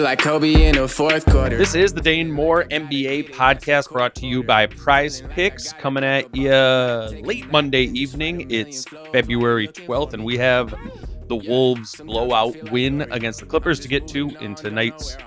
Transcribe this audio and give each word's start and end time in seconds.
I 0.00 0.02
like 0.02 0.20
Kobe 0.20 0.66
in 0.66 0.76
the 0.76 0.88
fourth 0.88 1.26
quarter. 1.26 1.58
This 1.58 1.74
is 1.74 1.92
the 1.92 2.00
Dane 2.00 2.32
Moore 2.32 2.64
NBA 2.70 3.34
podcast 3.34 3.90
brought 3.90 4.14
to 4.14 4.26
you 4.26 4.42
by 4.42 4.64
Prize 4.64 5.20
Picks 5.28 5.74
coming 5.74 6.04
at 6.04 6.34
you 6.34 6.50
late 7.22 7.50
Monday 7.52 7.82
evening. 7.82 8.50
It's 8.50 8.86
February 9.12 9.68
12th, 9.68 10.14
and 10.14 10.24
we 10.24 10.38
have 10.38 10.74
the 11.28 11.36
Wolves 11.36 11.96
blowout 11.96 12.70
win 12.70 13.02
against 13.12 13.40
the 13.40 13.46
Clippers 13.46 13.78
to 13.80 13.88
get 13.88 14.08
to 14.08 14.30
in 14.40 14.54
tonight's 14.54 15.18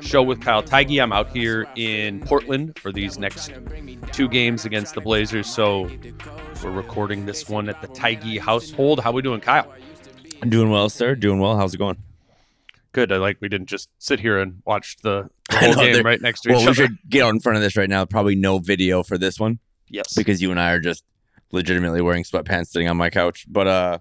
show 0.00 0.22
with 0.22 0.40
Kyle 0.40 0.62
Theige. 0.62 1.02
I'm 1.02 1.12
out 1.12 1.28
here 1.28 1.66
in 1.76 2.20
Portland 2.20 2.78
for 2.78 2.90
these 2.90 3.18
next 3.18 3.52
two 4.12 4.30
games 4.30 4.64
against 4.64 4.94
the 4.94 5.02
Blazers, 5.02 5.46
so 5.46 5.90
we're 6.64 6.70
recording 6.70 7.26
this 7.26 7.50
one 7.50 7.68
at 7.68 7.82
the 7.82 7.88
Theige 7.88 8.38
household. 8.38 9.00
How 9.00 9.12
we 9.12 9.20
doing, 9.20 9.42
Kyle? 9.42 9.70
I'm 10.40 10.48
doing 10.48 10.70
well, 10.70 10.88
sir. 10.88 11.16
Doing 11.16 11.38
well. 11.38 11.58
How's 11.58 11.74
it 11.74 11.78
going? 11.78 11.98
Good. 12.92 13.10
I 13.12 13.16
like 13.16 13.38
we 13.40 13.48
didn't 13.48 13.68
just 13.68 13.88
sit 13.98 14.20
here 14.20 14.38
and 14.38 14.62
watch 14.66 14.96
the, 15.02 15.28
the 15.50 15.56
whole 15.58 15.74
know, 15.74 15.80
game 15.92 16.04
right 16.04 16.20
next 16.20 16.42
to 16.42 16.50
Well, 16.50 16.60
each 16.60 16.66
we 16.66 16.70
other. 16.70 16.82
We 16.82 16.86
should 16.88 17.10
get 17.10 17.22
out 17.24 17.30
in 17.30 17.40
front 17.40 17.56
of 17.56 17.62
this 17.62 17.76
right 17.76 17.88
now. 17.88 18.04
Probably 18.04 18.34
no 18.34 18.58
video 18.58 19.02
for 19.02 19.16
this 19.18 19.40
one 19.40 19.58
Yes. 19.88 20.14
because 20.14 20.40
you 20.42 20.50
and 20.50 20.60
I 20.60 20.72
are 20.72 20.80
just 20.80 21.04
legitimately 21.52 22.00
wearing 22.02 22.24
sweatpants 22.24 22.68
sitting 22.68 22.88
on 22.88 22.96
my 22.96 23.10
couch. 23.10 23.46
But 23.48 23.66
uh, 23.66 23.98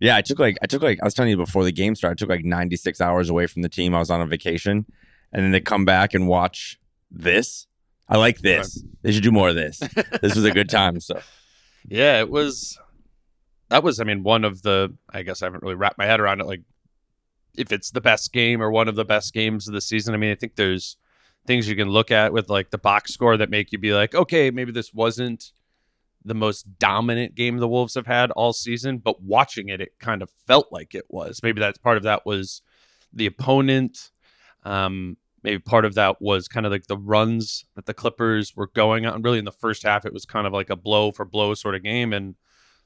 yeah, 0.00 0.16
I 0.16 0.22
took 0.22 0.38
like 0.38 0.56
I 0.62 0.66
took 0.66 0.82
like 0.82 0.98
I 1.00 1.04
was 1.04 1.14
telling 1.14 1.30
you 1.30 1.36
before 1.36 1.64
the 1.64 1.72
game 1.72 1.94
started. 1.94 2.14
I 2.14 2.18
took 2.18 2.28
like 2.30 2.44
96 2.44 3.00
hours 3.00 3.30
away 3.30 3.46
from 3.46 3.62
the 3.62 3.68
team. 3.68 3.94
I 3.94 3.98
was 4.00 4.10
on 4.10 4.20
a 4.20 4.26
vacation, 4.26 4.86
and 5.32 5.44
then 5.44 5.52
to 5.52 5.60
come 5.60 5.84
back 5.84 6.14
and 6.14 6.26
watch 6.26 6.78
this. 7.10 7.66
I 8.08 8.18
like 8.18 8.40
this. 8.40 8.82
They 9.02 9.12
should 9.12 9.22
do 9.22 9.30
more 9.32 9.48
of 9.48 9.54
this. 9.54 9.78
this 10.20 10.34
was 10.34 10.44
a 10.44 10.50
good 10.50 10.68
time. 10.68 11.00
So 11.00 11.20
Yeah, 11.88 12.18
it 12.20 12.28
was. 12.28 12.78
That 13.70 13.82
was, 13.82 13.98
I 13.98 14.04
mean, 14.04 14.22
one 14.22 14.44
of 14.44 14.60
the. 14.62 14.94
I 15.10 15.22
guess 15.22 15.40
I 15.42 15.46
haven't 15.46 15.62
really 15.62 15.74
wrapped 15.74 15.96
my 15.96 16.04
head 16.04 16.20
around 16.20 16.40
it. 16.42 16.46
Like, 16.46 16.60
if 17.56 17.72
it's 17.72 17.90
the 17.90 18.00
best 18.00 18.32
game 18.32 18.62
or 18.62 18.70
one 18.70 18.88
of 18.88 18.96
the 18.96 19.04
best 19.04 19.32
games 19.32 19.68
of 19.68 19.74
the 19.74 19.80
season. 19.80 20.14
I 20.14 20.18
mean, 20.18 20.32
I 20.32 20.34
think 20.34 20.56
there's 20.56 20.96
things 21.46 21.68
you 21.68 21.76
can 21.76 21.88
look 21.88 22.10
at 22.10 22.32
with 22.32 22.48
like 22.48 22.70
the 22.70 22.78
box 22.78 23.12
score 23.12 23.36
that 23.36 23.50
make 23.50 23.72
you 23.72 23.78
be 23.78 23.92
like, 23.92 24.14
okay, 24.14 24.50
maybe 24.50 24.72
this 24.72 24.92
wasn't 24.94 25.52
the 26.24 26.34
most 26.34 26.78
dominant 26.78 27.34
game 27.34 27.58
the 27.58 27.68
Wolves 27.68 27.94
have 27.94 28.06
had 28.06 28.30
all 28.30 28.52
season, 28.52 28.98
but 28.98 29.22
watching 29.22 29.68
it, 29.68 29.80
it 29.80 29.98
kind 29.98 30.22
of 30.22 30.30
felt 30.46 30.68
like 30.72 30.94
it 30.94 31.04
was. 31.08 31.40
Maybe 31.42 31.60
that's 31.60 31.78
part 31.78 31.98
of 31.98 32.02
that 32.04 32.24
was 32.24 32.62
the 33.12 33.26
opponent. 33.26 34.10
Um, 34.64 35.18
maybe 35.42 35.58
part 35.58 35.84
of 35.84 35.94
that 35.94 36.22
was 36.22 36.48
kind 36.48 36.64
of 36.64 36.72
like 36.72 36.86
the 36.86 36.96
runs 36.96 37.66
that 37.74 37.84
the 37.84 37.92
Clippers 37.92 38.56
were 38.56 38.68
going 38.68 39.04
on. 39.04 39.20
Really, 39.20 39.38
in 39.38 39.44
the 39.44 39.52
first 39.52 39.82
half, 39.82 40.06
it 40.06 40.14
was 40.14 40.24
kind 40.24 40.46
of 40.46 40.52
like 40.52 40.70
a 40.70 40.76
blow 40.76 41.12
for 41.12 41.26
blow 41.26 41.52
sort 41.52 41.74
of 41.74 41.82
game, 41.82 42.12
and 42.12 42.36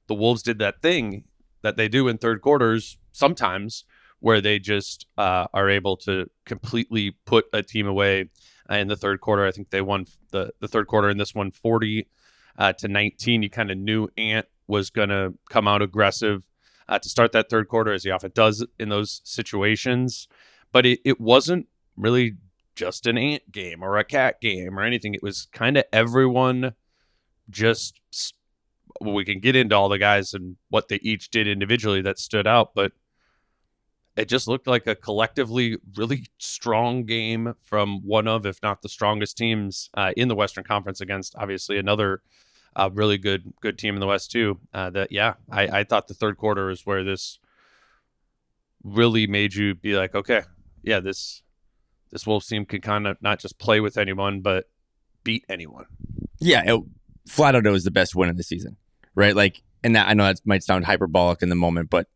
the 0.08 0.14
Wolves 0.14 0.42
did 0.42 0.58
that 0.58 0.82
thing 0.82 1.24
that 1.62 1.76
they 1.76 1.88
do 1.88 2.08
in 2.08 2.18
third 2.18 2.42
quarters 2.42 2.98
sometimes, 3.12 3.84
where 4.20 4.40
they 4.40 4.58
just 4.58 5.06
uh, 5.16 5.46
are 5.54 5.68
able 5.70 5.96
to 5.96 6.28
completely 6.44 7.16
put 7.24 7.46
a 7.52 7.62
team 7.62 7.86
away 7.86 8.30
uh, 8.70 8.74
in 8.74 8.88
the 8.88 8.96
third 8.96 9.20
quarter. 9.20 9.46
I 9.46 9.50
think 9.50 9.70
they 9.70 9.80
won 9.80 10.06
the 10.30 10.52
the 10.60 10.68
third 10.68 10.86
quarter 10.86 11.08
in 11.08 11.18
this 11.18 11.34
one, 11.34 11.50
forty 11.50 12.08
uh, 12.58 12.72
to 12.74 12.88
nineteen. 12.88 13.42
You 13.42 13.50
kind 13.50 13.70
of 13.70 13.78
knew 13.78 14.08
Ant 14.16 14.46
was 14.66 14.90
going 14.90 15.08
to 15.08 15.34
come 15.48 15.66
out 15.68 15.82
aggressive 15.82 16.48
uh, 16.88 16.98
to 16.98 17.08
start 17.08 17.32
that 17.32 17.48
third 17.48 17.68
quarter, 17.68 17.92
as 17.92 18.04
he 18.04 18.10
often 18.10 18.32
does 18.34 18.66
in 18.78 18.88
those 18.88 19.20
situations. 19.24 20.28
But 20.72 20.84
it, 20.84 21.00
it 21.04 21.20
wasn't 21.20 21.68
really 21.96 22.36
just 22.74 23.06
an 23.06 23.18
ant 23.18 23.50
game 23.50 23.82
or 23.82 23.96
a 23.96 24.04
KAT 24.04 24.40
game 24.40 24.78
or 24.78 24.82
anything. 24.82 25.14
It 25.14 25.22
was 25.22 25.48
kind 25.52 25.76
of 25.76 25.84
everyone 25.92 26.74
just. 27.50 28.00
we 29.00 29.24
can 29.24 29.38
get 29.40 29.54
into 29.54 29.76
all 29.76 29.88
the 29.88 29.98
guys 29.98 30.34
and 30.34 30.56
what 30.70 30.88
they 30.88 30.96
each 31.02 31.30
did 31.30 31.46
individually 31.46 32.02
that 32.02 32.18
stood 32.18 32.46
out, 32.46 32.74
but 32.74 32.92
it 34.18 34.28
just 34.28 34.48
looked 34.48 34.66
like 34.66 34.86
a 34.88 34.96
collectively 34.96 35.76
really 35.96 36.26
strong 36.38 37.04
game 37.04 37.54
from 37.62 38.00
one 38.04 38.26
of, 38.26 38.44
if 38.44 38.60
not 38.62 38.82
the 38.82 38.88
strongest 38.88 39.38
teams 39.38 39.90
uh, 39.94 40.12
in 40.16 40.26
the 40.26 40.34
Western 40.34 40.64
Conference 40.64 41.00
against 41.00 41.36
obviously 41.36 41.78
another 41.78 42.22
uh, 42.74 42.90
really 42.92 43.16
good 43.16 43.52
good 43.60 43.78
team 43.78 43.94
in 43.94 44.00
the 44.00 44.06
West 44.06 44.32
too. 44.32 44.58
Uh, 44.74 44.90
that 44.90 45.12
yeah, 45.12 45.34
I, 45.50 45.80
I 45.80 45.84
thought 45.84 46.08
the 46.08 46.14
third 46.14 46.36
quarter 46.36 46.68
is 46.68 46.84
where 46.84 47.04
this 47.04 47.38
really 48.82 49.28
made 49.28 49.54
you 49.54 49.76
be 49.76 49.96
like, 49.96 50.16
okay, 50.16 50.42
yeah, 50.82 50.98
this 50.98 51.42
this 52.10 52.26
Wolves 52.26 52.48
team 52.48 52.64
can 52.64 52.80
kind 52.80 53.06
of 53.06 53.16
not 53.22 53.38
just 53.38 53.58
play 53.58 53.78
with 53.78 53.96
anyone, 53.96 54.40
but 54.40 54.68
beat 55.22 55.44
anyone. 55.48 55.84
yeah, 56.40 56.62
it, 56.74 56.82
flat 57.28 57.54
out, 57.54 57.66
it 57.66 57.70
was 57.70 57.84
the 57.84 57.90
best 57.92 58.16
win 58.16 58.28
of 58.28 58.36
the 58.36 58.42
season, 58.42 58.76
right? 59.14 59.36
Like, 59.36 59.62
and 59.84 59.94
that 59.94 60.08
I 60.08 60.14
know 60.14 60.24
that 60.24 60.40
might 60.44 60.64
sound 60.64 60.86
hyperbolic 60.86 61.42
in 61.42 61.50
the 61.50 61.54
moment, 61.54 61.88
but 61.90 62.08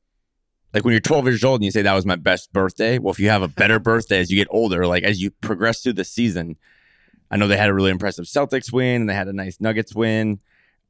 like 0.75 0.85
when 0.85 0.93
you're 0.93 1.01
12 1.01 1.27
years 1.27 1.45
old 1.45 1.61
and 1.61 1.65
you 1.65 1.71
say 1.71 1.83
that 1.83 1.95
was 1.95 2.07
my 2.07 2.17
best 2.17 2.53
birthday, 2.53 2.99
well, 2.99 3.13
if 3.13 3.19
you 3.19 3.29
have 3.29 3.43
a 3.43 3.49
better 3.49 3.79
birthday 3.79 4.19
as 4.19 4.31
you 4.31 4.37
get 4.37 4.49
older, 4.51 4.87
like 4.87 5.05
as 5.05 5.21
you 5.21 5.31
progress 5.31 5.83
through 5.83 5.95
the 5.95 6.05
season, 6.05 6.57
I 7.31 7.37
know 7.37 7.49
they 7.49 7.57
had 7.57 7.71
a 7.71 7.75
really 7.75 7.91
impressive 7.91 8.27
Celtics 8.27 8.73
win 8.73 9.03
and 9.03 9.11
they 9.11 9.15
had 9.15 9.29
a 9.29 9.33
nice 9.33 9.61
Nuggets 9.61 9.95
win, 9.95 10.41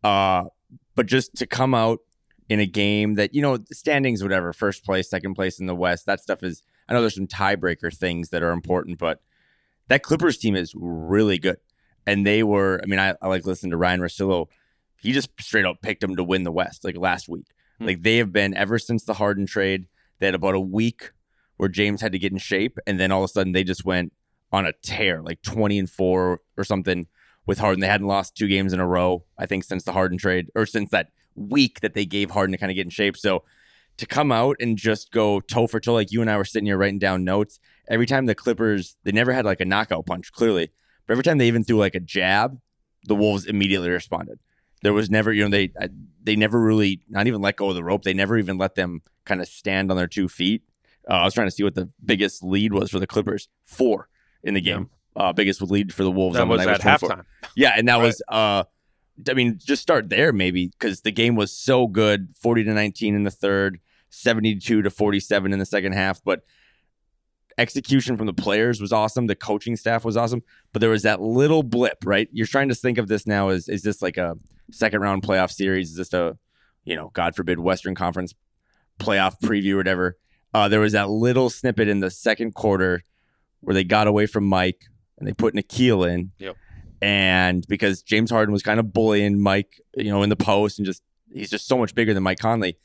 uh, 0.05 0.45
but 0.95 1.07
just 1.07 1.35
to 1.37 1.47
come 1.47 1.75
out 1.75 2.01
in 2.49 2.61
a 2.61 2.67
game 2.67 3.15
that 3.15 3.35
you 3.35 3.43
know 3.43 3.59
standings, 3.73 4.23
whatever, 4.23 4.53
first 4.53 4.85
place, 4.85 5.09
second 5.09 5.35
place 5.35 5.59
in 5.59 5.67
the 5.67 5.75
West, 5.75 6.07
that 6.07 6.21
stuff 6.21 6.43
is. 6.43 6.63
I 6.89 6.95
know 6.95 7.01
there's 7.01 7.15
some 7.15 7.29
tiebreaker 7.29 7.97
things 7.97 8.31
that 8.31 8.43
are 8.43 8.51
important, 8.51 8.99
but 8.99 9.21
that 9.89 10.03
Clippers 10.03 10.37
team 10.37 10.57
is 10.57 10.75
really 10.77 11.39
good 11.39 11.59
and 12.07 12.27
they 12.27 12.43
were 12.43 12.81
i 12.83 12.87
mean 12.87 12.99
i, 12.99 13.15
I 13.21 13.29
like 13.29 13.47
listening 13.47 13.71
to 13.71 13.77
ryan 13.77 14.01
Russillo. 14.01 14.49
he 15.01 15.13
just 15.13 15.31
straight 15.41 15.65
up 15.65 15.83
picked 15.83 16.01
them 16.01 16.17
to 16.17 16.25
win 16.25 16.45
the 16.45 16.53
west 16.53 16.85
like 16.85 16.97
last 16.97 17.29
week 17.29 17.47
Hmm. 17.79 17.87
like 17.87 18.03
they 18.03 18.19
have 18.19 18.33
been 18.33 18.55
ever 18.55 18.79
since 18.79 19.05
the 19.05 19.15
harden 19.15 19.47
trade 19.47 19.87
they 20.19 20.27
had 20.27 20.35
about 20.35 20.55
a 20.55 20.61
week 20.61 21.13
where 21.57 21.69
james 21.69 22.01
had 22.01 22.13
to 22.13 22.19
get 22.19 22.33
in 22.33 22.39
shape 22.39 22.79
and 22.87 22.99
then 22.99 23.13
all 23.13 23.23
of 23.25 23.31
a 23.31 23.33
sudden 23.33 23.53
they 23.53 23.65
just 23.65 23.85
went 23.85 24.13
on 24.53 24.67
a 24.67 24.73
tear 24.83 25.23
like 25.23 25.43
20 25.43 25.79
and 25.79 25.91
4 25.91 26.41
or 26.57 26.65
something 26.65 27.07
with 27.47 27.59
harden 27.59 27.81
they 27.81 27.87
hadn't 27.87 28.07
lost 28.07 28.37
two 28.37 28.49
games 28.49 28.73
in 28.73 28.81
a 28.81 28.87
row 28.87 29.25
i 29.39 29.47
think 29.47 29.65
since 29.65 29.85
the 29.85 29.93
harden 29.93 30.19
trade 30.19 30.49
or 30.55 30.67
since 30.67 30.91
that 30.91 31.09
week 31.35 31.81
that 31.81 31.95
they 31.95 32.05
gave 32.05 32.31
harden 32.31 32.53
to 32.53 32.59
kind 32.59 32.71
of 32.71 32.77
get 32.77 32.87
in 32.87 32.91
shape 32.91 33.17
so 33.17 33.43
to 33.99 34.07
come 34.07 34.33
out 34.33 34.57
and 34.61 34.79
just 34.79 35.13
go 35.13 35.41
toe 35.41 35.67
for 35.67 35.81
toe 35.81 35.95
like 35.95 36.13
you 36.13 36.21
and 36.21 36.31
i 36.31 36.37
were 36.37 36.45
sitting 36.45 36.67
here 36.67 36.79
writing 36.79 36.99
down 36.99 37.25
notes 37.25 37.59
every 37.89 38.07
time 38.07 38.27
the 38.27 38.35
clippers 38.35 38.97
they 39.05 39.13
never 39.13 39.33
had 39.33 39.45
like 39.45 39.61
a 39.61 39.65
knockout 39.65 40.07
punch 40.07 40.33
clearly 40.33 40.71
but 41.07 41.13
every 41.13 41.25
time 41.25 41.39
they 41.39 41.49
even 41.49 41.65
threw 41.65 41.79
like 41.79 41.95
a 41.95 42.01
jab, 42.01 42.59
the 43.05 43.15
Wolves 43.15 43.47
immediately 43.47 43.91
responded. 43.91 44.39
There 44.83 44.93
was 44.93 45.11
never, 45.11 45.33
you 45.33 45.45
know, 45.45 45.51
they 45.51 45.73
uh, 45.81 45.89
they 46.23 46.37
never 46.37 46.61
really 46.61 47.01
not 47.09 47.27
even 47.27 47.41
let 47.41 47.57
go 47.57 47.69
of 47.71 47.75
the 47.75 47.85
rope. 47.85 48.03
They 48.03 48.15
never 48.15 48.37
even 48.39 48.59
let 48.59 48.75
them 48.75 49.03
kind 49.25 49.41
of 49.41 49.49
stand 49.49 49.91
on 49.91 49.97
their 49.97 50.07
two 50.09 50.29
feet. 50.29 50.63
Uh, 51.09 51.15
I 51.15 51.25
was 51.25 51.35
trying 51.35 51.47
to 51.49 51.51
see 51.53 51.63
what 51.65 51.75
the 51.75 51.89
biggest 52.05 52.43
lead 52.43 52.73
was 52.73 52.91
for 52.91 52.99
the 52.99 53.07
Clippers. 53.07 53.49
Four 53.65 54.09
in 54.43 54.55
the 54.55 54.61
game. 54.61 54.91
Uh, 55.15 55.33
biggest 55.33 55.61
lead 55.63 55.93
for 55.93 56.05
the 56.05 56.11
Wolves. 56.11 56.37
That 56.37 56.49
was 56.49 56.61
at 56.67 56.81
24. 56.81 57.09
halftime. 57.09 57.25
Yeah, 57.55 57.75
and 57.77 57.87
that 57.89 57.97
Right. 57.97 58.05
was 58.07 58.23
uh 58.29 58.65
I 59.29 59.35
mean, 59.35 59.59
just 59.63 59.83
start 59.83 60.09
there 60.09 60.33
maybe 60.33 60.69
because 60.69 61.03
the 61.03 61.13
game 61.13 61.37
was 61.37 61.53
so 61.53 61.87
good 61.87 62.29
40 62.41 62.65
to 62.65 62.73
19 62.73 63.15
in 63.15 63.25
the 63.25 63.31
third, 63.31 63.79
72 64.11 64.83
to 64.83 64.91
47 64.91 65.53
in 65.53 65.59
the 65.59 65.67
second 65.67 65.93
half. 65.93 66.25
But 66.25 66.41
execution 67.59 68.17
from 68.17 68.27
the 68.27 68.33
players 68.33 68.81
was 68.81 68.93
awesome. 68.93 69.27
The 69.27 69.37
coaching 69.37 69.77
staff 69.77 70.05
was 70.05 70.17
awesome. 70.17 70.43
But 70.73 70.81
there 70.81 70.91
was 70.91 71.03
that 71.03 71.21
little 71.21 71.63
blip, 71.63 71.99
right? 72.05 72.29
You're 72.33 72.47
trying 72.47 72.69
to 72.71 72.75
think 72.75 72.99
of 72.99 73.09
this 73.09 73.27
now 73.27 73.49
as 73.51 73.69
is 73.69 73.83
this 73.83 74.01
like 74.03 74.17
a 74.17 74.37
second 74.71 75.01
round 75.01 75.23
playoff 75.23 75.51
series? 75.51 75.91
Is 75.91 75.97
this 75.97 76.13
a, 76.13 76.39
you 76.85 76.97
know, 76.97 77.11
God 77.13 77.35
forbid, 77.35 77.59
Western 77.59 77.95
Conference 77.95 78.35
playoff 78.99 79.41
preview 79.41 79.75
or 79.75 79.79
whatever? 79.79 80.19
Uh, 80.55 80.69
there 80.69 80.81
was 80.81 80.93
that 80.93 81.09
little 81.09 81.51
snippet 81.51 81.89
in 81.89 82.01
the 82.01 82.11
second 82.11 82.55
quarter 82.55 83.05
where 83.61 83.75
they 83.75 83.85
got 83.85 84.07
away 84.07 84.27
from 84.27 84.45
Mike 84.45 84.85
and 85.19 85.27
they 85.27 85.33
put 85.33 85.55
Nickeil 85.55 86.09
in. 86.09 86.33
Yep. 86.39 86.57
And 87.01 87.67
because 87.69 88.03
James 88.03 88.31
Harden 88.31 88.53
was 88.53 88.63
kind 88.63 88.79
of 88.79 88.93
bullying 88.93 89.41
Mike, 89.41 89.81
you 89.97 90.11
know, 90.11 90.23
in 90.23 90.29
the 90.29 90.37
post 90.37 90.79
and 90.79 90.87
just 90.87 91.03
he's 91.33 91.51
just 91.51 91.67
so 91.67 91.79
much 91.79 91.95
bigger 91.95 92.15
than 92.15 92.23
Mike 92.23 92.39
Conley. 92.39 92.77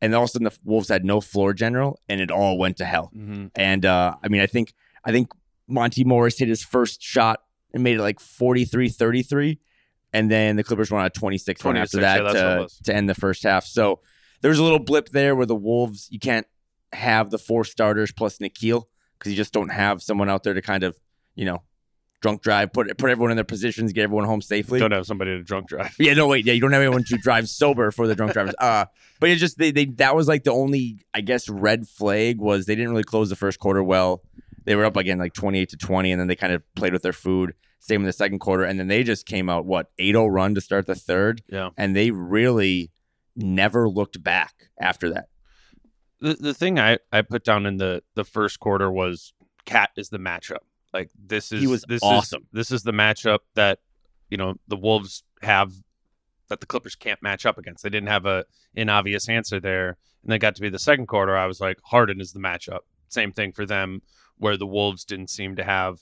And 0.00 0.14
all 0.14 0.24
of 0.24 0.30
a 0.30 0.32
sudden 0.32 0.44
the 0.44 0.58
Wolves 0.64 0.88
had 0.88 1.04
no 1.04 1.20
floor 1.20 1.54
general 1.54 2.00
and 2.08 2.20
it 2.20 2.30
all 2.30 2.58
went 2.58 2.76
to 2.78 2.84
hell. 2.84 3.10
Mm-hmm. 3.16 3.46
And 3.54 3.86
uh, 3.86 4.16
I 4.22 4.28
mean, 4.28 4.40
I 4.40 4.46
think 4.46 4.74
I 5.04 5.12
think 5.12 5.30
Monte 5.68 6.04
Morris 6.04 6.38
hit 6.38 6.48
his 6.48 6.62
first 6.62 7.02
shot 7.02 7.40
and 7.72 7.82
made 7.82 7.98
it 7.98 8.02
like 8.02 8.18
43-33. 8.18 9.58
And 10.12 10.30
then 10.30 10.56
the 10.56 10.64
Clippers 10.64 10.90
went 10.90 11.00
on 11.00 11.06
a 11.06 11.10
26 11.10 11.64
run 11.64 11.76
after 11.76 12.00
that 12.00 12.18
yeah, 12.18 12.32
that's 12.32 12.34
what 12.34 12.64
it 12.64 12.68
to, 12.68 12.82
to 12.84 12.94
end 12.94 13.08
the 13.08 13.14
first 13.14 13.42
half. 13.44 13.64
So 13.64 14.00
there 14.40 14.50
was 14.50 14.58
a 14.58 14.62
little 14.62 14.78
blip 14.78 15.08
there 15.08 15.34
where 15.34 15.46
the 15.46 15.56
Wolves, 15.56 16.08
you 16.10 16.18
can't 16.18 16.46
have 16.92 17.30
the 17.30 17.38
four 17.38 17.64
starters 17.64 18.12
plus 18.12 18.38
Nickeil 18.38 18.84
because 19.18 19.32
you 19.32 19.36
just 19.36 19.52
don't 19.52 19.70
have 19.70 20.02
someone 20.02 20.28
out 20.28 20.42
there 20.42 20.54
to 20.54 20.60
kind 20.60 20.84
of, 20.84 20.98
you 21.34 21.44
know, 21.44 21.62
drunk 22.22 22.40
drive, 22.40 22.72
put 22.72 22.96
put 22.96 23.10
everyone 23.10 23.30
in 23.30 23.36
their 23.36 23.44
positions, 23.44 23.92
get 23.92 24.04
everyone 24.04 24.24
home 24.24 24.40
safely. 24.40 24.78
Don't 24.78 24.92
have 24.92 25.06
somebody 25.06 25.32
to 25.32 25.42
drunk 25.42 25.68
drive. 25.68 25.94
Yeah, 25.98 26.14
no, 26.14 26.28
wait, 26.28 26.46
yeah, 26.46 26.52
you 26.54 26.60
don't 26.60 26.72
have 26.72 26.80
anyone 26.80 27.04
to 27.04 27.16
drive 27.16 27.48
sober 27.48 27.90
for 27.90 28.06
the 28.06 28.14
drunk 28.14 28.32
drivers. 28.32 28.54
Uh, 28.62 28.84
but 29.18 29.28
it 29.28 29.36
just 29.36 29.58
they, 29.58 29.72
they 29.72 29.86
that 29.86 30.14
was 30.14 30.28
like 30.28 30.44
the 30.44 30.52
only 30.52 30.98
I 31.12 31.20
guess 31.20 31.48
red 31.48 31.88
flag 31.88 32.38
was 32.38 32.66
they 32.66 32.76
didn't 32.76 32.90
really 32.90 33.02
close 33.02 33.28
the 33.28 33.36
first 33.36 33.58
quarter 33.58 33.82
well. 33.82 34.22
They 34.64 34.76
were 34.76 34.84
up 34.84 34.96
again 34.96 35.18
like 35.18 35.32
twenty 35.32 35.58
eight 35.58 35.70
to 35.70 35.76
twenty, 35.76 36.12
and 36.12 36.20
then 36.20 36.28
they 36.28 36.36
kind 36.36 36.52
of 36.52 36.62
played 36.74 36.92
with 36.92 37.02
their 37.02 37.12
food. 37.12 37.54
Same 37.84 38.02
in 38.02 38.06
the 38.06 38.12
second 38.12 38.38
quarter, 38.38 38.62
and 38.62 38.78
then 38.78 38.86
they 38.86 39.02
just 39.02 39.26
came 39.26 39.48
out 39.50 39.66
what 39.66 39.90
8-0 39.98 40.32
run 40.32 40.54
to 40.54 40.60
start 40.60 40.86
the 40.86 40.94
third, 40.94 41.42
Yeah. 41.48 41.70
and 41.76 41.96
they 41.96 42.12
really 42.12 42.92
never 43.34 43.88
looked 43.88 44.22
back 44.22 44.54
after 44.80 45.12
that. 45.12 45.26
the 46.20 46.34
the 46.34 46.54
thing 46.54 46.78
I, 46.78 46.98
I 47.10 47.22
put 47.22 47.44
down 47.44 47.66
in 47.66 47.78
the 47.78 48.02
the 48.14 48.24
first 48.24 48.60
quarter 48.60 48.90
was 48.90 49.34
KAT 49.64 49.90
is 49.96 50.10
the 50.10 50.18
matchup. 50.18 50.58
Like 50.92 51.10
this 51.18 51.50
is 51.50 51.60
He 51.60 51.66
was 51.66 51.82
this 51.88 52.02
awesome. 52.04 52.42
Is, 52.42 52.48
this 52.52 52.70
is 52.70 52.82
the 52.84 52.92
matchup 52.92 53.40
that 53.54 53.80
you 54.30 54.36
know 54.36 54.54
the 54.68 54.76
Wolves 54.76 55.24
have 55.42 55.72
that 56.48 56.60
the 56.60 56.66
Clippers 56.66 56.94
can't 56.94 57.20
match 57.22 57.44
up 57.46 57.58
against. 57.58 57.82
They 57.82 57.90
didn't 57.90 58.08
have 58.10 58.26
a 58.26 58.44
an 58.76 58.90
obvious 58.90 59.28
answer 59.28 59.58
there, 59.58 59.96
and 60.22 60.30
they 60.30 60.38
got 60.38 60.54
to 60.54 60.60
be 60.62 60.68
the 60.68 60.78
second 60.78 61.06
quarter. 61.08 61.36
I 61.36 61.46
was 61.46 61.60
like, 61.60 61.78
Harden 61.82 62.20
is 62.20 62.32
the 62.32 62.38
matchup. 62.40 62.80
Same 63.08 63.32
thing 63.32 63.50
for 63.52 63.66
them, 63.66 64.02
where 64.36 64.56
the 64.56 64.66
Wolves 64.68 65.04
didn't 65.04 65.30
seem 65.30 65.56
to 65.56 65.64
have 65.64 65.98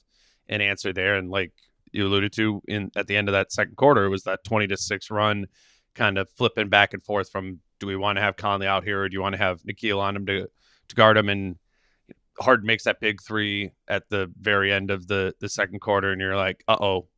an 0.48 0.60
answer 0.60 0.92
there, 0.92 1.14
and 1.14 1.30
like 1.30 1.52
you 1.92 2.06
alluded 2.06 2.32
to 2.34 2.62
in 2.69 2.90
at 2.96 3.06
the 3.06 3.16
end 3.16 3.28
of 3.28 3.32
that 3.32 3.52
second 3.52 3.76
quarter, 3.76 4.08
was 4.10 4.25
that 4.25 4.44
twenty 4.44 4.66
to 4.69 4.76
six 4.76 5.10
run, 5.10 5.46
kind 5.94 6.19
of 6.19 6.28
flipping 6.31 6.69
back 6.69 6.94
and 6.94 7.02
forth 7.02 7.31
from 7.31 7.60
do 7.78 7.87
we 7.87 7.96
want 7.96 8.16
to 8.16 8.22
have 8.22 8.37
Conley 8.37 8.66
out 8.66 8.84
here 8.84 9.02
or 9.02 9.08
do 9.08 9.14
you 9.14 9.22
want 9.22 9.34
to 9.34 9.42
have 9.42 9.62
Nickeil 9.62 9.98
on 9.98 10.16
him 10.16 10.26
to 10.26 10.46
to 10.88 10.94
guard 10.94 11.16
him? 11.16 11.28
And 11.28 11.56
Harden 12.38 12.66
makes 12.66 12.84
that 12.84 13.00
big 13.00 13.20
three 13.22 13.72
at 13.88 14.08
the 14.08 14.31
very 14.40 14.72
end 14.72 14.90
of 14.90 15.06
the 15.08 15.34
the 15.40 15.48
second 15.48 15.81
quarter 15.81 16.12
and 16.12 16.20
you're 16.20 16.37
like, 16.37 16.62
uh 16.69 16.76
oh, 16.81 17.08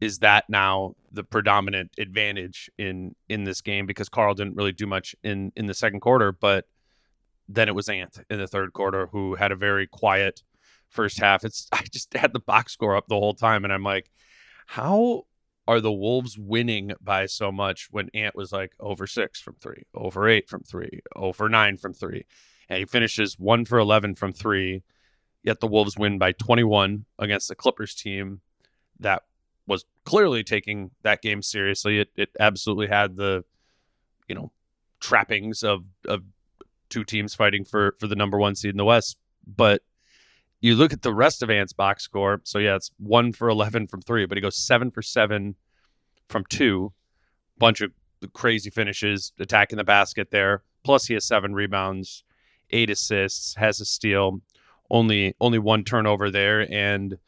is 0.00 0.18
that 0.18 0.44
now 0.48 0.94
the 1.12 1.24
predominant 1.24 1.92
advantage 1.98 2.70
in 2.76 3.14
in 3.28 3.44
this 3.44 3.60
game? 3.60 3.86
Because 3.86 4.08
Karl 4.08 4.34
didn't 4.34 4.56
really 4.56 4.72
do 4.72 4.86
much 4.86 5.16
in 5.22 5.52
in 5.56 5.66
the 5.66 5.74
second 5.74 6.00
quarter, 6.00 6.32
but 6.32 6.66
then 7.48 7.68
it 7.68 7.74
was 7.74 7.88
Ant 7.88 8.18
in 8.28 8.38
the 8.38 8.46
third 8.46 8.72
quarter 8.72 9.06
who 9.06 9.36
had 9.36 9.52
a 9.52 9.56
very 9.56 9.86
quiet 9.86 10.42
first 10.90 11.18
half. 11.20 11.44
It's 11.44 11.68
I 11.72 11.82
just 11.90 12.12
had 12.14 12.32
the 12.32 12.40
box 12.40 12.72
score 12.72 12.96
up 12.96 13.06
the 13.08 13.16
whole 13.16 13.34
time 13.34 13.64
and 13.64 13.72
I'm 13.72 13.84
like, 13.84 14.10
how 14.66 15.26
are 15.68 15.80
the 15.80 15.92
Wolves 15.92 16.38
winning 16.38 16.92
by 17.00 17.26
so 17.26 17.50
much 17.50 17.88
when 17.90 18.08
Ant 18.14 18.36
was 18.36 18.52
like 18.52 18.72
over 18.78 19.06
six 19.06 19.40
from 19.40 19.56
three, 19.60 19.84
over 19.94 20.28
eight 20.28 20.48
from 20.48 20.62
three, 20.62 21.00
over 21.14 21.48
nine 21.48 21.76
from 21.76 21.92
three? 21.92 22.24
And 22.68 22.80
he 22.80 22.84
finishes 22.84 23.38
one 23.38 23.64
for 23.64 23.78
11 23.78 24.14
from 24.16 24.32
three. 24.32 24.82
Yet 25.42 25.60
the 25.60 25.68
Wolves 25.68 25.96
win 25.96 26.18
by 26.18 26.32
21 26.32 27.04
against 27.18 27.48
the 27.48 27.54
Clippers 27.54 27.94
team 27.94 28.40
that 28.98 29.22
was 29.66 29.84
clearly 30.04 30.42
taking 30.42 30.90
that 31.02 31.22
game 31.22 31.42
seriously. 31.42 32.00
It, 32.00 32.08
it 32.16 32.30
absolutely 32.40 32.88
had 32.88 33.16
the, 33.16 33.44
you 34.28 34.34
know, 34.34 34.50
trappings 34.98 35.62
of, 35.62 35.84
of 36.08 36.22
two 36.88 37.04
teams 37.04 37.34
fighting 37.34 37.64
for, 37.64 37.94
for 37.98 38.08
the 38.08 38.16
number 38.16 38.38
one 38.38 38.56
seed 38.56 38.72
in 38.72 38.76
the 38.76 38.84
West. 38.84 39.16
But 39.46 39.82
you 40.66 40.74
look 40.74 40.92
at 40.92 41.02
the 41.02 41.14
rest 41.14 41.44
of 41.44 41.50
Ant's 41.50 41.72
box 41.72 42.02
score. 42.02 42.40
So 42.42 42.58
yeah, 42.58 42.74
it's 42.74 42.90
one 42.98 43.32
for 43.32 43.48
11 43.48 43.86
from 43.86 44.00
three, 44.00 44.26
but 44.26 44.36
he 44.36 44.42
goes 44.42 44.56
seven 44.56 44.90
for 44.90 45.00
seven 45.00 45.54
from 46.28 46.44
two. 46.48 46.92
Bunch 47.56 47.80
of 47.80 47.92
crazy 48.32 48.68
finishes, 48.70 49.32
attacking 49.38 49.78
the 49.78 49.84
basket 49.84 50.32
there. 50.32 50.64
Plus 50.82 51.06
he 51.06 51.14
has 51.14 51.24
seven 51.24 51.54
rebounds, 51.54 52.24
eight 52.70 52.90
assists, 52.90 53.54
has 53.56 53.80
a 53.80 53.84
steal, 53.84 54.40
only 54.90 55.34
only 55.40 55.58
one 55.60 55.84
turnover 55.84 56.30
there, 56.32 56.70
and 56.72 57.18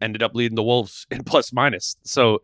ended 0.00 0.22
up 0.22 0.34
leading 0.34 0.56
the 0.56 0.62
Wolves 0.62 1.08
in 1.10 1.24
plus 1.24 1.52
minus. 1.52 1.96
So 2.04 2.42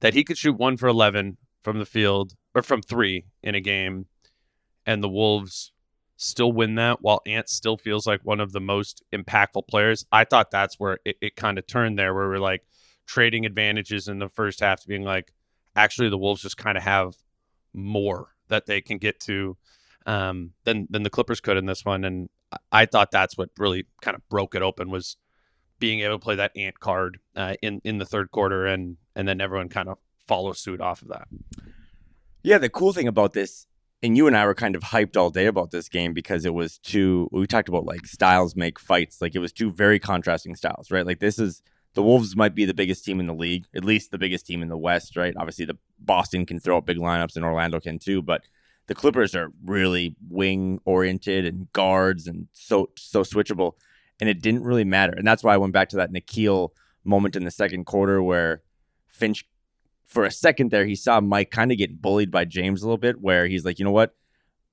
that 0.00 0.14
he 0.14 0.24
could 0.24 0.36
shoot 0.36 0.58
one 0.58 0.76
for 0.76 0.88
11 0.88 1.38
from 1.62 1.78
the 1.78 1.86
field 1.86 2.34
or 2.54 2.62
from 2.62 2.82
three 2.82 3.24
in 3.42 3.54
a 3.54 3.60
game, 3.60 4.06
and 4.84 5.02
the 5.02 5.08
Wolves 5.08 5.72
still 6.18 6.52
win 6.52 6.74
that 6.74 7.00
while 7.00 7.22
Ant 7.26 7.48
still 7.48 7.76
feels 7.76 8.06
like 8.06 8.20
one 8.22 8.40
of 8.40 8.52
the 8.52 8.60
most 8.60 9.02
impactful 9.12 9.66
players. 9.68 10.04
I 10.12 10.24
thought 10.24 10.50
that's 10.50 10.78
where 10.78 10.98
it, 11.04 11.16
it 11.22 11.36
kind 11.36 11.58
of 11.58 11.66
turned 11.66 11.98
there, 11.98 12.12
where 12.12 12.28
we're 12.28 12.38
like 12.38 12.64
trading 13.06 13.46
advantages 13.46 14.08
in 14.08 14.18
the 14.18 14.28
first 14.28 14.60
half 14.60 14.80
to 14.82 14.88
being 14.88 15.04
like, 15.04 15.32
actually, 15.76 16.10
the 16.10 16.18
Wolves 16.18 16.42
just 16.42 16.56
kind 16.56 16.76
of 16.76 16.82
have 16.82 17.14
more 17.72 18.34
that 18.48 18.66
they 18.66 18.80
can 18.80 18.98
get 18.98 19.20
to 19.20 19.56
um, 20.06 20.52
than 20.64 20.88
than 20.90 21.04
the 21.04 21.10
Clippers 21.10 21.40
could 21.40 21.56
in 21.56 21.66
this 21.66 21.84
one. 21.84 22.04
And 22.04 22.28
I- 22.72 22.86
thought 22.86 23.12
that's 23.12 23.38
what 23.38 23.50
really 23.56 23.86
kind 24.02 24.16
of 24.16 24.28
broke 24.28 24.54
it 24.56 24.62
open 24.62 24.90
was 24.90 25.16
being 25.78 26.00
able 26.00 26.16
to 26.16 26.24
play 26.24 26.34
that 26.34 26.50
Ant 26.56 26.80
card 26.80 27.20
uh, 27.36 27.54
in 27.62 27.80
in 27.84 27.98
the 27.98 28.06
third 28.06 28.32
quarter, 28.32 28.66
and 28.66 28.96
and 29.14 29.28
then 29.28 29.40
everyone 29.40 29.68
kind 29.68 29.88
of 29.88 29.98
follow 30.26 30.52
suit 30.52 30.80
off 30.80 31.00
of 31.02 31.08
that. 31.08 31.28
Yeah, 32.42 32.58
the 32.58 32.68
cool 32.68 32.92
thing 32.92 33.06
about 33.06 33.34
this, 33.34 33.66
and 34.02 34.16
you 34.16 34.26
and 34.26 34.36
I 34.36 34.46
were 34.46 34.54
kind 34.54 34.76
of 34.76 34.82
hyped 34.82 35.16
all 35.16 35.30
day 35.30 35.46
about 35.46 35.70
this 35.70 35.88
game 35.88 36.12
because 36.12 36.44
it 36.44 36.54
was 36.54 36.78
two. 36.78 37.28
We 37.32 37.46
talked 37.46 37.68
about 37.68 37.84
like 37.84 38.06
styles 38.06 38.54
make 38.54 38.78
fights. 38.78 39.20
Like 39.20 39.34
it 39.34 39.40
was 39.40 39.52
two 39.52 39.72
very 39.72 39.98
contrasting 39.98 40.54
styles, 40.54 40.90
right? 40.90 41.06
Like 41.06 41.18
this 41.18 41.38
is 41.38 41.62
the 41.94 42.02
Wolves 42.02 42.36
might 42.36 42.54
be 42.54 42.64
the 42.64 42.74
biggest 42.74 43.04
team 43.04 43.18
in 43.18 43.26
the 43.26 43.34
league, 43.34 43.66
at 43.74 43.84
least 43.84 44.10
the 44.10 44.18
biggest 44.18 44.46
team 44.46 44.62
in 44.62 44.68
the 44.68 44.76
West, 44.76 45.16
right? 45.16 45.34
Obviously, 45.36 45.64
the 45.64 45.78
Boston 45.98 46.46
can 46.46 46.60
throw 46.60 46.78
up 46.78 46.86
big 46.86 46.98
lineups, 46.98 47.34
and 47.34 47.44
Orlando 47.44 47.80
can 47.80 47.98
too, 47.98 48.22
but 48.22 48.42
the 48.86 48.94
Clippers 48.94 49.34
are 49.34 49.52
really 49.64 50.14
wing 50.28 50.80
oriented 50.84 51.44
and 51.44 51.70
guards 51.72 52.26
and 52.26 52.46
so 52.52 52.90
so 52.96 53.22
switchable, 53.22 53.72
and 54.20 54.30
it 54.30 54.40
didn't 54.40 54.62
really 54.62 54.84
matter. 54.84 55.14
And 55.16 55.26
that's 55.26 55.42
why 55.42 55.54
I 55.54 55.58
went 55.58 55.72
back 55.72 55.88
to 55.90 55.96
that 55.96 56.12
Nickeil 56.12 56.70
moment 57.04 57.34
in 57.34 57.44
the 57.44 57.50
second 57.50 57.84
quarter 57.84 58.22
where 58.22 58.62
Finch 59.08 59.44
for 60.08 60.24
a 60.24 60.30
second 60.30 60.70
there, 60.72 60.84
he 60.86 60.96
saw 60.96 61.20
Mike 61.20 61.50
kind 61.52 61.70
of 61.70 61.78
get 61.78 62.02
bullied 62.02 62.30
by 62.32 62.44
James 62.44 62.82
a 62.82 62.86
little 62.86 62.98
bit, 62.98 63.20
where 63.20 63.46
he's 63.46 63.64
like, 63.64 63.78
you 63.78 63.84
know 63.84 63.92
what, 63.92 64.16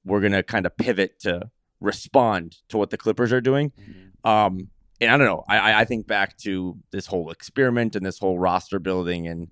we're 0.04 0.22
gonna 0.22 0.42
kind 0.42 0.66
of 0.66 0.76
pivot 0.78 1.20
to 1.20 1.52
respond 1.80 2.56
to 2.70 2.78
what 2.78 2.90
the 2.90 2.98
Clippers 2.98 3.32
are 3.34 3.42
doing. 3.42 3.72
Um, 4.24 4.70
and 5.02 5.12
I 5.12 5.18
don't 5.18 5.28
know, 5.28 5.44
I 5.48 5.58
I- 5.60 5.80
I 5.82 5.86
think 5.86 6.08
back 6.08 6.38
to 6.40 6.78
this 6.92 7.06
whole 7.08 7.30
experiment 7.30 7.96
and 7.96 8.06
this 8.06 8.18
whole 8.20 8.40
roster 8.40 8.80
building, 8.80 9.28
and 9.28 9.50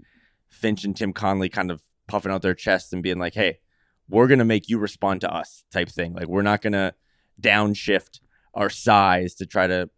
Finch 0.50 0.84
and 0.86 0.96
Tim 0.96 1.14
Connelly 1.14 1.50
kind 1.50 1.70
of 1.70 1.82
puffing 2.08 2.32
out 2.32 2.42
their 2.42 2.54
chests 2.56 2.94
and 2.94 3.04
being 3.04 3.20
like, 3.20 3.34
hey, 3.34 3.60
we're 4.08 4.28
gonna 4.28 4.46
make 4.46 4.70
you 4.70 4.78
respond 4.80 5.22
to 5.22 5.32
us, 5.34 5.64
type 5.72 5.90
thing. 5.90 6.14
Like 6.14 6.28
we're 6.28 6.42
not 6.44 6.62
gonna 6.62 6.94
downshift 7.42 8.20
our 8.54 8.70
size 8.70 9.34
to 9.36 9.46
try 9.46 9.68
to 9.68 9.90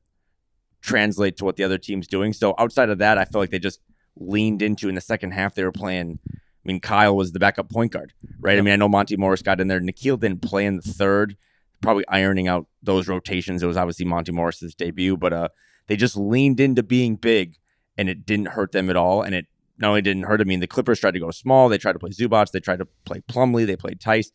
translate 0.82 1.38
to 1.38 1.46
what 1.46 1.56
the 1.58 1.64
other 1.64 1.78
team's 1.78 2.08
doing. 2.08 2.32
So 2.34 2.54
outside 2.58 2.90
of 2.90 2.98
that, 3.00 3.18
I 3.18 3.26
feel 3.26 3.42
like 3.42 3.50
they 3.50 3.60
just 3.60 3.80
leaned 4.18 4.62
into 4.62 4.90
in 4.90 4.96
the 4.96 5.02
second 5.02 5.32
half. 5.32 5.56
They 5.56 5.64
were 5.64 5.72
playing. 5.72 6.20
I 6.34 6.68
mean, 6.68 6.80
Kyle 6.80 7.16
was 7.16 7.32
the 7.32 7.40
backup 7.40 7.70
point 7.70 7.92
guard, 7.92 8.14
right? 8.40 8.58
I 8.58 8.62
mean, 8.62 8.74
I 8.74 8.78
know 8.78 8.90
Monte 8.90 9.16
Morris 9.18 9.44
got 9.44 9.62
in 9.62 9.68
there. 9.68 9.80
Nickeil 9.80 10.20
didn't 10.20 10.42
play 10.42 10.66
in 10.66 10.78
the 10.78 10.82
third, 10.82 11.38
probably 11.82 12.06
ironing 12.08 12.48
out 12.48 12.66
those 12.82 13.08
rotations. 13.08 13.62
It 13.62 13.68
was 13.68 13.78
obviously 13.78 14.06
Monte 14.06 14.32
Morris's 14.32 14.74
debut, 14.74 15.16
but 15.16 15.32
uh, 15.32 15.50
they 15.88 15.96
just 15.96 16.18
leaned 16.18 16.60
into 16.60 16.82
being 16.82 17.18
big, 17.18 17.58
and 17.98 18.10
it 18.10 18.26
didn't 18.26 18.48
hurt 18.48 18.72
them 18.72 18.90
at 18.90 18.96
all. 18.96 19.22
And 19.22 19.36
it 19.36 19.46
not 19.78 19.90
only 19.90 20.02
didn't 20.02 20.24
hurt. 20.24 20.42
I 20.42 20.46
mean, 20.46 20.60
the 20.60 20.68
Clippers 20.68 21.00
tried 21.00 21.14
to 21.14 21.20
go 21.20 21.30
small. 21.32 21.70
They 21.70 21.78
tried 21.78 21.94
to 21.94 22.00
play 22.00 22.10
Zubac. 22.12 22.52
They 22.52 22.60
tried 22.60 22.80
to 22.80 22.88
play 23.06 23.22
Plumlee. 23.30 23.68
They 23.68 23.76
played 23.76 24.00
Theis. 24.00 24.32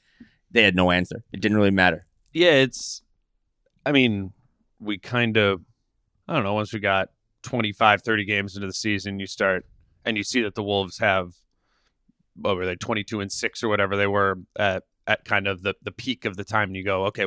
They 0.53 0.63
had 0.63 0.77
no 0.77 0.91
answer. 0.91 1.25
It 1.33 1.41
didn't 1.41 1.57
really 1.57 1.71
matter. 1.71 2.07
yeah, 2.33 2.53
it's. 2.53 3.03
I 3.85 3.93
mean, 3.93 4.33
we 4.79 4.99
kind 4.99 5.37
of. 5.37 5.63
I 6.29 6.35
don't 6.35 6.45
know. 6.45 6.55
Once 6.55 6.73
we 6.73 6.79
got 6.79 7.09
25, 7.43 8.03
30 8.03 8.25
games 8.25 8.55
into 8.57 8.67
the 8.67 8.73
season, 8.73 9.19
you 9.19 9.27
start 9.27 9.67
and 10.05 10.17
you 10.17 10.23
see 10.23 10.43
that 10.43 10.55
the 10.55 10.63
Wolves 10.63 10.99
have 10.99 11.35
what 12.37 12.57
were 12.57 12.65
they 12.65 12.77
22 12.77 13.21
and 13.21 13.31
6 13.31 13.63
or 13.63 13.69
whatever 13.69 13.97
they 13.97 14.07
were 14.07 14.39
at 14.57 14.85
at 15.07 15.25
kind 15.25 15.47
of 15.47 15.63
the 15.63 15.75
the 15.83 15.91
peak 15.91 16.25
of 16.25 16.37
the 16.37 16.45
time 16.45 16.69
and 16.69 16.77
you 16.77 16.85
go 16.85 17.07
okay 17.07 17.27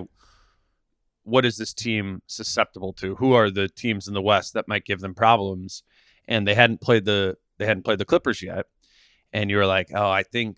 what 1.23 1.45
is 1.45 1.57
this 1.57 1.73
team 1.73 2.21
susceptible 2.27 2.91
to? 2.91 3.15
Who 3.15 3.31
are 3.33 3.49
the 3.49 3.69
teams 3.69 4.09
in 4.09 4.13
the 4.13 4.21
west 4.21 4.53
that 4.53 4.67
might 4.67 4.83
give 4.83 4.99
them 4.99 5.13
problems? 5.13 5.83
And 6.27 6.45
they 6.45 6.53
hadn't 6.53 6.81
played 6.81 7.05
the 7.05 7.37
they 7.57 7.65
hadn't 7.65 7.83
played 7.83 7.99
the 7.99 8.05
clippers 8.05 8.41
yet 8.41 8.65
and 9.31 9.49
you 9.49 9.57
were 9.57 9.65
like 9.65 9.89
oh 9.93 10.09
i 10.09 10.23
think 10.23 10.57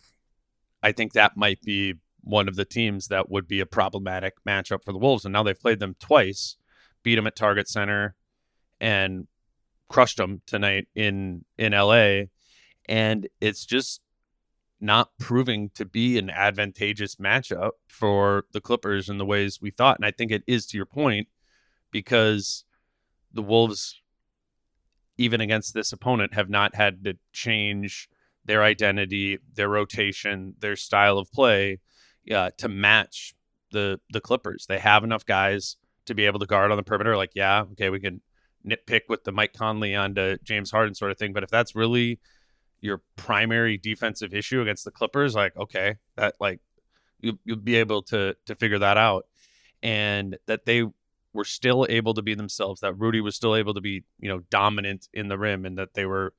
i 0.82 0.92
think 0.92 1.14
that 1.14 1.38
might 1.38 1.62
be 1.62 1.96
one 2.26 2.48
of 2.48 2.56
the 2.56 2.66
teams 2.66 3.08
that 3.08 3.30
would 3.30 3.48
be 3.48 3.60
a 3.60 3.66
problematic 3.66 4.34
matchup 4.48 4.84
for 4.84 4.92
the 4.92 4.98
wolves. 4.98 5.26
And 5.26 5.34
now 5.34 5.44
they've 5.44 5.60
played 5.60 5.80
them 5.80 5.96
twice 6.00 6.58
beat 7.04 7.16
them 7.16 7.28
at 7.28 7.36
target 7.36 7.70
center 7.70 8.16
and 8.82 9.28
crushed 9.90 10.18
them 10.18 10.42
tonight 10.46 10.88
in 10.96 11.46
in 11.58 11.74
la 11.74 12.24
and 12.88 13.28
it's 13.42 13.66
just 13.66 14.02
not 14.80 15.10
proving 15.18 15.70
to 15.74 15.86
be 15.86 16.18
an 16.18 16.30
advantageous 16.30 17.16
matchup 17.16 17.72
for 17.88 18.46
the 18.52 18.62
Clippers 18.62 19.10
in 19.10 19.18
the 19.18 19.26
ways 19.26 19.62
we 19.62 19.72
thought. 19.72 19.98
And 19.98 20.06
I 20.06 20.12
think 20.12 20.32
it 20.32 20.44
is 20.48 20.66
to 20.68 20.78
your 20.78 20.86
point 20.86 21.28
because 21.92 22.66
the 23.34 23.42
Wolves, 23.42 24.02
even 25.18 25.42
against 25.42 25.74
this 25.74 25.92
opponent, 25.92 26.34
have 26.34 26.50
not 26.50 26.76
had 26.76 27.04
to 27.06 27.18
change 27.32 28.10
their 28.44 28.64
identity, 28.64 29.40
their 29.54 29.70
rotation, 29.70 30.56
their 30.60 30.76
style 30.76 31.18
of 31.18 31.32
play 31.32 31.80
uh, 32.32 32.52
to 32.58 32.68
match 32.68 33.34
the 33.72 34.00
the 34.10 34.22
Clippers. 34.22 34.66
They 34.68 34.80
have 34.80 35.04
enough 35.04 35.26
guys 35.26 35.78
to 36.06 36.14
be 36.14 36.26
able 36.26 36.40
to 36.40 36.46
guard 36.46 36.70
on 36.70 36.78
the 36.78 36.84
perimeter. 36.84 37.18
Like, 37.18 37.32
yeah, 37.34 37.64
okay, 37.72 37.90
we 37.90 38.00
can 38.00 38.22
nitpick 38.66 39.02
with 39.10 39.24
the 39.24 39.32
Mike 39.32 39.54
Conley 39.54 39.96
onto 39.96 40.38
James 40.44 40.72
Harden 40.72 40.96
sort 40.96 41.12
of 41.12 41.18
thing. 41.18 41.34
But 41.34 41.44
if 41.44 41.50
that's 41.50 41.76
really 41.76 42.20
your 42.82 43.02
primary 43.16 43.78
defensive 43.78 44.34
issue 44.34 44.62
against 44.62 44.86
the 44.86 44.92
Clippers, 44.92 45.36
like 45.36 45.56
okay, 45.58 45.96
that 46.16 46.36
like 46.40 46.60
you 47.22 47.40
you'll 47.46 47.58
be 47.58 47.76
able 47.76 48.02
to 48.04 48.36
to 48.46 48.56
figure 48.56 48.80
that 48.80 48.98
out, 48.98 49.26
and 49.82 50.38
that 50.48 50.66
they 50.66 50.84
were 51.34 51.46
still 51.46 51.86
able 51.90 52.14
to 52.14 52.22
be 52.22 52.34
themselves. 52.34 52.82
That 52.82 52.98
Rudy 52.98 53.22
was 53.22 53.36
still 53.36 53.56
able 53.56 53.74
to 53.74 53.82
be 53.82 54.04
you 54.20 54.30
know 54.30 54.42
dominant 54.50 55.10
in 55.14 55.28
the 55.28 55.38
rim, 55.38 55.66
and 55.66 55.78
that 55.78 55.94
they 55.94 56.06
were 56.06 56.34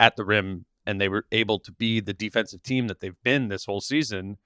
at 0.00 0.16
the 0.16 0.24
rim 0.24 0.64
and 0.86 0.98
they 0.98 1.08
were 1.08 1.26
able 1.32 1.58
to 1.58 1.72
be 1.72 2.00
the 2.00 2.14
defensive 2.14 2.62
team 2.62 2.88
that 2.88 3.00
they've 3.00 3.22
been 3.22 3.48
this 3.48 3.66
whole 3.66 3.80
season. 3.80 4.38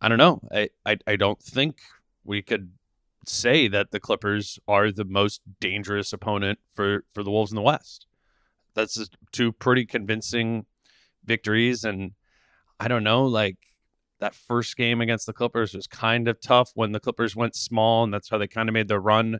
I 0.00 0.08
don't 0.08 0.18
know. 0.18 0.40
I 0.52 0.70
I, 0.84 0.98
I 1.06 1.16
don't 1.16 1.40
think 1.40 1.80
we 2.24 2.42
could 2.42 2.72
say 3.28 3.68
that 3.68 3.90
the 3.90 4.00
Clippers 4.00 4.58
are 4.66 4.90
the 4.90 5.04
most 5.04 5.40
dangerous 5.60 6.12
opponent 6.12 6.58
for 6.72 7.04
for 7.12 7.22
the 7.22 7.30
Wolves 7.30 7.52
in 7.52 7.56
the 7.56 7.62
West 7.62 8.06
that's 8.74 9.08
two 9.32 9.52
pretty 9.52 9.86
convincing 9.86 10.66
victories. 11.24 11.84
And 11.84 12.12
I 12.78 12.88
don't 12.88 13.04
know, 13.04 13.24
like 13.24 13.56
that 14.20 14.34
first 14.34 14.76
game 14.76 15.00
against 15.00 15.26
the 15.26 15.32
Clippers 15.32 15.74
was 15.74 15.86
kind 15.86 16.28
of 16.28 16.40
tough 16.40 16.72
when 16.74 16.92
the 16.92 17.00
Clippers 17.00 17.34
went 17.34 17.56
small, 17.56 18.04
and 18.04 18.12
that's 18.12 18.28
how 18.28 18.38
they 18.38 18.48
kind 18.48 18.68
of 18.68 18.72
made 18.72 18.88
their 18.88 19.00
run 19.00 19.38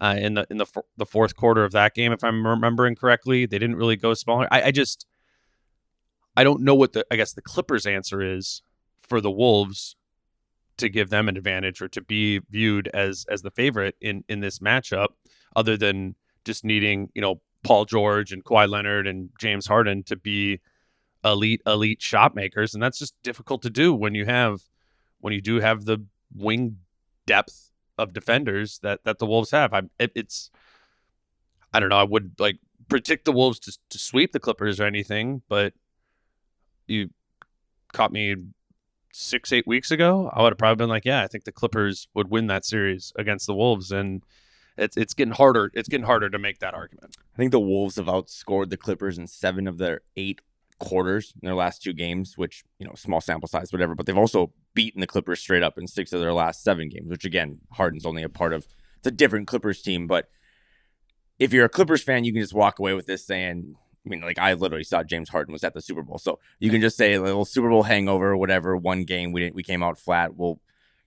uh, 0.00 0.16
in 0.18 0.34
the 0.34 0.46
in 0.50 0.56
the 0.56 0.66
the 0.96 1.06
fourth 1.06 1.36
quarter 1.36 1.64
of 1.64 1.72
that 1.72 1.94
game, 1.94 2.12
if 2.12 2.24
I'm 2.24 2.46
remembering 2.46 2.96
correctly. 2.96 3.46
They 3.46 3.58
didn't 3.58 3.76
really 3.76 3.96
go 3.96 4.14
smaller. 4.14 4.48
I, 4.50 4.64
I 4.64 4.70
just 4.70 5.06
I 6.36 6.44
don't 6.44 6.62
know 6.62 6.74
what 6.74 6.92
the 6.92 7.04
I 7.10 7.16
guess 7.16 7.32
the 7.32 7.42
Clippers' 7.42 7.86
answer 7.86 8.22
is 8.22 8.62
for 9.02 9.20
the 9.20 9.30
Wolves 9.30 9.96
to 10.80 10.88
give 10.88 11.10
them 11.10 11.28
an 11.28 11.36
advantage 11.36 11.80
or 11.80 11.88
to 11.88 12.00
be 12.00 12.40
viewed 12.50 12.88
as 12.88 13.24
as 13.30 13.42
the 13.42 13.50
favorite 13.50 13.96
in 14.00 14.24
in 14.28 14.40
this 14.40 14.58
matchup, 14.58 15.08
other 15.56 15.76
than 15.76 16.14
just 16.44 16.64
needing 16.64 17.10
you 17.14 17.22
know 17.22 17.40
Paul 17.62 17.84
George 17.84 18.32
and 18.32 18.44
Kawhi 18.44 18.68
Leonard 18.68 19.06
and 19.06 19.30
James 19.38 19.66
Harden 19.66 20.02
to 20.04 20.16
be 20.16 20.60
elite 21.24 21.60
elite 21.66 22.00
shot 22.00 22.34
makers 22.34 22.72
and 22.72 22.82
that's 22.82 22.98
just 22.98 23.14
difficult 23.22 23.60
to 23.60 23.68
do 23.68 23.94
when 23.94 24.14
you 24.14 24.24
have 24.24 24.60
when 25.18 25.34
you 25.34 25.40
do 25.42 25.60
have 25.60 25.84
the 25.84 25.98
wing 26.34 26.78
depth 27.26 27.70
of 27.98 28.12
defenders 28.12 28.78
that 28.82 29.04
that 29.04 29.18
the 29.18 29.26
Wolves 29.26 29.50
have. 29.50 29.72
I 29.72 29.82
it, 29.98 30.12
it's 30.14 30.50
I 31.72 31.80
don't 31.80 31.90
know, 31.90 31.98
I 31.98 32.04
would 32.04 32.34
like 32.38 32.58
predict 32.88 33.24
the 33.24 33.32
Wolves 33.32 33.58
to 33.60 33.78
to 33.90 33.98
sweep 33.98 34.32
the 34.32 34.40
Clippers 34.40 34.80
or 34.80 34.84
anything, 34.84 35.42
but 35.48 35.74
you 36.86 37.10
caught 37.92 38.12
me 38.12 38.34
6 39.12 39.52
8 39.52 39.66
weeks 39.66 39.90
ago, 39.90 40.30
I 40.32 40.42
would 40.42 40.52
have 40.52 40.58
probably 40.58 40.82
been 40.82 40.88
like, 40.88 41.04
yeah, 41.04 41.22
I 41.22 41.26
think 41.26 41.44
the 41.44 41.52
Clippers 41.52 42.08
would 42.14 42.30
win 42.30 42.46
that 42.46 42.64
series 42.64 43.12
against 43.16 43.46
the 43.46 43.54
Wolves 43.54 43.90
and 43.90 44.22
it's 44.76 44.96
it's 44.96 45.14
getting 45.14 45.34
harder. 45.34 45.70
It's 45.74 45.88
getting 45.88 46.06
harder 46.06 46.30
to 46.30 46.38
make 46.38 46.58
that 46.60 46.74
argument. 46.74 47.16
I 47.34 47.36
think 47.36 47.52
the 47.52 47.60
Wolves 47.60 47.96
have 47.96 48.06
outscored 48.06 48.70
the 48.70 48.76
Clippers 48.76 49.18
in 49.18 49.26
seven 49.26 49.66
of 49.66 49.78
their 49.78 50.00
eight 50.16 50.40
quarters 50.78 51.34
in 51.40 51.46
their 51.46 51.54
last 51.54 51.82
two 51.82 51.92
games, 51.92 52.38
which 52.38 52.64
you 52.78 52.86
know, 52.86 52.94
small 52.94 53.20
sample 53.20 53.48
size, 53.48 53.72
whatever. 53.72 53.94
But 53.94 54.06
they've 54.06 54.16
also 54.16 54.52
beaten 54.74 55.00
the 55.00 55.06
Clippers 55.06 55.40
straight 55.40 55.62
up 55.62 55.76
in 55.76 55.86
six 55.86 56.12
of 56.12 56.20
their 56.20 56.32
last 56.32 56.62
seven 56.62 56.88
games, 56.88 57.10
which 57.10 57.24
again, 57.24 57.58
Harden's 57.72 58.06
only 58.06 58.22
a 58.22 58.28
part 58.28 58.52
of. 58.52 58.66
It's 58.98 59.06
a 59.06 59.10
different 59.10 59.46
Clippers 59.46 59.82
team, 59.82 60.06
but 60.06 60.28
if 61.38 61.52
you're 61.52 61.64
a 61.64 61.70
Clippers 61.70 62.02
fan, 62.02 62.24
you 62.24 62.32
can 62.32 62.42
just 62.42 62.54
walk 62.54 62.78
away 62.78 62.92
with 62.92 63.06
this 63.06 63.26
saying, 63.26 63.76
I 64.04 64.08
mean, 64.08 64.22
like 64.22 64.38
I 64.38 64.54
literally 64.54 64.84
saw 64.84 65.02
James 65.02 65.28
Harden 65.28 65.52
was 65.52 65.62
at 65.62 65.74
the 65.74 65.82
Super 65.82 66.02
Bowl, 66.02 66.18
so 66.18 66.38
you 66.58 66.70
can 66.70 66.80
just 66.80 66.96
say 66.96 67.14
a 67.14 67.22
little 67.22 67.44
Super 67.44 67.68
Bowl 67.68 67.82
hangover, 67.82 68.36
whatever. 68.36 68.76
One 68.76 69.04
game 69.04 69.32
we 69.32 69.40
didn't, 69.42 69.54
we 69.54 69.62
came 69.62 69.82
out 69.82 69.98
flat. 69.98 70.36
Well, 70.36 70.60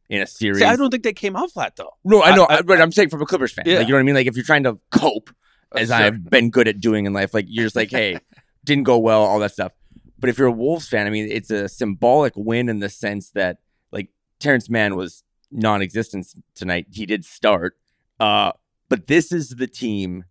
in 0.10 0.22
a 0.22 0.28
series. 0.28 0.60
See, 0.60 0.66
I 0.66 0.76
don't 0.76 0.92
think 0.92 1.04
they 1.04 1.14
came 1.14 1.36
out 1.36 1.52
flat 1.52 1.76
though. 1.76 1.92
No, 2.04 2.22
I 2.22 2.36
know, 2.36 2.44
I, 2.46 2.58
I, 2.58 2.62
but 2.62 2.80
I'm 2.80 2.92
saying 2.92 3.10
from 3.10 3.22
a 3.22 3.26
Clippers 3.26 3.54
fan, 3.54 3.66
yeah. 3.66 3.78
like 3.78 3.88
you 3.88 3.94
know 3.94 3.98
what 3.98 4.02
I 4.02 4.04
mean. 4.04 4.16
Like 4.16 4.28
if 4.28 4.36
you're 4.36 4.46
trying 4.46 4.64
to 4.64 4.78
cope, 4.92 5.32
as 5.76 5.88
sure. 5.88 5.98
I've 5.98 6.30
been 6.30 6.50
good 6.50 6.68
at 6.68 6.80
doing 6.80 7.06
in 7.06 7.14
life, 7.14 7.34
like 7.34 7.46
you're 7.48 7.66
just 7.66 7.76
like, 7.76 7.90
hey, 7.90 8.20
didn't 8.64 8.84
go 8.84 8.98
well, 8.98 9.24
all 9.24 9.40
that 9.40 9.52
stuff. 9.52 9.72
But 10.20 10.30
if 10.30 10.38
you're 10.38 10.48
a 10.48 10.52
Wolves 10.52 10.88
fan, 10.88 11.08
I 11.08 11.10
mean, 11.10 11.30
it's 11.32 11.50
a 11.50 11.68
symbolic 11.68 12.34
win 12.36 12.70
in 12.70 12.80
the 12.80 12.90
sense 12.90 13.32
that 13.32 13.58
like 13.92 14.10
Terance 14.40 14.70
Mann 14.70 14.96
was 14.96 15.24
non-existent 15.52 16.28
tonight. 16.56 16.88
He 16.92 17.06
did 17.06 17.26
start, 17.26 17.78
uh, 18.20 18.52
but 18.90 19.08
this 19.08 19.32
is 19.32 19.50
the 19.50 19.68
team, 19.68 20.26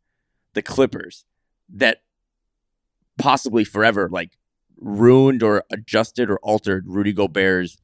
the 0.55 0.63
Clippers, 0.63 1.25
that 1.69 2.03
possibly 3.23 3.63
forever 3.63 4.09
like 4.11 4.37
ruined 4.81 5.45
or 5.45 5.63
adjusted 5.71 6.29
or 6.29 6.39
altered 6.43 6.87
Rudy 6.89 7.13
Gobert's 7.13 7.79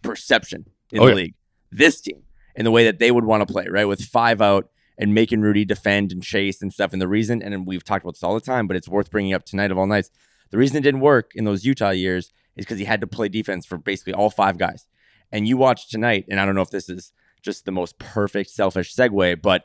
perception 0.00 0.64
in 0.90 1.00
oh, 1.00 1.04
the 1.04 1.10
yeah. 1.10 1.16
league. 1.16 1.34
This 1.70 2.00
team 2.00 2.22
and 2.56 2.66
the 2.66 2.70
way 2.70 2.84
that 2.84 2.98
they 2.98 3.10
would 3.10 3.26
want 3.26 3.46
to 3.46 3.52
play, 3.52 3.66
right? 3.68 3.84
With 3.84 4.00
five 4.00 4.40
out 4.40 4.70
and 4.96 5.12
making 5.12 5.42
Rudy 5.42 5.66
defend 5.66 6.12
and 6.12 6.22
chase 6.22 6.62
and 6.62 6.72
stuff. 6.72 6.94
And 6.94 7.02
the 7.02 7.06
reason, 7.06 7.42
and 7.42 7.66
we've 7.66 7.84
talked 7.84 8.04
about 8.04 8.14
this 8.14 8.22
all 8.22 8.32
the 8.32 8.40
time, 8.40 8.66
but 8.66 8.74
it's 8.74 8.88
worth 8.88 9.10
bringing 9.10 9.34
up 9.34 9.44
tonight 9.44 9.70
of 9.70 9.76
all 9.76 9.86
nights. 9.86 10.10
The 10.50 10.56
reason 10.56 10.78
it 10.78 10.80
didn't 10.80 11.00
work 11.00 11.32
in 11.34 11.44
those 11.44 11.66
Utah 11.66 11.90
years 11.90 12.32
is 12.56 12.64
because 12.64 12.78
he 12.78 12.86
had 12.86 13.02
to 13.02 13.06
play 13.06 13.28
defense 13.28 13.66
for 13.66 13.76
basically 13.76 14.14
all 14.14 14.30
five 14.30 14.56
guys. 14.56 14.86
And 15.30 15.46
you 15.46 15.58
watch 15.58 15.90
tonight, 15.90 16.24
and 16.30 16.40
I 16.40 16.46
don't 16.46 16.54
know 16.54 16.62
if 16.62 16.70
this 16.70 16.88
is 16.88 17.12
just 17.42 17.66
the 17.66 17.70
most 17.70 17.98
perfect 17.98 18.48
selfish 18.48 18.96
segue, 18.96 19.42
but 19.42 19.64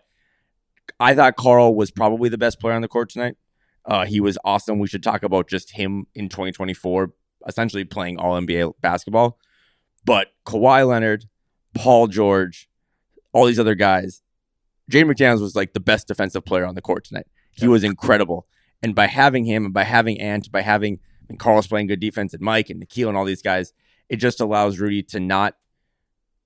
I 1.00 1.16
thought 1.16 1.38
Karl 1.38 1.74
was 1.74 1.90
probably 1.90 2.28
the 2.28 2.38
best 2.38 2.60
player 2.60 2.74
on 2.74 2.82
the 2.82 2.90
court 2.90 3.10
tonight. 3.10 3.38
Uh, 3.86 4.06
he 4.06 4.20
was 4.20 4.38
awesome. 4.46 4.80
We 4.80 4.88
should 4.88 5.04
talk 5.04 5.24
about 5.24 5.50
just 5.50 5.72
him 5.72 6.08
in 6.16 6.30
2024, 6.30 7.12
essentially 7.48 7.84
playing 7.84 8.18
all 8.18 8.40
NBA 8.40 8.74
basketball. 8.82 9.38
But 10.06 10.28
Kawhi 10.46 10.88
Leonard, 10.88 11.26
Paul 11.76 12.08
George, 12.08 12.70
all 13.34 13.46
these 13.46 13.60
other 13.60 13.76
guys, 13.76 14.22
Jaden 14.92 15.12
McDaniels 15.12 15.42
was 15.42 15.56
like 15.56 15.74
the 15.74 15.80
best 15.80 16.08
defensive 16.08 16.46
player 16.46 16.66
on 16.66 16.76
the 16.76 16.82
court 16.82 17.06
tonight. 17.06 17.28
He 17.52 17.68
was 17.68 17.84
incredible. 17.84 18.48
And 18.82 18.96
by 18.96 19.08
having 19.08 19.46
him 19.46 19.66
and 19.66 19.74
by 19.74 19.84
having 19.84 20.20
Ant, 20.20 20.52
by 20.52 20.62
having 20.62 21.00
and 21.30 21.40
Carlos 21.40 21.68
playing 21.68 21.88
good 21.88 22.00
defense 22.00 22.34
and 22.34 22.42
Mike 22.42 22.70
and 22.70 22.82
Nickeil 22.82 23.08
and 23.08 23.18
all 23.18 23.26
these 23.26 23.42
guys, 23.42 23.74
it 24.10 24.18
just 24.18 24.42
allows 24.42 24.80
Rudy 24.80 25.04
to 25.04 25.20
not 25.20 25.56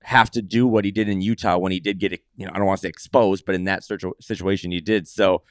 have 0.02 0.30
to 0.30 0.42
do 0.42 0.66
what 0.66 0.84
he 0.84 0.90
did 0.90 1.08
in 1.08 1.20
Utah 1.20 1.58
when 1.58 1.72
he 1.72 1.80
did 1.80 1.98
get, 1.98 2.12
you 2.36 2.46
know, 2.46 2.52
I 2.54 2.58
don't 2.58 2.66
want 2.66 2.80
to 2.80 2.82
say 2.86 2.88
exposed, 2.88 3.44
but 3.44 3.54
in 3.54 3.64
that 3.64 3.82
situation 4.20 4.70
he 4.70 4.80
did. 4.80 5.08
So, 5.08 5.42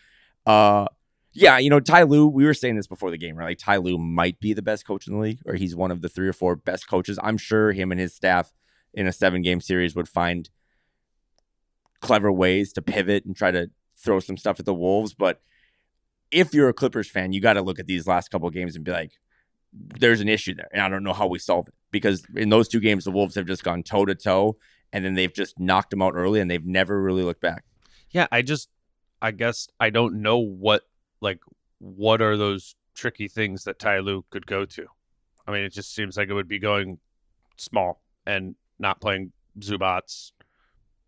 uh, 0.46 0.88
yeah, 1.34 1.58
you 1.58 1.70
know, 1.70 1.80
Ty 1.80 2.04
Lue, 2.04 2.28
we 2.28 2.46
were 2.46 2.54
saying 2.54 2.76
this 2.76 2.88
before 2.88 3.12
the 3.12 3.18
game, 3.18 3.36
right? 3.36 3.46
Like 3.46 3.60
Ty 3.60 3.78
Lue 3.78 3.98
might 3.98 4.40
be 4.40 4.54
the 4.54 4.62
best 4.62 4.88
coach 4.88 5.08
in 5.08 5.14
the 5.14 5.20
league, 5.20 5.40
or 5.46 5.56
he's 5.56 5.76
one 5.76 5.92
of 5.92 6.02
the 6.02 6.10
three 6.10 6.28
or 6.28 6.34
four 6.34 6.56
best 6.56 6.88
coaches. 6.88 7.20
I'm 7.22 7.38
sure 7.38 7.72
him 7.72 7.92
and 7.92 8.00
his 8.00 8.16
staff 8.16 8.54
in 8.94 9.08
a 9.08 9.14
seven 9.14 9.42
game 9.42 9.62
series 9.62 9.96
would 9.96 10.10
find 10.10 10.50
clever 12.02 12.32
ways 12.32 12.74
to 12.74 12.82
pivot 12.82 13.26
and 13.26 13.36
try 13.36 13.52
to 13.52 13.70
throw 13.96 14.20
some 14.20 14.38
stuff 14.38 14.60
at 14.60 14.66
the 14.66 14.74
Wolves. 14.74 15.14
But 15.14 15.42
if 16.32 16.54
you're 16.54 16.70
a 16.70 16.74
Clippers 16.74 17.10
fan, 17.10 17.34
you 17.34 17.42
got 17.42 17.54
to 17.54 17.62
look 17.62 17.80
at 17.80 17.88
these 17.88 18.08
last 18.08 18.30
couple 18.30 18.50
games 18.50 18.76
and 18.76 18.86
be 18.86 18.92
like, 18.92 19.12
there's 19.74 20.22
an 20.22 20.30
issue 20.30 20.56
there. 20.56 20.70
And 20.72 20.82
I 20.82 20.90
don't 20.90 21.04
know 21.04 21.14
how 21.14 21.28
we 21.28 21.40
solve 21.40 21.68
it 21.68 21.74
because 21.92 22.24
in 22.36 22.50
those 22.50 22.68
two 22.68 22.80
games, 22.80 23.04
the 23.04 23.12
Wolves 23.12 23.36
have 23.36 23.46
just 23.46 23.64
gone 23.64 23.84
toe 23.84 24.06
to 24.06 24.16
toe 24.16 24.58
and 24.94 25.04
then 25.04 25.14
they've 25.14 25.34
just 25.34 25.60
knocked 25.60 25.92
them 25.92 26.02
out 26.02 26.14
early 26.16 26.40
and 26.40 26.50
they've 26.50 26.66
never 26.66 27.02
really 27.02 27.24
looked 27.24 27.42
back. 27.42 27.64
Yeah, 28.10 28.28
I 28.32 28.42
just, 28.42 28.70
I 29.22 29.32
guess 29.32 29.68
I 29.80 29.90
don't 29.90 30.22
know 30.22 30.38
what 30.38 30.84
like 31.22 31.40
what 31.80 32.22
are 32.22 32.38
those 32.38 32.76
tricky 32.96 33.28
things 33.28 33.64
that 33.66 33.80
Ty 33.80 34.00
Lue 34.00 34.26
could 34.30 34.46
go 34.46 34.66
to? 34.66 34.86
I 35.46 35.52
mean, 35.52 35.64
it 35.64 35.74
just 35.74 35.94
seems 35.94 36.18
like 36.18 36.30
it 36.30 36.34
would 36.34 36.48
be 36.48 36.60
going 36.60 37.00
small 37.58 38.02
and 38.26 38.56
not 38.80 39.00
playing 39.00 39.32
Zubac, 39.60 40.32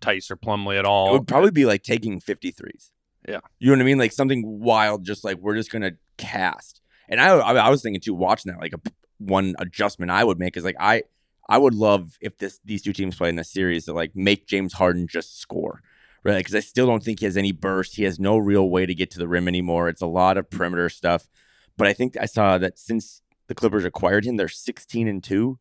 Theis, 0.02 0.32
or 0.32 0.38
Plumlee 0.38 0.80
at 0.80 0.86
all. 0.86 1.10
It 1.10 1.12
would 1.14 1.28
probably 1.28 1.52
be 1.52 1.66
like 1.66 1.84
taking 1.84 2.22
53s. 2.22 2.92
Yeah. 3.28 3.40
You 3.60 3.68
know 3.68 3.74
what 3.74 3.82
I 3.82 3.86
mean? 3.86 3.98
Like 3.98 4.14
something 4.14 4.60
wild, 4.60 5.04
just 5.04 5.24
like 5.24 5.38
we're 5.38 5.56
just 5.56 5.72
going 5.72 5.82
to 5.82 5.96
cast. 6.18 6.82
And 7.10 7.20
I, 7.20 7.30
I 7.30 7.70
was 7.70 7.82
thinking 7.82 8.02
too, 8.02 8.14
watching 8.14 8.52
that, 8.52 8.62
like 8.62 8.74
a, 8.74 8.80
one 9.18 9.56
adjustment 9.60 10.12
I 10.12 10.24
would 10.24 10.40
make 10.40 10.58
is 10.58 10.64
like 10.64 10.78
I 10.80 11.04
I 11.48 11.58
would 11.58 11.74
love 11.74 12.18
if 12.22 12.38
this 12.38 12.60
these 12.64 12.82
two 12.82 12.94
teams 12.94 13.16
play 13.16 13.30
in 13.30 13.40
a 13.40 13.44
series 13.44 13.86
to 13.86 13.94
like 13.94 14.16
make 14.16 14.48
James 14.48 14.74
Harden 14.74 15.08
just 15.08 15.40
score. 15.40 15.82
Right, 16.24 16.38
because 16.38 16.56
I 16.56 16.60
still 16.60 16.86
don't 16.86 17.04
think 17.04 17.20
he 17.20 17.26
has 17.26 17.38
any 17.38 17.52
burst. 17.52 17.96
He 17.96 18.04
has 18.04 18.20
no 18.20 18.38
real 18.38 18.70
way 18.70 18.86
to 18.86 18.94
get 18.94 19.10
to 19.12 19.20
the 19.20 19.28
rim 19.28 19.48
anymore. 19.48 19.88
It's 19.88 20.02
a 20.02 20.08
lot 20.08 20.38
of 20.38 20.50
perimeter 20.50 20.90
stuff. 20.90 21.30
But 21.78 21.88
I 21.88 21.94
think 21.94 22.18
I 22.20 22.26
saw 22.26 22.58
that 22.58 22.78
since 22.78 23.22
the 23.48 23.56
Clippers 23.56 23.86
acquired 23.86 24.26
him, 24.26 24.36
they're 24.36 24.50
16 24.50 25.08
and 25.08 25.24
2 25.24 25.58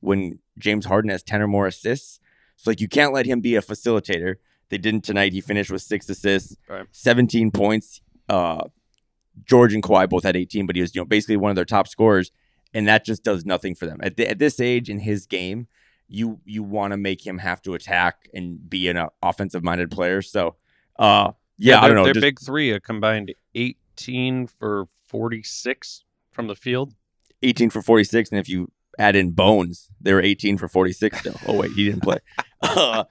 when 0.00 0.38
James 0.58 0.86
Harden 0.86 1.10
has 1.10 1.22
10 1.24 1.42
or 1.42 1.48
more 1.48 1.66
assists. 1.66 2.20
So 2.56 2.70
like 2.70 2.80
you 2.80 2.88
can't 2.88 3.12
let 3.12 3.26
him 3.26 3.40
be 3.40 3.56
a 3.56 3.60
facilitator. 3.62 4.36
They 4.68 4.78
didn't 4.78 5.02
tonight. 5.02 5.32
He 5.32 5.40
finished 5.40 5.70
with 5.70 5.82
six 5.82 6.08
assists, 6.08 6.56
Right. 6.68 6.86
17 6.92 7.50
points. 7.50 8.00
Uh, 8.28 8.64
George 9.44 9.74
and 9.74 9.82
Kawhi 9.82 10.08
both 10.08 10.22
had 10.24 10.36
18, 10.36 10.66
but 10.66 10.76
he 10.76 10.82
was 10.82 10.94
you 10.94 11.00
know 11.00 11.04
basically 11.04 11.36
one 11.36 11.50
of 11.50 11.56
their 11.56 11.64
top 11.64 11.88
scorers, 11.88 12.30
and 12.72 12.88
that 12.88 13.04
just 13.04 13.22
does 13.22 13.44
nothing 13.44 13.74
for 13.74 13.86
them 13.86 13.98
at, 14.02 14.16
th- 14.16 14.28
at 14.28 14.38
this 14.38 14.60
age 14.60 14.88
in 14.88 15.00
his 15.00 15.26
game. 15.26 15.66
You 16.08 16.40
you 16.44 16.62
want 16.62 16.92
to 16.92 16.96
make 16.96 17.26
him 17.26 17.38
have 17.38 17.62
to 17.62 17.74
attack 17.74 18.28
and 18.32 18.68
be 18.68 18.88
an 18.88 18.96
uh, 18.96 19.08
offensive 19.22 19.64
minded 19.64 19.90
player. 19.90 20.22
So, 20.22 20.56
uh, 20.98 21.32
yeah, 21.58 21.78
I 21.78 21.80
their, 21.80 21.88
don't 21.88 21.96
know. 21.96 22.04
Their 22.04 22.14
just- 22.14 22.22
big 22.22 22.40
three, 22.40 22.70
a 22.70 22.80
combined 22.80 23.34
18 23.54 24.46
for 24.46 24.86
46 25.08 26.04
from 26.30 26.46
the 26.46 26.54
field. 26.54 26.94
18 27.42 27.70
for 27.70 27.82
46 27.82 28.30
and 28.30 28.40
if 28.40 28.48
you 28.48 28.70
add 28.98 29.14
in 29.14 29.30
bones 29.30 29.90
they 30.00 30.12
were 30.14 30.22
18 30.22 30.56
for 30.56 30.68
46 30.68 31.18
still 31.18 31.36
oh 31.46 31.54
wait 31.54 31.70
he 31.72 31.84
didn't 31.84 32.02
play 32.02 32.18
uh, 32.62 33.04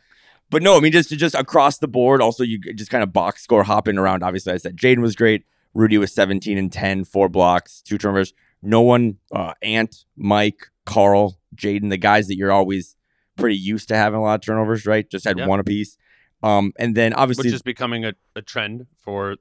but 0.49 0.63
no 0.63 0.77
i 0.77 0.79
mean 0.79 0.91
just 0.91 1.09
just 1.09 1.35
across 1.35 1.77
the 1.77 1.87
board 1.87 2.21
also 2.21 2.43
you 2.43 2.59
just 2.73 2.89
kind 2.89 3.03
of 3.03 3.13
box 3.13 3.43
score 3.43 3.63
hopping 3.63 3.97
around 3.97 4.23
obviously 4.23 4.51
i 4.51 4.57
said 4.57 4.75
jaden 4.75 4.99
was 4.99 5.15
great 5.15 5.45
rudy 5.73 5.97
was 5.97 6.13
17 6.13 6.57
and 6.57 6.71
10 6.71 7.05
four 7.05 7.29
blocks 7.29 7.81
two 7.81 7.97
turnovers 7.97 8.33
no 8.61 8.81
one 8.81 9.17
uh, 9.31 9.53
ant 9.61 10.05
mike 10.17 10.67
karl 10.85 11.37
jaden 11.55 11.89
the 11.89 11.97
guys 11.97 12.27
that 12.27 12.37
you're 12.37 12.51
always 12.51 12.95
pretty 13.37 13.57
used 13.57 13.87
to 13.89 13.95
having 13.95 14.19
a 14.19 14.23
lot 14.23 14.35
of 14.35 14.41
turnovers 14.41 14.85
right 14.85 15.09
just 15.09 15.25
had 15.25 15.37
Yeah. 15.37 15.47
one 15.47 15.59
apiece 15.59 15.97
um, 16.43 16.73
and 16.77 16.95
then 16.95 17.13
obviously 17.13 17.47
which 17.47 17.53
is 17.55 17.61
becoming 17.61 18.05
a, 18.05 18.13
a 18.35 18.41
trend 18.41 18.87
for 18.97 19.35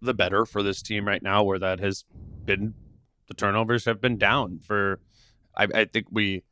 the 0.00 0.14
better 0.14 0.44
for 0.46 0.62
this 0.62 0.80
team 0.82 1.06
right 1.06 1.22
now, 1.22 1.42
where 1.42 1.58
that 1.58 1.80
has 1.80 2.04
been 2.44 2.74
the 3.26 3.34
turnovers 3.34 3.84
have 3.84 4.00
been 4.00 4.16
down 4.16 4.60
for. 4.60 5.00
I, 5.56 5.66
I 5.74 5.84
think 5.86 6.06
we 6.10 6.42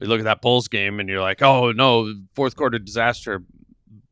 we 0.00 0.06
look 0.06 0.18
at 0.20 0.24
that 0.24 0.42
Bulls 0.42 0.68
game 0.68 1.00
and 1.00 1.08
you're 1.08 1.20
like, 1.20 1.40
oh 1.42 1.72
no, 1.72 2.12
fourth 2.34 2.56
quarter 2.56 2.78
disaster. 2.78 3.42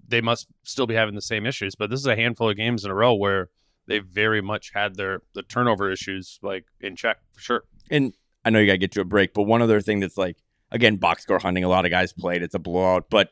They 0.08 0.20
must 0.20 0.46
still 0.64 0.86
be 0.86 0.94
having 0.94 1.14
the 1.14 1.22
same 1.22 1.46
issues, 1.46 1.74
but 1.74 1.90
this 1.90 2.00
is 2.00 2.06
a 2.06 2.16
handful 2.16 2.48
of 2.50 2.56
games 2.56 2.84
in 2.84 2.90
a 2.90 2.94
row 2.94 3.14
where 3.14 3.48
they 3.86 3.98
very 3.98 4.40
much 4.40 4.70
had 4.74 4.96
their 4.96 5.20
the 5.34 5.42
turnover 5.42 5.90
issues 5.90 6.38
like 6.42 6.64
in 6.80 6.96
check 6.96 7.18
for 7.32 7.40
sure. 7.40 7.64
and 7.90 8.14
I 8.44 8.50
know 8.50 8.58
you 8.58 8.66
got 8.66 8.72
to 8.72 8.78
get 8.78 8.92
to 8.92 9.00
a 9.00 9.04
break, 9.04 9.34
but 9.34 9.42
one 9.44 9.62
other 9.62 9.80
thing 9.80 10.00
that's 10.00 10.16
like, 10.18 10.36
again, 10.70 10.96
box 10.96 11.22
score 11.22 11.38
hunting, 11.38 11.64
a 11.64 11.68
lot 11.68 11.84
of 11.84 11.90
guys 11.90 12.12
played. 12.12 12.42
It's 12.42 12.54
a 12.54 12.58
blowout, 12.58 13.06
but 13.10 13.30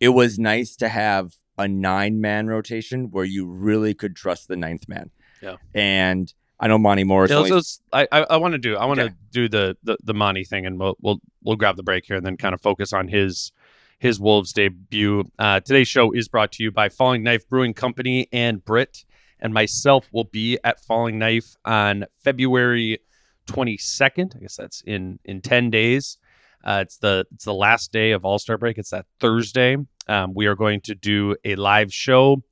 it 0.00 0.10
was 0.10 0.38
nice 0.38 0.76
to 0.76 0.88
have 0.88 1.34
a 1.58 1.66
nine 1.68 2.20
man 2.20 2.46
rotation 2.48 3.10
where 3.10 3.24
you 3.24 3.46
really 3.46 3.94
could 3.94 4.14
trust 4.16 4.48
the 4.48 4.56
ninth 4.56 4.88
man. 4.88 5.10
Yeah. 5.42 5.56
And 5.74 6.32
I 6.60 6.68
know 6.68 6.78
Monte 6.78 7.04
Morris. 7.04 7.30
Yeah, 7.30 7.38
only- 7.38 7.50
let's- 7.52 7.80
I 7.92 8.06
I, 8.12 8.20
I 8.30 8.36
want 8.38 8.52
to 8.52 8.58
do 8.58 8.76
I 8.76 8.84
want 8.86 8.98
to 9.00 9.06
Okay. 9.06 9.14
do 9.30 9.48
the, 9.48 9.76
the 9.82 9.96
the 10.02 10.14
Monte 10.14 10.44
thing, 10.44 10.66
and 10.66 10.78
we'll 10.78 10.96
we'll 11.00 11.18
we'll 11.42 11.56
grab 11.56 11.76
the 11.76 11.82
break 11.82 12.04
here, 12.06 12.16
and 12.16 12.24
then 12.24 12.36
kind 12.36 12.54
of 12.54 12.60
focus 12.60 12.92
on 12.92 13.08
his 13.08 13.52
his 13.98 14.18
Wolves 14.20 14.52
debut. 14.52 15.24
Uh, 15.38 15.60
today's 15.60 15.88
show 15.88 16.12
is 16.12 16.28
brought 16.28 16.52
to 16.52 16.62
you 16.62 16.70
by 16.70 16.88
Falling 16.88 17.22
Knife 17.22 17.48
Brewing 17.48 17.74
Company 17.74 18.28
and 18.32 18.64
Britt, 18.64 19.04
and 19.40 19.52
myself 19.54 20.08
will 20.12 20.24
be 20.24 20.58
at 20.64 20.80
Falling 20.84 21.18
Knife 21.18 21.54
on 21.64 22.06
February 22.22 22.98
twenty 23.46 23.76
second. 23.76 24.34
I 24.36 24.40
guess 24.40 24.56
that's 24.56 24.82
in 24.82 25.18
in 25.24 25.40
ten 25.40 25.70
days. 25.70 26.18
Uh, 26.64 26.80
it's 26.82 26.96
the 26.96 27.26
it's 27.34 27.44
the 27.44 27.54
last 27.54 27.92
day 27.92 28.12
of 28.12 28.24
All 28.24 28.38
Star 28.38 28.56
break. 28.56 28.78
It's 28.78 28.90
that 28.90 29.06
Thursday. 29.20 29.76
Um, 30.08 30.34
we 30.34 30.46
are 30.46 30.54
going 30.54 30.80
to 30.82 30.94
do 30.94 31.36
a 31.44 31.56
live 31.56 31.92
show. 31.92 32.42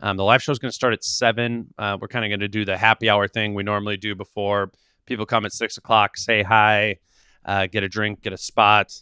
Um, 0.00 0.16
the 0.16 0.24
live 0.24 0.42
show 0.42 0.52
is 0.52 0.58
going 0.58 0.70
to 0.70 0.74
start 0.74 0.92
at 0.92 1.04
seven. 1.04 1.74
Uh, 1.78 1.98
we're 2.00 2.08
kind 2.08 2.24
of 2.24 2.30
going 2.30 2.40
to 2.40 2.48
do 2.48 2.64
the 2.64 2.76
happy 2.76 3.10
hour 3.10 3.28
thing 3.28 3.54
we 3.54 3.62
normally 3.62 3.96
do 3.96 4.14
before 4.14 4.70
people 5.06 5.26
come 5.26 5.44
at 5.44 5.52
six 5.52 5.76
o'clock, 5.76 6.16
say 6.16 6.42
hi, 6.42 6.96
uh, 7.44 7.66
get 7.66 7.82
a 7.82 7.88
drink, 7.88 8.22
get 8.22 8.32
a 8.32 8.38
spot, 8.38 8.92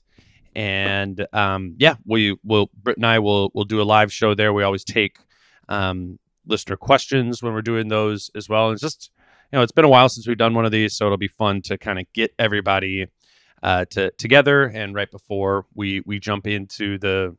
and 0.54 1.26
um, 1.32 1.76
yeah, 1.78 1.94
we 2.04 2.36
will. 2.42 2.70
Britt 2.82 2.96
and 2.96 3.06
I 3.06 3.20
will 3.20 3.50
will 3.54 3.64
do 3.64 3.80
a 3.80 3.84
live 3.84 4.12
show 4.12 4.34
there. 4.34 4.52
We 4.52 4.64
always 4.64 4.84
take 4.84 5.18
um, 5.68 6.18
listener 6.46 6.76
questions 6.76 7.42
when 7.42 7.52
we're 7.52 7.62
doing 7.62 7.88
those 7.88 8.30
as 8.34 8.48
well. 8.48 8.66
And 8.68 8.74
it's 8.74 8.82
just 8.82 9.10
know, 9.56 9.62
it's 9.62 9.72
been 9.72 9.84
a 9.84 9.88
while 9.88 10.08
since 10.08 10.28
we've 10.28 10.36
done 10.36 10.54
one 10.54 10.66
of 10.66 10.72
these, 10.72 10.94
so 10.94 11.06
it'll 11.06 11.16
be 11.16 11.28
fun 11.28 11.62
to 11.62 11.78
kind 11.78 11.98
of 11.98 12.06
get 12.12 12.34
everybody 12.38 13.06
uh, 13.62 13.86
to 13.86 14.10
together. 14.12 14.64
And 14.64 14.94
right 14.94 15.10
before 15.10 15.66
we 15.74 16.02
we 16.04 16.18
jump 16.18 16.46
into 16.46 16.98
the 16.98 17.36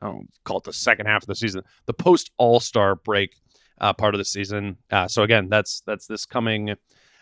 I 0.00 0.06
don't 0.06 0.28
call 0.44 0.58
it 0.58 0.64
the 0.64 0.72
second 0.72 1.06
half 1.06 1.22
of 1.22 1.26
the 1.26 1.34
season, 1.34 1.62
the 1.84 1.92
post 1.92 2.30
All 2.38 2.60
Star 2.60 2.94
break 2.94 3.36
uh, 3.80 3.92
part 3.92 4.14
of 4.14 4.18
the 4.18 4.24
season. 4.24 4.78
Uh, 4.90 5.06
so 5.08 5.22
again, 5.22 5.48
that's 5.48 5.82
that's 5.86 6.06
this 6.06 6.24
coming 6.24 6.74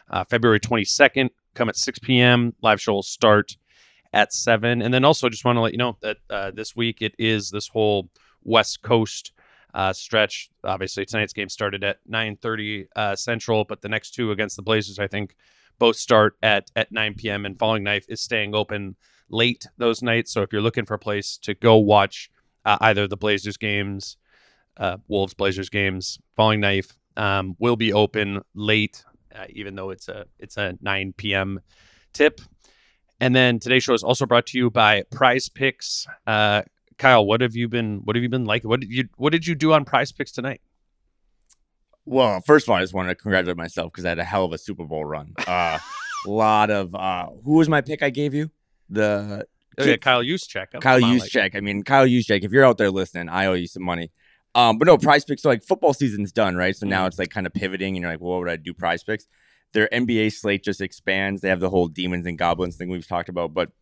uh, 0.08 0.24
February 0.24 0.60
twenty 0.60 0.84
second. 0.84 1.30
Come 1.54 1.68
at 1.68 1.76
six 1.76 1.98
p.m. 1.98 2.54
Live 2.62 2.80
show 2.80 2.94
will 2.94 3.02
start 3.02 3.56
at 4.12 4.32
seven, 4.32 4.80
and 4.80 4.94
then 4.94 5.04
also 5.04 5.28
just 5.28 5.44
want 5.44 5.56
to 5.56 5.60
let 5.60 5.72
you 5.72 5.78
know 5.78 5.96
that 6.00 6.18
uh, 6.30 6.50
this 6.52 6.76
week 6.76 7.02
it 7.02 7.14
is 7.18 7.50
this 7.50 7.68
whole 7.68 8.08
West 8.44 8.82
Coast 8.82 9.32
uh, 9.74 9.92
stretch. 9.92 10.48
Obviously, 10.62 11.04
tonight's 11.04 11.32
game 11.32 11.48
started 11.48 11.84
at 11.84 11.98
nine 12.06 12.36
thirty 12.36 12.86
uh, 12.96 13.16
Central, 13.16 13.64
but 13.64 13.82
the 13.82 13.88
next 13.88 14.12
two 14.12 14.30
against 14.30 14.56
the 14.56 14.62
Blazers, 14.62 14.98
I 14.98 15.08
think, 15.08 15.36
both 15.78 15.96
start 15.96 16.36
at 16.42 16.70
at 16.76 16.92
nine 16.92 17.14
p.m. 17.14 17.44
And 17.44 17.58
Falling 17.58 17.82
Knife 17.82 18.06
is 18.08 18.20
staying 18.20 18.54
open 18.54 18.96
late 19.28 19.66
those 19.76 20.02
nights. 20.02 20.32
So 20.32 20.42
if 20.42 20.52
you're 20.52 20.62
looking 20.62 20.86
for 20.86 20.94
a 20.94 20.98
place 20.98 21.36
to 21.42 21.54
go 21.54 21.76
watch 21.76 22.30
uh, 22.64 22.78
either 22.80 23.08
the 23.08 23.16
Blazers 23.16 23.56
games, 23.56 24.16
uh, 24.76 24.98
Wolves 25.08 25.34
Blazers 25.34 25.68
games, 25.68 26.18
Falling 26.36 26.60
Knife 26.60 26.96
um, 27.16 27.56
will 27.58 27.76
be 27.76 27.92
open 27.92 28.42
late, 28.54 29.04
uh, 29.34 29.46
even 29.50 29.74
though 29.74 29.90
it's 29.90 30.08
a 30.08 30.26
it's 30.38 30.56
a 30.56 30.78
9 30.80 31.14
p.m. 31.16 31.60
tip. 32.12 32.40
And 33.20 33.34
then 33.34 33.58
today's 33.58 33.84
show 33.84 33.94
is 33.94 34.02
also 34.02 34.26
brought 34.26 34.46
to 34.46 34.58
you 34.58 34.70
by 34.70 35.02
Prize 35.10 35.48
Picks. 35.48 36.06
Uh, 36.98 37.02
Kyle, 37.02 37.26
what 37.26 37.40
have 37.40 37.54
you 37.54 37.68
been 37.68 38.00
what 38.04 38.16
have 38.16 38.22
you 38.22 38.28
been 38.28 38.44
like? 38.44 38.64
What 38.64 38.80
did 38.80 38.90
you 38.90 39.08
what 39.16 39.32
did 39.32 39.46
you 39.46 39.54
do 39.54 39.72
on 39.72 39.84
Prize 39.84 40.12
Picks 40.12 40.32
tonight? 40.32 40.60
Well, 42.06 42.40
first 42.42 42.66
of 42.66 42.70
all, 42.72 42.76
I 42.76 42.80
just 42.82 42.92
wanted 42.94 43.10
to 43.10 43.14
congratulate 43.14 43.56
myself 43.56 43.92
because 43.92 44.04
I 44.04 44.10
had 44.10 44.18
a 44.18 44.24
hell 44.24 44.44
of 44.44 44.52
a 44.52 44.58
Super 44.58 44.84
Bowl 44.84 45.04
run. 45.04 45.32
A 45.46 45.80
lot 46.26 46.70
of 46.70 46.94
uh, 46.94 47.28
who 47.44 47.54
was 47.54 47.68
my 47.68 47.80
pick 47.80 48.02
I 48.02 48.10
gave 48.10 48.34
you? 48.34 48.50
The 48.90 49.46
Oh, 49.76 49.84
yeah, 49.84 49.96
Kyle 49.96 50.22
Juszczyk. 50.22 50.80
Kyle 50.80 51.04
on, 51.04 51.18
like- 51.18 51.56
I 51.56 51.60
mean, 51.60 51.82
Kyle 51.82 52.06
Juszczyk. 52.06 52.44
If 52.44 52.52
you're 52.52 52.64
out 52.64 52.78
there 52.78 52.90
listening, 52.90 53.28
I 53.28 53.46
owe 53.46 53.54
you 53.54 53.66
some 53.66 53.82
money. 53.82 54.12
Um, 54.54 54.78
but 54.78 54.86
no, 54.86 54.96
Prize 54.96 55.24
Picks. 55.24 55.42
So 55.42 55.48
like 55.48 55.64
football 55.64 55.92
season's 55.92 56.30
done, 56.30 56.54
right? 56.54 56.76
So 56.76 56.86
now 56.86 57.06
it's 57.06 57.18
like 57.18 57.30
kind 57.30 57.44
of 57.46 57.52
pivoting, 57.52 57.96
and 57.96 58.02
you're 58.02 58.10
like, 58.12 58.20
well, 58.20 58.32
what 58.32 58.38
would 58.40 58.50
I 58.50 58.56
do? 58.56 58.72
Prize 58.72 59.02
Picks. 59.02 59.26
Their 59.72 59.88
NBA 59.92 60.32
slate 60.32 60.62
just 60.62 60.80
expands. 60.80 61.40
They 61.40 61.48
have 61.48 61.58
the 61.58 61.70
whole 61.70 61.88
demons 61.88 62.26
and 62.26 62.38
goblins 62.38 62.76
thing 62.76 62.88
we've 62.88 63.06
talked 63.06 63.28
about, 63.28 63.52
but 63.52 63.72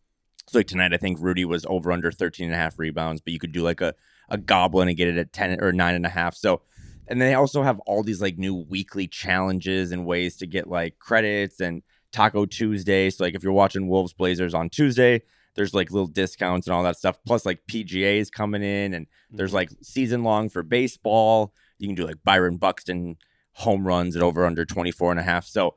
so 0.47 0.59
like 0.59 0.67
tonight, 0.67 0.93
I 0.93 0.97
think 0.97 1.19
Rudy 1.19 1.45
was 1.45 1.65
over 1.67 1.91
under 1.91 2.11
13 2.11 2.47
and 2.47 2.55
a 2.55 2.57
half 2.57 2.77
rebounds, 2.77 3.21
but 3.21 3.33
you 3.33 3.39
could 3.39 3.51
do 3.51 3.63
like 3.63 3.81
a, 3.81 3.93
a 4.29 4.37
goblin 4.37 4.87
and 4.87 4.97
get 4.97 5.07
it 5.07 5.17
at 5.17 5.33
10 5.33 5.61
or 5.61 5.71
nine 5.71 5.95
and 5.95 6.05
a 6.05 6.09
half. 6.09 6.35
So, 6.35 6.61
and 7.07 7.21
they 7.21 7.33
also 7.33 7.63
have 7.63 7.79
all 7.81 8.03
these 8.03 8.21
like 8.21 8.37
new 8.37 8.55
weekly 8.55 9.07
challenges 9.07 9.91
and 9.91 10.05
ways 10.05 10.37
to 10.37 10.47
get 10.47 10.67
like 10.67 10.99
credits 10.99 11.59
and 11.59 11.81
Taco 12.11 12.45
Tuesday. 12.45 13.09
So, 13.09 13.23
like 13.23 13.35
if 13.35 13.43
you're 13.43 13.53
watching 13.53 13.87
Wolves 13.87 14.13
Blazers 14.13 14.53
on 14.53 14.69
Tuesday, 14.69 15.21
there's 15.55 15.73
like 15.73 15.91
little 15.91 16.07
discounts 16.07 16.67
and 16.67 16.73
all 16.73 16.83
that 16.83 16.97
stuff. 16.97 17.19
Plus, 17.25 17.45
like 17.45 17.59
PGA's 17.69 18.29
coming 18.29 18.63
in, 18.63 18.93
and 18.93 19.07
there's 19.31 19.49
mm-hmm. 19.49 19.55
like 19.57 19.69
season 19.81 20.23
long 20.23 20.49
for 20.49 20.63
baseball. 20.63 21.53
You 21.77 21.87
can 21.87 21.95
do 21.95 22.05
like 22.05 22.23
Byron 22.23 22.57
Buxton 22.57 23.17
home 23.53 23.85
runs 23.85 24.15
at 24.15 24.23
over 24.23 24.45
under 24.45 24.65
24 24.65 25.11
and 25.11 25.19
a 25.19 25.23
half. 25.23 25.45
So, 25.45 25.75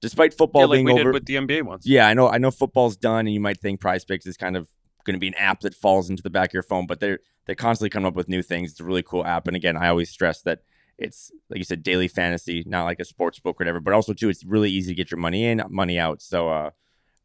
despite 0.00 0.34
football 0.34 0.62
Yeah, 0.62 0.66
like 0.66 0.76
being 0.76 0.86
we 0.86 0.92
over, 0.92 1.04
did 1.04 1.12
with 1.14 1.26
the 1.26 1.34
NBA 1.36 1.62
ones. 1.62 1.86
yeah, 1.86 2.06
I 2.08 2.14
know. 2.14 2.28
I 2.28 2.38
know 2.38 2.50
football's 2.50 2.96
done, 2.96 3.20
and 3.26 3.32
you 3.34 3.40
might 3.40 3.58
think 3.60 3.80
Prize 3.80 4.04
Picks 4.04 4.26
is 4.26 4.36
kind 4.36 4.56
of 4.56 4.68
going 5.04 5.14
to 5.14 5.20
be 5.20 5.28
an 5.28 5.34
app 5.34 5.60
that 5.60 5.74
falls 5.74 6.10
into 6.10 6.22
the 6.22 6.30
back 6.30 6.50
of 6.50 6.54
your 6.54 6.62
phone, 6.62 6.86
but 6.86 7.00
they're 7.00 7.20
they're 7.46 7.54
constantly 7.54 7.90
coming 7.90 8.06
up 8.06 8.14
with 8.14 8.28
new 8.28 8.42
things. 8.42 8.72
It's 8.72 8.80
a 8.80 8.84
really 8.84 9.02
cool 9.02 9.24
app, 9.24 9.46
and 9.46 9.56
again, 9.56 9.76
I 9.76 9.88
always 9.88 10.10
stress 10.10 10.42
that 10.42 10.60
it's 10.98 11.30
like 11.48 11.58
you 11.58 11.64
said, 11.64 11.82
daily 11.82 12.08
fantasy, 12.08 12.64
not 12.66 12.84
like 12.84 13.00
a 13.00 13.04
sports 13.04 13.38
book 13.38 13.56
or 13.56 13.64
whatever. 13.64 13.80
But 13.80 13.94
also 13.94 14.12
too, 14.12 14.28
it's 14.28 14.44
really 14.44 14.70
easy 14.70 14.92
to 14.92 14.96
get 14.96 15.10
your 15.10 15.18
money 15.20 15.44
in, 15.46 15.62
money 15.68 15.98
out. 15.98 16.20
So, 16.22 16.48
uh, 16.48 16.70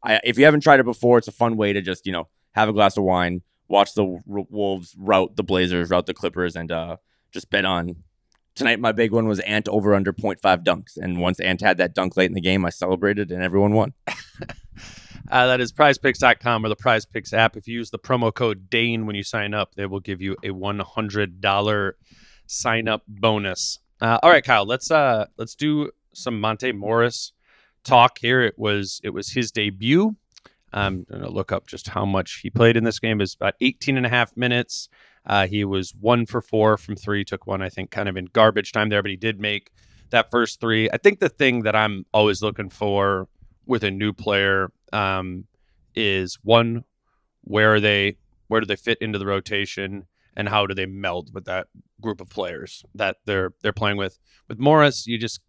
I 0.02 0.20
if 0.24 0.38
you 0.38 0.44
haven't 0.44 0.60
tried 0.60 0.80
it 0.80 0.84
before, 0.84 1.18
it's 1.18 1.28
a 1.28 1.32
fun 1.32 1.56
way 1.56 1.72
to 1.72 1.82
just 1.82 2.06
you 2.06 2.12
know 2.12 2.28
have 2.52 2.68
a 2.68 2.72
glass 2.72 2.96
of 2.96 3.04
wine, 3.04 3.42
watch 3.68 3.94
the 3.94 4.18
Wolves 4.26 4.94
route 4.96 5.36
the 5.36 5.42
Blazers, 5.42 5.90
route 5.90 6.06
the 6.06 6.14
Clippers, 6.14 6.56
and 6.56 6.70
uh, 6.70 6.96
just 7.32 7.50
bet 7.50 7.64
on. 7.64 7.96
Tonight, 8.54 8.80
my 8.80 8.92
big 8.92 9.12
one 9.12 9.26
was 9.26 9.40
Ant 9.40 9.68
over 9.68 9.94
under 9.94 10.12
0.5 10.12 10.64
dunks. 10.64 10.96
And 10.96 11.20
once 11.20 11.40
Ant 11.40 11.60
had 11.60 11.78
that 11.78 11.94
dunk 11.94 12.16
late 12.16 12.26
in 12.26 12.34
the 12.34 12.40
game, 12.40 12.64
I 12.64 12.70
celebrated 12.70 13.30
and 13.30 13.42
everyone 13.42 13.72
won. 13.72 13.94
Uh, 15.30 15.46
that 15.46 15.58
is 15.58 15.72
prizepicks.com 15.72 16.66
or 16.66 16.68
the 16.68 16.76
Prize 16.76 17.06
Picks 17.06 17.32
app. 17.32 17.56
If 17.56 17.66
you 17.66 17.78
use 17.78 17.88
the 17.88 17.98
promo 17.98 18.32
code 18.32 18.68
DANE 18.68 19.06
when 19.06 19.16
you 19.16 19.22
sign 19.22 19.54
up, 19.54 19.74
they 19.74 19.86
will 19.86 20.00
give 20.00 20.20
you 20.20 20.36
a 20.44 20.48
$100 20.48 21.92
sign 22.46 22.88
up 22.88 23.02
bonus. 23.08 23.78
Uh, 24.02 24.18
all 24.22 24.28
right, 24.28 24.44
Kyle, 24.44 24.66
let's 24.66 24.90
uh 24.90 25.24
let's 25.38 25.54
do 25.54 25.90
some 26.12 26.38
Monte 26.38 26.72
Morris 26.72 27.32
talk 27.84 28.18
here. 28.18 28.42
It 28.42 28.58
was 28.58 29.00
it 29.02 29.14
was 29.14 29.32
his 29.32 29.50
debut 29.50 30.14
I'm 30.74 31.06
gonna 31.10 31.30
look 31.30 31.52
up 31.52 31.66
just 31.66 31.88
how 31.88 32.04
much 32.04 32.40
he 32.42 32.50
played 32.50 32.76
in 32.76 32.84
this 32.84 32.98
game. 32.98 33.20
Is 33.20 33.34
about 33.34 33.54
18 33.60 33.96
and 33.96 34.04
a 34.04 34.08
half 34.08 34.36
minutes. 34.36 34.88
Uh, 35.26 35.46
he 35.46 35.64
was 35.64 35.94
one 35.98 36.26
for 36.26 36.40
four 36.40 36.76
from 36.76 36.96
three. 36.96 37.24
Took 37.24 37.46
one, 37.46 37.62
I 37.62 37.68
think, 37.68 37.90
kind 37.90 38.08
of 38.08 38.16
in 38.16 38.26
garbage 38.26 38.72
time 38.72 38.88
there, 38.88 39.02
but 39.02 39.10
he 39.10 39.16
did 39.16 39.40
make 39.40 39.70
that 40.10 40.30
first 40.30 40.60
three. 40.60 40.90
I 40.90 40.98
think 40.98 41.20
the 41.20 41.28
thing 41.28 41.62
that 41.62 41.74
I'm 41.74 42.04
always 42.12 42.42
looking 42.42 42.68
for 42.68 43.28
with 43.66 43.82
a 43.84 43.90
new 43.90 44.12
player 44.12 44.70
um, 44.92 45.46
is 45.94 46.38
one, 46.42 46.84
where 47.42 47.74
are 47.74 47.80
they? 47.80 48.18
Where 48.48 48.60
do 48.60 48.66
they 48.66 48.76
fit 48.76 48.98
into 49.00 49.18
the 49.18 49.26
rotation? 49.26 50.06
and 50.36 50.48
how 50.48 50.66
do 50.66 50.74
they 50.74 50.86
meld 50.86 51.32
with 51.32 51.44
that 51.44 51.68
group 52.00 52.20
of 52.20 52.28
players 52.28 52.84
that 52.94 53.16
they're 53.24 53.52
they're 53.62 53.72
playing 53.72 53.96
with. 53.96 54.18
With 54.48 54.58
Morris, 54.58 55.06
you 55.06 55.18
just 55.18 55.40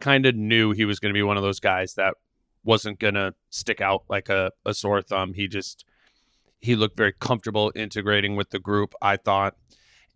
kind 0.00 0.26
of 0.26 0.34
knew 0.34 0.72
he 0.72 0.84
was 0.84 0.98
going 0.98 1.12
to 1.12 1.18
be 1.18 1.22
one 1.22 1.36
of 1.36 1.42
those 1.42 1.60
guys 1.60 1.94
that 1.94 2.14
wasn't 2.64 2.98
going 2.98 3.14
to 3.14 3.34
stick 3.50 3.80
out 3.80 4.02
like 4.08 4.28
a, 4.28 4.50
a 4.64 4.74
sore 4.74 5.00
thumb. 5.00 5.34
He 5.34 5.48
just 5.48 5.84
he 6.66 6.76
looked 6.76 6.96
very 6.96 7.12
comfortable 7.12 7.72
integrating 7.74 8.36
with 8.36 8.50
the 8.50 8.58
group, 8.58 8.94
I 9.00 9.16
thought. 9.16 9.54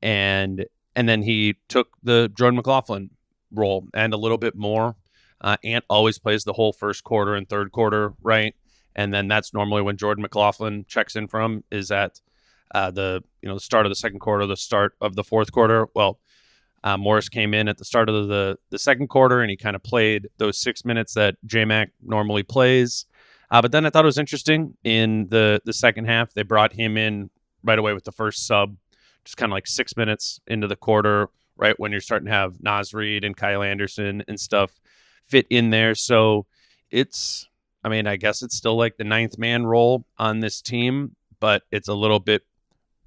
And 0.03 0.67
and 0.97 1.09
then 1.09 1.23
he 1.23 1.57
took 1.69 1.97
the 2.03 2.29
Jordan 2.29 2.57
McLaughlin 2.57 3.11
role 3.53 3.87
and 3.95 4.13
a 4.13 4.17
little 4.17 4.39
bit 4.39 4.57
more. 4.57 4.97
Uh, 5.41 5.57
Ant 5.65 5.85
always 5.89 6.19
plays 6.19 6.45
the 6.45 6.53
whole 6.53 6.73
first 6.73 7.05
quarter 7.05 7.35
and 7.35 7.49
third 7.49 7.73
quarter, 7.73 8.13
right? 8.23 8.55
And 8.95 9.15
then 9.15 9.29
that's 9.29 9.55
normally 9.55 9.83
when 9.83 9.97
Jordan 9.97 10.23
McLaughlin 10.23 10.85
checks 10.89 11.17
in 11.17 11.29
from 11.29 11.65
is 11.71 11.91
at 11.91 12.21
uh, 12.75 12.91
the 12.91 13.23
you 13.41 13.49
know 13.49 13.55
the 13.55 13.61
start 13.61 13.87
of 13.87 13.91
the 13.91 13.97
second 13.97 14.19
quarter, 14.19 14.47
the 14.47 14.57
start 14.57 14.95
of 15.01 15.15
the 15.15 15.25
fourth 15.25 15.53
quarter. 15.53 15.87
Well, 15.95 16.19
uh, 16.83 16.97
Morris 16.97 17.29
came 17.29 17.55
in 17.55 17.69
at 17.69 17.79
the 17.79 17.85
start 17.85 18.09
of 18.09 18.29
the 18.29 18.59
the 18.71 18.79
second 18.79 19.09
quarter 19.09 19.41
and 19.41 19.51
he 19.51 19.57
kind 19.57 19.77
of 19.77 19.83
played 19.83 20.29
those 20.39 20.59
six 20.59 20.85
minutes 20.85 21.15
that 21.15 21.37
JMac 21.47 21.89
normally 22.03 22.43
plays. 22.43 23.07
Uh, 23.51 23.61
but 23.61 23.73
then 23.73 23.85
I 23.85 23.91
thought 23.91 24.05
it 24.05 24.07
was 24.07 24.19
interesting 24.19 24.77
in 24.85 25.29
the 25.29 25.61
the 25.65 25.73
second 25.73 26.07
half 26.07 26.33
they 26.33 26.43
brought 26.43 26.73
him 26.73 26.97
in 26.97 27.31
right 27.63 27.79
away 27.79 27.93
with 27.93 28.05
the 28.05 28.13
first 28.13 28.47
sub, 28.47 28.77
just 29.25 29.37
kind 29.37 29.51
of 29.51 29.55
like 29.55 29.67
six 29.67 29.97
minutes 29.97 30.41
into 30.47 30.67
the 30.67 30.77
quarter, 30.77 31.29
right 31.57 31.79
when 31.79 31.93
you're 31.93 32.01
starting 32.01 32.27
to 32.27 32.33
have 32.33 32.63
Naz 32.63 32.95
Reid 32.95 33.25
and 33.25 33.37
Kyle 33.37 33.63
Anderson 33.63 34.23
and 34.29 34.39
stuff 34.39 34.81
fit 35.25 35.47
in 35.51 35.71
there. 35.71 35.95
So 35.95 36.47
it's 36.91 37.49
I 37.83 37.89
mean, 37.89 38.07
I 38.07 38.17
guess 38.17 38.43
it's 38.43 38.57
still 38.57 38.77
like 38.77 38.97
the 38.97 39.05
ninth 39.05 39.39
man 39.39 39.67
role 39.67 40.05
on 40.19 40.41
this 40.41 40.61
team, 40.61 41.17
but 41.41 41.63
it's 41.71 41.89
a 41.89 41.95
little 41.95 42.21
bit 42.21 42.43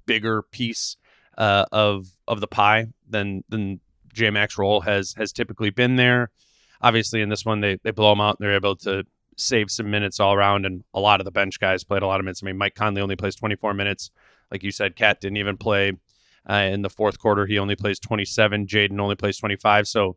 bigger 0.06 0.42
piece 0.42 0.96
uh, 1.38 1.64
of 1.72 2.08
of 2.28 2.40
the 2.40 2.46
pie 2.46 2.88
than 3.08 3.44
than 3.48 3.80
J 4.12 4.30
Max 4.30 4.58
role 4.58 4.82
has 4.82 5.14
has 5.16 5.32
typically 5.32 5.70
been 5.70 5.96
there. 5.96 6.30
Obviously, 6.80 7.22
in 7.22 7.28
this 7.28 7.44
one, 7.44 7.60
they 7.60 7.78
they 7.82 7.92
blow 7.92 8.10
them 8.10 8.20
out 8.20 8.36
and 8.38 8.44
they're 8.44 8.56
able 8.56 8.76
to 8.76 9.04
save 9.36 9.70
some 9.70 9.90
minutes 9.90 10.20
all 10.20 10.34
around. 10.34 10.66
And 10.66 10.84
a 10.92 11.00
lot 11.00 11.20
of 11.20 11.24
the 11.24 11.30
bench 11.30 11.60
guys 11.60 11.84
played 11.84 12.02
a 12.02 12.06
lot 12.06 12.20
of 12.20 12.24
minutes. 12.24 12.42
I 12.42 12.46
mean, 12.46 12.58
Mike 12.58 12.74
Conley 12.74 13.02
only 13.02 13.16
plays 13.16 13.36
24 13.36 13.74
minutes, 13.74 14.10
like 14.50 14.62
you 14.62 14.70
said. 14.70 14.96
KAT 14.96 15.20
didn't 15.20 15.36
even 15.38 15.56
play 15.56 15.92
uh, 16.48 16.54
in 16.54 16.82
the 16.82 16.90
fourth 16.90 17.18
quarter. 17.18 17.46
He 17.46 17.58
only 17.58 17.76
plays 17.76 17.98
27. 17.98 18.66
Jaden 18.66 19.00
only 19.00 19.16
plays 19.16 19.38
25. 19.38 19.88
So 19.88 20.16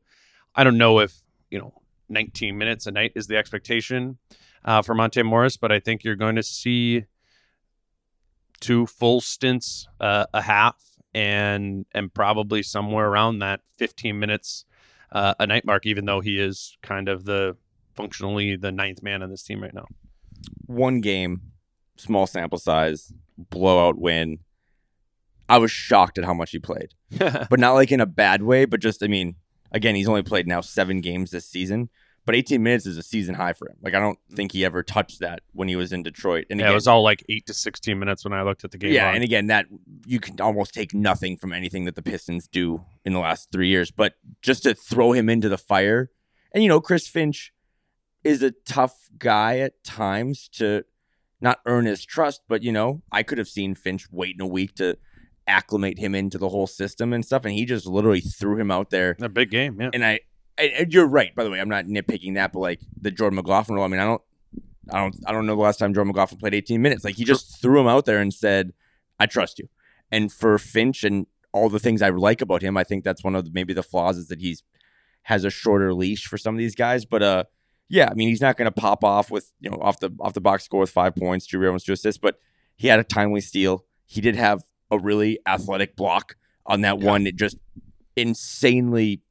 I 0.56 0.64
don't 0.64 0.78
know 0.78 1.00
if 1.00 1.22
you 1.50 1.60
know 1.60 1.74
19 2.10 2.58
minutes 2.58 2.88
a 2.88 2.92
night 2.92 3.14
is 3.16 3.28
the 3.28 3.38
expectation 3.38 4.18
uh, 4.66 4.82
for 4.82 4.96
Monte 4.96 5.22
Morris, 5.24 5.58
but 5.58 5.72
I 5.72 5.80
think 5.80 6.04
you're 6.04 6.16
going 6.16 6.36
to 6.36 6.44
see 6.44 7.06
two 8.60 8.86
full 8.86 9.22
stints 9.22 9.88
uh, 10.00 10.26
a 10.34 10.42
half 10.42 10.76
and 11.14 11.86
and 11.94 12.14
probably 12.14 12.62
somewhere 12.62 13.08
around 13.08 13.40
that 13.40 13.62
15 13.78 14.18
minutes 14.20 14.66
uh, 15.12 15.34
a 15.40 15.48
night 15.48 15.66
mark 15.66 15.86
even 15.86 16.06
though 16.06 16.20
he 16.20 16.40
is 16.40 16.78
kind 16.82 17.08
of 17.08 17.26
the 17.26 17.56
functionally 17.98 18.56
the 18.56 18.72
ninth 18.72 19.04
man 19.04 19.22
on 19.22 19.30
this 19.30 19.44
team 19.44 19.62
right 19.62 19.74
now 19.74 19.86
one 20.66 21.02
game 21.02 21.42
small 21.98 22.28
sample 22.28 22.60
size 22.60 23.12
blowout 23.38 23.98
win 23.98 24.40
i 25.50 25.58
was 25.58 25.72
shocked 25.72 26.18
at 26.18 26.24
how 26.24 26.34
much 26.34 26.52
he 26.52 26.60
played 26.60 26.94
but 27.18 27.60
not 27.60 27.74
like 27.74 27.92
in 27.92 28.00
a 28.00 28.06
bad 28.06 28.42
way 28.44 28.66
but 28.66 28.80
just 28.80 29.04
i 29.04 29.08
mean 29.08 29.36
again 29.72 29.96
he's 29.96 30.08
only 30.08 30.24
played 30.24 30.48
now 30.48 30.62
seven 30.62 31.02
games 31.02 31.32
this 31.32 31.46
season 31.46 31.90
but 32.28 32.36
18 32.36 32.62
minutes 32.62 32.86
is 32.86 32.98
a 32.98 33.04
season 33.04 33.36
high 33.36 33.54
for 33.54 33.70
him. 33.70 33.78
Like 33.82 33.96
I 33.96 34.02
don't 34.02 34.20
think 34.34 34.52
he 34.52 34.66
ever 34.66 34.84
touched 34.84 35.22
that 35.22 35.40
when 35.54 35.70
he 35.70 35.78
was 35.78 35.94
in 35.94 36.04
Detroit. 36.04 36.46
And 36.50 36.60
yeah, 36.60 36.66
again, 36.66 36.74
it 36.74 36.76
was 36.76 36.86
all 36.86 37.02
like 37.02 37.24
eight 37.30 37.46
to 37.46 37.54
16 37.54 37.98
minutes 37.98 38.26
when 38.26 38.34
I 38.34 38.42
looked 38.42 38.66
at 38.66 38.72
the 38.72 38.78
game. 38.78 38.92
Yeah, 38.92 39.14
and 39.14 39.24
again, 39.24 39.48
that 39.48 39.68
you 40.06 40.20
can 40.20 40.40
almost 40.42 40.74
take 40.74 40.94
nothing 40.94 41.38
from 41.38 41.54
anything 41.54 41.86
that 41.86 41.96
the 41.96 42.02
Pistons 42.02 42.50
do 42.50 42.84
in 43.06 43.14
the 43.14 43.20
last 43.20 43.50
three 43.50 43.70
years. 43.70 43.92
But 43.92 44.16
just 44.42 44.64
to 44.64 44.76
throw 44.76 45.14
him 45.14 45.30
into 45.30 45.48
the 45.48 45.58
fire, 45.58 46.12
and 46.52 46.62
you 46.62 46.68
know, 46.68 46.82
Chris 46.82 47.08
Finch 47.08 47.54
is 48.28 48.44
a 48.44 48.52
tough 48.52 49.10
guy 49.18 49.60
at 49.60 49.84
times 49.84 50.50
to 50.50 50.84
not 51.40 51.60
earn 51.66 51.86
his 51.86 52.04
trust, 52.06 52.42
but 52.48 52.62
you 52.62 52.72
know, 52.72 53.02
I 53.12 53.24
could 53.24 53.38
have 53.38 53.48
seen 53.48 53.76
Finch 53.76 54.12
waiting 54.12 54.42
a 54.42 54.48
week 54.48 54.76
to 54.76 54.98
acclimate 55.48 55.98
him 55.98 56.14
into 56.14 56.38
the 56.38 56.50
whole 56.50 56.68
system 56.68 57.14
and 57.14 57.26
stuff, 57.26 57.46
and 57.46 57.54
he 57.54 57.66
just 57.66 57.86
literally 57.86 58.22
threw 58.22 58.60
him 58.60 58.70
out 58.70 58.90
there. 58.90 59.16
A 59.22 59.30
big 59.30 59.50
game, 59.50 59.80
yeah. 59.80 59.90
And 59.94 60.04
I 60.04 60.20
and 60.58 60.94
you're 60.94 61.08
right. 61.08 61.34
By 61.36 61.44
the 61.44 61.50
way, 61.50 61.60
I'm 61.60 61.70
not 61.70 61.86
nitpicking 61.86 62.36
that, 62.36 62.52
but 62.52 62.60
like 62.60 62.82
the 63.00 63.12
Jordan 63.12 63.38
McLaughlin 63.38 63.76
role. 63.76 63.86
I 63.86 63.88
mean, 63.88 64.00
I 64.00 64.06
don't, 64.06 64.22
I 64.92 65.00
don't, 65.00 65.16
I 65.26 65.32
don't 65.32 65.46
know 65.46 65.56
the 65.56 65.62
last 65.62 65.78
time 65.78 65.94
Jordan 65.94 66.10
McLaughlin 66.10 66.40
played 66.40 66.54
18 66.54 66.82
minutes. 66.82 67.06
Like 67.06 67.16
he 67.16 67.24
just 67.24 67.62
threw 67.62 67.80
him 67.80 67.88
out 67.88 68.06
there 68.06 68.20
and 68.20 68.34
said, 68.34 68.74
"I 69.20 69.26
trust 69.26 69.60
you." 69.60 69.70
And 70.12 70.32
for 70.32 70.58
Finch 70.58 71.04
and 71.04 71.28
all 71.54 71.70
the 71.70 71.80
things 71.80 72.02
I 72.02 72.10
like 72.10 72.42
about 72.42 72.62
him, 72.62 72.78
I 72.78 72.84
think 72.84 73.04
that's 73.04 73.24
one 73.24 73.36
of 73.36 73.46
the, 73.46 73.52
maybe 73.54 73.74
the 73.74 73.84
flaws 73.84 74.18
is 74.18 74.28
that 74.28 74.42
he's 74.42 74.64
has 75.24 75.44
a 75.44 75.50
shorter 75.50 75.94
leash 75.94 76.26
for 76.26 76.38
some 76.38 76.56
of 76.56 76.60
these 76.60 76.76
guys. 76.76 77.06
But 77.06 77.22
uh, 77.22 77.44
yeah, 77.90 78.10
I 78.12 78.14
mean, 78.14 78.28
he's 78.28 78.42
not 78.42 78.58
going 78.58 78.66
to 78.66 78.72
pop 78.72 79.04
off 79.04 79.32
with 79.32 79.52
you 79.60 79.70
know 79.70 79.78
off 79.82 80.00
the 80.00 80.12
off 80.20 80.34
the 80.34 80.42
box 80.42 80.64
score 80.64 80.82
with 80.82 80.90
five 80.90 81.16
points, 81.16 81.48
two 81.48 81.60
rebounds, 81.60 81.84
two 81.84 81.94
assists. 81.94 82.20
But 82.20 82.40
he 82.76 82.88
had 82.88 83.00
a 83.00 83.04
timely 83.04 83.42
steal. 83.42 83.86
He 84.06 84.22
did 84.22 84.36
have 84.36 84.64
a 84.92 84.98
really 84.98 85.40
athletic 85.46 85.96
block 85.96 86.36
on 86.66 86.82
that 86.82 87.00
yeah. 87.00 87.06
one. 87.06 87.28
It 87.28 87.36
just 87.36 87.58
insanely 88.16 89.22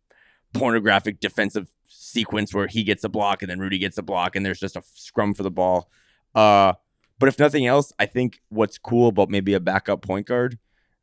pornographic 0.54 1.20
defensive 1.20 1.68
sequence 1.88 2.54
where 2.54 2.66
he 2.66 2.82
gets 2.82 3.04
a 3.04 3.08
block 3.08 3.42
and 3.42 3.50
then 3.50 3.58
Rudy 3.58 3.78
gets 3.78 3.98
a 3.98 4.02
block 4.02 4.36
and 4.36 4.46
there's 4.46 4.60
just 4.60 4.76
a 4.76 4.82
scrum 4.94 5.34
for 5.34 5.42
the 5.42 5.50
ball. 5.50 5.90
Uh, 6.34 6.74
but 7.18 7.28
if 7.28 7.38
nothing 7.38 7.66
else, 7.66 7.92
I 7.98 8.06
think 8.06 8.40
what's 8.48 8.78
cool 8.78 9.08
about 9.08 9.30
maybe 9.30 9.54
a 9.54 9.60
backup 9.60 10.02
point 10.02 10.26
guard, 10.26 10.58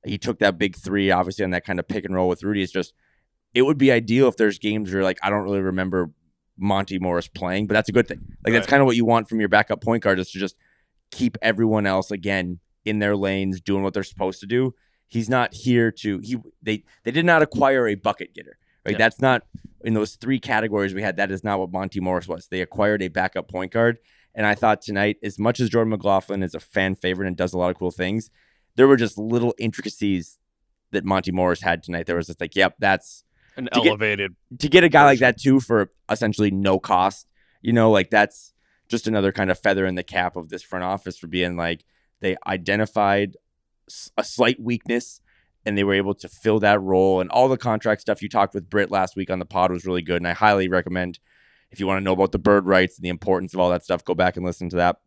he 0.05 0.17
took 0.17 0.39
that 0.39 0.57
big 0.57 0.75
three, 0.75 1.11
obviously 1.11 1.45
on 1.45 1.51
that 1.51 1.65
kind 1.65 1.79
of 1.79 1.87
pick 1.87 2.05
and 2.05 2.15
roll 2.15 2.29
with 2.29 2.43
Rudy. 2.43 2.61
Is 2.61 2.71
just 2.71 2.93
it 3.53 3.63
would 3.63 3.77
be 3.77 3.91
ideal 3.91 4.27
if 4.27 4.37
there's 4.37 4.59
games 4.59 4.93
where 4.93 5.03
like 5.03 5.19
I 5.23 5.29
don't 5.29 5.43
really 5.43 5.61
remember 5.61 6.11
Monte 6.63 6.99
Morris 6.99 7.27
playing, 7.27 7.67
but 7.67 7.73
that's 7.73 7.89
a 7.89 7.91
good 7.91 8.07
thing. 8.07 8.19
Like 8.19 8.29
right. 8.45 8.53
that's 8.53 8.67
kind 8.67 8.81
of 8.81 8.85
what 8.85 8.95
you 8.95 9.05
want 9.05 9.29
from 9.29 9.39
your 9.39 9.49
backup 9.49 9.81
point 9.81 10.03
guard 10.03 10.19
is 10.19 10.31
to 10.31 10.39
just 10.39 10.55
keep 11.11 11.37
everyone 11.41 11.85
else 11.85 12.11
again 12.11 12.59
in 12.85 12.99
their 12.99 13.15
lanes 13.15 13.61
doing 13.61 13.83
what 13.83 13.93
they're 13.93 14.03
supposed 14.03 14.39
to 14.41 14.47
do. 14.47 14.73
He's 15.07 15.29
not 15.29 15.53
here 15.53 15.91
to 15.91 16.19
he 16.19 16.37
they 16.61 16.83
they 17.03 17.11
did 17.11 17.25
not 17.25 17.41
acquire 17.41 17.87
a 17.87 17.95
bucket 17.95 18.33
getter. 18.33 18.57
Right? 18.85 18.93
Yeah. 18.93 18.97
That's 18.97 19.21
not 19.21 19.43
in 19.83 19.93
those 19.93 20.15
three 20.15 20.39
categories 20.39 20.93
we 20.93 21.01
had. 21.01 21.17
That 21.17 21.31
is 21.31 21.43
not 21.43 21.59
what 21.59 21.71
Monte 21.71 21.99
Morris 21.99 22.27
was. 22.27 22.47
They 22.47 22.61
acquired 22.61 23.01
a 23.01 23.07
backup 23.07 23.47
point 23.47 23.71
guard, 23.71 23.99
and 24.35 24.45
I 24.45 24.55
thought 24.55 24.81
tonight, 24.81 25.17
as 25.23 25.39
much 25.39 25.59
as 25.59 25.69
Jordan 25.69 25.91
McLaughlin 25.91 26.43
is 26.43 26.55
a 26.55 26.59
fan 26.59 26.95
favorite 26.95 27.27
and 27.27 27.37
does 27.37 27.53
a 27.53 27.57
lot 27.57 27.69
of 27.69 27.77
cool 27.77 27.91
things, 27.91 28.29
there 28.75 28.87
were 28.87 28.97
just 28.97 29.17
little 29.17 29.53
intricacies 29.57 30.39
that 30.91 31.05
Monte 31.05 31.31
Morris 31.31 31.61
had 31.61 31.83
tonight. 31.83 32.07
There 32.07 32.15
was 32.15 32.27
just 32.27 32.41
like, 32.41 32.55
yep, 32.55 32.75
that's 32.79 33.23
an 33.57 33.69
to 33.73 33.79
elevated 33.79 34.35
get, 34.51 34.59
to 34.59 34.69
get 34.69 34.83
a 34.83 34.89
guy 34.89 35.05
like 35.05 35.19
that 35.19 35.39
too 35.39 35.59
for 35.59 35.91
essentially 36.09 36.51
no 36.51 36.79
cost. 36.79 37.27
You 37.61 37.73
know, 37.73 37.91
like 37.91 38.09
that's 38.09 38.53
just 38.87 39.07
another 39.07 39.31
kind 39.31 39.49
of 39.49 39.59
feather 39.59 39.85
in 39.85 39.95
the 39.95 40.03
cap 40.03 40.35
of 40.35 40.49
this 40.49 40.63
front 40.63 40.83
office 40.83 41.17
for 41.17 41.27
being 41.27 41.55
like 41.55 41.85
they 42.19 42.37
identified 42.45 43.35
a 44.17 44.23
slight 44.23 44.59
weakness 44.61 45.21
and 45.65 45.77
they 45.77 45.83
were 45.83 45.93
able 45.93 46.13
to 46.15 46.27
fill 46.27 46.59
that 46.59 46.81
role. 46.81 47.21
And 47.21 47.29
all 47.29 47.47
the 47.47 47.57
contract 47.57 48.01
stuff 48.01 48.21
you 48.21 48.29
talked 48.29 48.53
with 48.53 48.69
Britt 48.69 48.91
last 48.91 49.15
week 49.15 49.29
on 49.29 49.39
the 49.39 49.45
pod 49.45 49.71
was 49.71 49.85
really 49.85 50.01
good. 50.01 50.17
And 50.17 50.27
I 50.27 50.33
highly 50.33 50.67
recommend 50.67 51.19
if 51.71 51.79
you 51.79 51.87
want 51.87 51.99
to 51.99 52.03
know 52.03 52.13
about 52.13 52.31
the 52.31 52.39
bird 52.39 52.65
rights 52.65 52.97
and 52.97 53.03
the 53.03 53.09
importance 53.09 53.53
of 53.53 53.59
all 53.59 53.69
that 53.71 53.83
stuff, 53.83 54.05
go 54.05 54.13
back 54.13 54.37
and 54.37 54.45
listen 54.45 54.69
to 54.69 54.75
that 54.77 54.97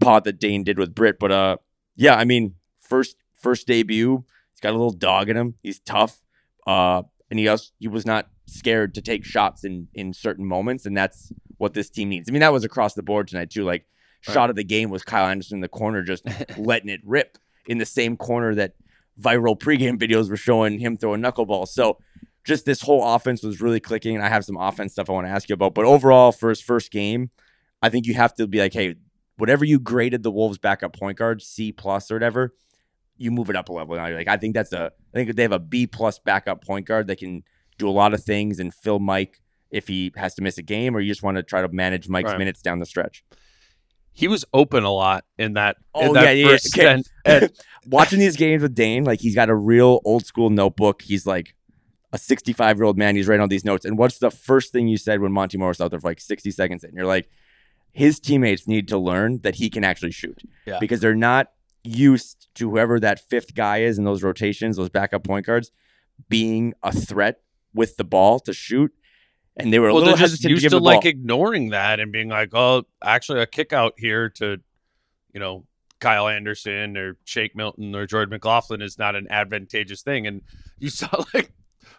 pod 0.00 0.24
that 0.24 0.40
Dane 0.40 0.64
did 0.64 0.78
with 0.78 0.94
Britt. 0.94 1.18
But 1.18 1.32
uh, 1.32 1.56
yeah, 1.94 2.14
I 2.14 2.24
mean, 2.24 2.54
first 2.80 3.16
first 3.36 3.66
debut, 3.66 4.24
he's 4.52 4.60
got 4.60 4.70
a 4.70 4.78
little 4.78 4.90
dog 4.90 5.28
in 5.28 5.36
him. 5.36 5.54
He's 5.62 5.78
tough, 5.80 6.22
uh, 6.66 7.02
and 7.30 7.38
he 7.38 7.48
also, 7.48 7.70
he 7.78 7.88
was 7.88 8.06
not 8.06 8.28
scared 8.46 8.94
to 8.94 9.02
take 9.02 9.24
shots 9.24 9.64
in 9.64 9.88
in 9.94 10.12
certain 10.12 10.46
moments, 10.46 10.86
and 10.86 10.96
that's 10.96 11.32
what 11.58 11.74
this 11.74 11.90
team 11.90 12.08
needs. 12.08 12.28
I 12.28 12.32
mean, 12.32 12.40
that 12.40 12.52
was 12.52 12.64
across 12.64 12.94
the 12.94 13.02
board 13.02 13.28
tonight 13.28 13.50
too. 13.50 13.64
Like 13.64 13.86
right. 14.26 14.34
shot 14.34 14.50
of 14.50 14.56
the 14.56 14.64
game 14.64 14.90
was 14.90 15.02
Kyle 15.02 15.28
Anderson 15.28 15.56
in 15.56 15.60
the 15.60 15.68
corner, 15.68 16.02
just 16.02 16.24
letting 16.58 16.88
it 16.88 17.00
rip 17.04 17.38
in 17.66 17.78
the 17.78 17.86
same 17.86 18.16
corner 18.16 18.54
that 18.54 18.74
viral 19.20 19.58
pregame 19.58 19.98
videos 19.98 20.28
were 20.28 20.36
showing 20.36 20.78
him 20.78 20.96
throwing 20.96 21.22
knuckleball. 21.22 21.66
So 21.68 21.98
just 22.44 22.64
this 22.64 22.82
whole 22.82 23.14
offense 23.14 23.42
was 23.42 23.60
really 23.60 23.80
clicking. 23.80 24.14
And 24.14 24.24
I 24.24 24.28
have 24.28 24.44
some 24.44 24.56
offense 24.56 24.92
stuff 24.92 25.10
I 25.10 25.12
want 25.12 25.26
to 25.26 25.32
ask 25.32 25.48
you 25.48 25.54
about. 25.54 25.74
But 25.74 25.84
overall, 25.84 26.32
for 26.32 26.48
his 26.48 26.60
first 26.60 26.90
game, 26.90 27.30
I 27.82 27.88
think 27.88 28.06
you 28.06 28.14
have 28.14 28.34
to 28.36 28.46
be 28.46 28.60
like, 28.60 28.72
hey, 28.72 28.94
whatever 29.36 29.64
you 29.64 29.80
graded 29.80 30.22
the 30.22 30.30
Wolves 30.30 30.58
backup 30.58 30.96
point 30.96 31.18
guard, 31.18 31.42
C 31.42 31.72
plus 31.72 32.10
or 32.10 32.14
whatever, 32.14 32.54
you 33.18 33.30
move 33.30 33.50
it 33.50 33.56
up 33.56 33.68
a 33.68 33.72
level. 33.72 33.96
Now 33.96 34.06
you're 34.06 34.18
like, 34.18 34.28
I 34.28 34.36
think 34.36 34.54
that's 34.54 34.72
a 34.72 34.92
I 35.14 35.16
think 35.18 35.34
they 35.36 35.42
have 35.42 35.52
a 35.52 35.58
B 35.58 35.86
plus 35.86 36.18
backup 36.18 36.64
point 36.64 36.86
guard 36.86 37.06
that 37.08 37.18
can 37.18 37.42
do 37.78 37.88
a 37.88 37.90
lot 37.90 38.14
of 38.14 38.22
things 38.22 38.58
and 38.58 38.72
fill 38.74 38.98
Mike 38.98 39.40
if 39.70 39.88
he 39.88 40.12
has 40.16 40.34
to 40.36 40.42
miss 40.42 40.58
a 40.58 40.62
game, 40.62 40.96
or 40.96 41.00
you 41.00 41.10
just 41.10 41.22
want 41.22 41.36
to 41.36 41.42
try 41.42 41.60
to 41.62 41.68
manage 41.68 42.08
Mike's 42.08 42.30
right. 42.30 42.38
minutes 42.38 42.62
down 42.62 42.78
the 42.78 42.86
stretch. 42.86 43.24
he 44.12 44.28
was 44.28 44.44
open 44.54 44.84
a 44.84 44.90
lot 44.92 45.24
in 45.38 45.54
that. 45.54 45.76
in 46.00 46.08
Oh, 46.08 46.14
that 46.14 46.36
yeah, 46.36 46.44
yeah, 46.44 46.48
first 46.48 46.78
okay. 46.78 47.02
and- 47.24 47.50
Watching 47.88 48.18
these 48.18 48.36
games 48.36 48.62
with 48.62 48.74
Dane, 48.74 49.04
like 49.04 49.20
he's 49.20 49.34
got 49.34 49.48
a 49.48 49.54
real 49.54 50.00
old 50.04 50.24
school 50.26 50.50
notebook. 50.50 51.02
He's 51.02 51.24
like 51.26 51.54
a 52.12 52.18
65 52.18 52.78
year 52.78 52.84
old 52.84 52.96
man. 52.98 53.14
He's 53.14 53.28
writing 53.28 53.42
all 53.42 53.48
these 53.48 53.64
notes. 53.64 53.84
And 53.84 53.96
what's 53.98 54.18
the 54.18 54.30
first 54.30 54.72
thing 54.72 54.88
you 54.88 54.96
said 54.96 55.20
when 55.20 55.30
Monte 55.32 55.56
Morris 55.58 55.80
out 55.80 55.90
there 55.92 56.00
for 56.00 56.08
like 56.08 56.20
60 56.20 56.50
seconds 56.50 56.82
in? 56.82 56.94
You're 56.94 57.06
like, 57.06 57.28
his 57.92 58.18
teammates 58.18 58.66
need 58.66 58.88
to 58.88 58.98
learn 58.98 59.38
that 59.42 59.54
he 59.56 59.70
can 59.70 59.84
actually 59.84 60.10
shoot 60.12 60.42
Yeah. 60.66 60.78
because 60.80 60.98
they're 61.00 61.14
not 61.14 61.52
used 61.86 62.48
to 62.56 62.70
whoever 62.70 63.00
that 63.00 63.20
fifth 63.20 63.54
guy 63.54 63.78
is 63.78 63.98
in 63.98 64.04
those 64.04 64.22
rotations, 64.22 64.76
those 64.76 64.88
backup 64.88 65.24
point 65.24 65.46
guards, 65.46 65.70
being 66.28 66.74
a 66.82 66.92
threat 66.92 67.40
with 67.74 67.96
the 67.96 68.04
ball 68.04 68.40
to 68.40 68.52
shoot. 68.52 68.92
And 69.56 69.72
they 69.72 69.78
were 69.78 69.88
a 69.88 69.94
well, 69.94 70.02
little 70.02 70.16
they're 70.16 70.26
just 70.26 70.42
hesitant 70.42 70.48
to 70.48 70.50
used 70.50 70.64
to 70.64 70.70
the 70.70 70.80
like 70.80 71.02
ball. 71.02 71.10
ignoring 71.10 71.70
that 71.70 71.98
and 71.98 72.12
being 72.12 72.28
like, 72.28 72.50
"Oh, 72.52 72.84
actually, 73.02 73.40
a 73.40 73.46
kick 73.46 73.72
out 73.72 73.94
here 73.96 74.28
to, 74.30 74.60
you 75.32 75.40
know, 75.40 75.64
Kyle 75.98 76.28
Anderson 76.28 76.96
or 76.98 77.16
Shake 77.24 77.56
Milton 77.56 77.94
or 77.94 78.06
Jordan 78.06 78.30
McLaughlin 78.30 78.82
is 78.82 78.98
not 78.98 79.16
an 79.16 79.26
advantageous 79.30 80.02
thing." 80.02 80.26
And 80.26 80.42
you 80.78 80.90
saw 80.90 81.08
like 81.32 81.52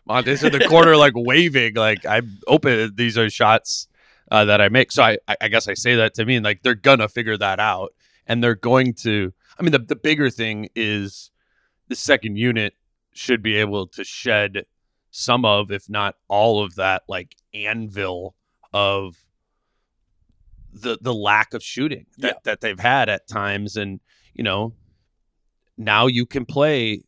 Montes 0.05 0.43
in 0.43 0.51
the 0.51 0.67
corner, 0.67 0.95
like 0.95 1.13
waving, 1.15 1.75
like 1.75 2.05
I'm 2.05 2.37
open. 2.45 2.93
These 2.95 3.17
are 3.17 3.27
shots 3.29 3.87
uh, 4.29 4.45
that 4.45 4.61
I 4.61 4.69
make. 4.69 4.91
So 4.91 5.01
I 5.01 5.17
I 5.41 5.47
guess 5.47 5.67
I 5.67 5.73
say 5.73 5.95
that 5.95 6.13
to 6.15 6.25
mean 6.25 6.43
like 6.43 6.61
they're 6.61 6.75
gonna 6.75 7.09
figure 7.09 7.37
that 7.37 7.59
out, 7.59 7.93
and 8.27 8.43
they're 8.43 8.55
going 8.55 8.93
to. 9.01 9.33
I 9.59 9.63
mean, 9.63 9.71
the 9.71 9.79
the 9.79 9.95
bigger 9.95 10.29
thing 10.29 10.69
is 10.75 11.31
the 11.87 11.95
second 11.95 12.37
unit 12.37 12.73
should 13.13 13.41
be 13.41 13.55
able 13.55 13.87
to 13.87 14.03
shed 14.03 14.65
some 15.09 15.45
of, 15.45 15.71
if 15.71 15.89
not 15.89 16.15
all 16.27 16.63
of 16.63 16.75
that, 16.75 17.03
like 17.07 17.35
anvil 17.53 18.35
of 18.73 19.15
the 20.71 20.97
the 21.01 21.13
lack 21.13 21.53
of 21.53 21.63
shooting 21.63 22.05
that, 22.17 22.27
Yeah. 22.27 22.39
that 22.43 22.61
they've 22.61 22.79
had 22.79 23.09
at 23.09 23.27
times. 23.27 23.75
And, 23.75 23.99
you 24.33 24.43
know, 24.43 24.73
now 25.77 26.07
you 26.07 26.25
can 26.25 26.45
play 26.45 27.03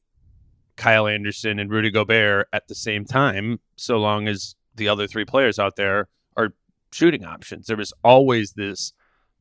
Kyle 0.75 1.07
Anderson 1.07 1.59
and 1.59 1.69
Rudy 1.69 1.91
Gobert 1.91 2.47
at 2.53 2.67
the 2.67 2.75
same 2.75 3.05
time, 3.05 3.59
so 3.75 3.97
long 3.97 4.27
as 4.27 4.55
the 4.75 4.87
other 4.87 5.07
three 5.07 5.25
players 5.25 5.59
out 5.59 5.75
there 5.75 6.07
are 6.37 6.53
shooting 6.91 7.25
options. 7.25 7.67
There 7.67 7.77
was 7.77 7.93
always 8.03 8.53
this 8.53 8.93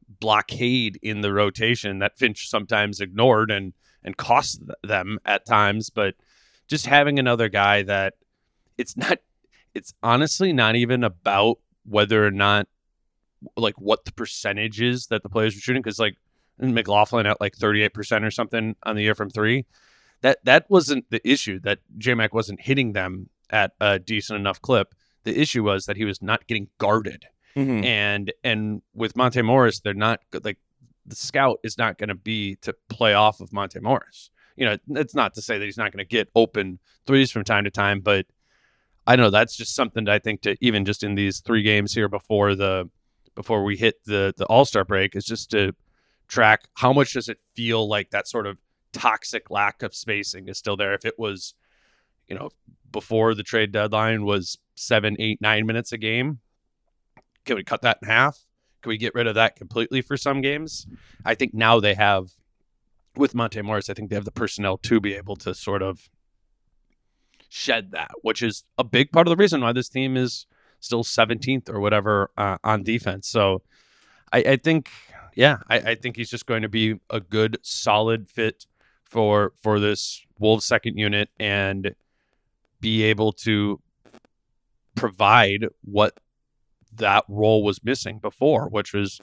blockade 0.09 0.99
in 1.03 1.21
the 1.21 1.33
rotation 1.33 1.99
that 1.99 2.19
Finch 2.19 2.49
sometimes 2.49 3.01
ignored 3.01 3.51
and 3.51 3.73
and 4.03 4.17
cost 4.17 4.61
th- 4.61 4.71
them 4.83 5.19
at 5.25 5.45
times, 5.45 5.91
but 5.91 6.15
just 6.67 6.87
having 6.87 7.19
another 7.19 7.49
guy 7.49 7.83
that 7.83 8.15
it's 8.77 8.97
not 8.97 9.19
it's 9.75 9.95
honestly 10.03 10.53
not 10.53 10.77
even 10.77 11.05
about 11.05 11.59
whether 11.85 12.27
or 12.27 12.31
not 12.31 12.69
like 13.57 13.79
what 13.81 14.05
the 14.05 14.13
percentage 14.13 14.81
is 14.81 15.07
that 15.07 15.23
the 15.23 15.29
players 15.29 15.57
are 15.57 15.61
shooting 15.61 15.83
because 15.83 15.99
like 15.99 16.17
McLaughlin 16.59 17.27
at 17.27 17.41
like 17.41 17.57
38% 17.57 18.25
or 18.25 18.31
something 18.31 18.75
on 18.83 18.97
the 18.97 19.03
year 19.03 19.15
from 19.15 19.31
three 19.31 19.65
that 20.23 20.39
that 20.45 20.69
wasn't 20.69 21.09
the 21.11 21.27
issue 21.29 21.61
that 21.61 21.79
J-Mac 21.97 22.35
wasn't 22.35 22.61
hitting 22.63 22.93
them 22.93 23.29
at 23.51 23.73
a 23.81 23.99
decent 23.99 24.39
enough 24.39 24.61
clip. 24.61 24.95
The 25.25 25.41
issue 25.41 25.63
was 25.63 25.87
that 25.87 25.97
he 25.97 26.05
was 26.05 26.21
not 26.21 26.47
getting 26.47 26.69
guarded 26.79 27.27
Mhm. 27.59 27.85
and 27.85 28.33
and 28.45 28.83
with 28.95 29.17
Monte 29.17 29.43
Morris, 29.43 29.81
they're 29.81 29.95
not. 29.95 30.21
Like 30.43 30.59
the 31.07 31.17
scout 31.17 31.59
is 31.65 31.79
not 31.79 31.99
going 31.99 32.09
to 32.09 32.15
be 32.15 32.57
to 32.57 32.75
play 32.89 33.15
off 33.15 33.41
of 33.41 33.53
Monte 33.53 33.81
Morris. 33.81 34.31
You 34.57 34.67
know, 34.67 34.77
it's 34.91 35.15
not 35.15 35.35
to 35.35 35.43
say 35.43 35.59
that 35.59 35.65
he's 35.65 35.77
not 35.79 35.93
going 35.93 36.05
to 36.05 36.09
get 36.09 36.29
open 36.35 36.79
threes 37.07 37.31
from 37.31 37.45
time 37.45 37.65
to 37.65 37.71
time, 37.71 38.01
but 38.01 38.27
I 39.07 39.17
know 39.17 39.31
that's 39.31 39.57
just 39.57 39.75
something 39.75 40.05
that 40.05 40.13
I 40.15 40.19
think 40.19 40.43
to 40.43 40.57
even 40.61 40.85
just 40.85 41.03
in 41.03 41.15
these 41.15 41.41
three 41.41 41.63
games 41.63 41.95
here 41.95 42.09
before 42.09 42.55
the 42.55 42.91
before 43.35 43.65
we 43.65 43.77
hit 43.77 44.05
the 44.05 44.35
the 44.37 44.45
All 44.47 44.65
Star 44.65 44.85
break 44.85 45.17
is 45.17 45.25
just 45.25 45.51
to 45.53 45.75
track 46.29 46.69
how 46.75 46.93
much 46.93 47.15
does 47.15 47.29
it 47.29 47.39
feel 47.55 47.89
like 47.89 48.11
that 48.11 48.29
sort 48.29 48.47
of 48.47 48.59
toxic 48.93 49.51
lack 49.51 49.83
of 49.83 49.95
spacing 49.95 50.49
is 50.49 50.59
still 50.59 50.77
there. 50.77 50.93
If 50.95 51.05
it 51.05 51.19
was, 51.19 51.55
you 52.29 52.35
know, 52.37 52.51
before 52.93 53.35
the 53.35 53.43
trade 53.43 53.73
deadline 53.73 54.25
was 54.25 54.59
seven, 54.75 55.17
eight, 55.19 55.41
nine 55.41 55.67
minutes 55.67 55.93
a 55.93 55.99
game, 55.99 56.41
can 57.49 57.57
we 57.57 57.65
cut 57.65 57.83
that 57.83 57.99
in 58.03 58.09
half? 58.09 58.45
Can 58.83 58.91
we 58.91 58.99
get 58.99 59.15
rid 59.15 59.27
of 59.27 59.35
that 59.35 59.57
completely 59.57 60.03
for 60.03 60.17
some 60.17 60.41
games? 60.43 60.87
I 61.25 61.35
think 61.35 61.55
now 61.55 61.81
they 61.81 61.95
have, 61.95 62.33
with 63.17 63.35
Monte 63.35 63.61
Morris, 63.63 63.89
I 63.89 63.95
think 63.95 64.11
they 64.11 64.17
have 64.17 64.27
the 64.27 64.31
personnel 64.31 64.77
to 64.77 65.01
be 65.01 65.15
able 65.15 65.35
to 65.37 65.55
sort 65.55 65.83
of 65.83 66.11
shed 67.49 67.91
that, 67.93 68.11
which 68.21 68.43
is 68.43 68.65
a 68.77 68.85
big 68.85 69.11
part 69.11 69.27
of 69.27 69.31
the 69.31 69.37
reason 69.37 69.63
why 69.63 69.73
this 69.73 69.89
team 69.89 70.15
is 70.17 70.47
still 70.79 71.03
17th 71.03 71.71
or 71.71 71.81
whatever 71.81 72.31
uh, 72.37 72.59
on 72.63 72.83
defense. 72.83 73.27
So 73.27 73.63
I, 74.31 74.41
I 74.41 74.57
think, 74.57 74.91
yeah, 75.35 75.59
I, 75.69 75.79
I 75.79 75.95
think 75.95 76.17
he's 76.17 76.31
just 76.31 76.45
going 76.45 76.63
to 76.63 76.69
be 76.69 77.01
a 77.09 77.19
good, 77.19 77.57
solid 77.63 78.29
fit 78.29 78.67
for 79.05 79.55
for 79.57 79.81
this 79.81 80.23
Wolves 80.39 80.67
second 80.67 80.99
unit 80.99 81.31
and 81.41 81.95
be 82.83 83.05
able 83.05 83.33
to 83.33 83.81
provide 84.95 85.69
what 85.83 86.21
that 86.95 87.25
role 87.29 87.63
was 87.63 87.83
missing 87.85 88.19
before, 88.19 88.69
which 88.69 88.93
was 88.93 89.21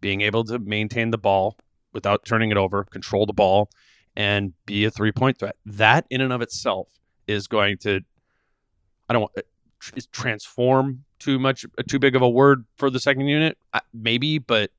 being 0.00 0.20
able 0.20 0.44
to 0.44 0.58
maintain 0.58 1.10
the 1.10 1.18
ball 1.18 1.56
without 1.92 2.24
turning 2.24 2.50
it 2.50 2.56
over, 2.56 2.84
control 2.84 3.26
the 3.26 3.32
ball, 3.32 3.70
and 4.16 4.52
be 4.66 4.84
a 4.84 4.90
three 4.90 5.12
point 5.12 5.38
threat. 5.38 5.56
That 5.64 6.06
in 6.10 6.20
and 6.20 6.32
of 6.32 6.40
itself 6.42 6.88
is 7.26 7.46
going 7.46 7.78
to, 7.78 8.00
I 9.08 9.12
don't 9.12 9.22
want, 9.22 9.32
is 9.96 10.06
transform 10.06 11.04
too 11.18 11.38
much, 11.38 11.64
uh, 11.78 11.82
too 11.88 11.98
big 11.98 12.14
of 12.14 12.22
a 12.22 12.28
word 12.28 12.64
for 12.76 12.90
the 12.90 13.00
second 13.00 13.26
unit, 13.26 13.58
Uh, 13.72 13.80
maybe, 13.92 14.38
but 14.38 14.70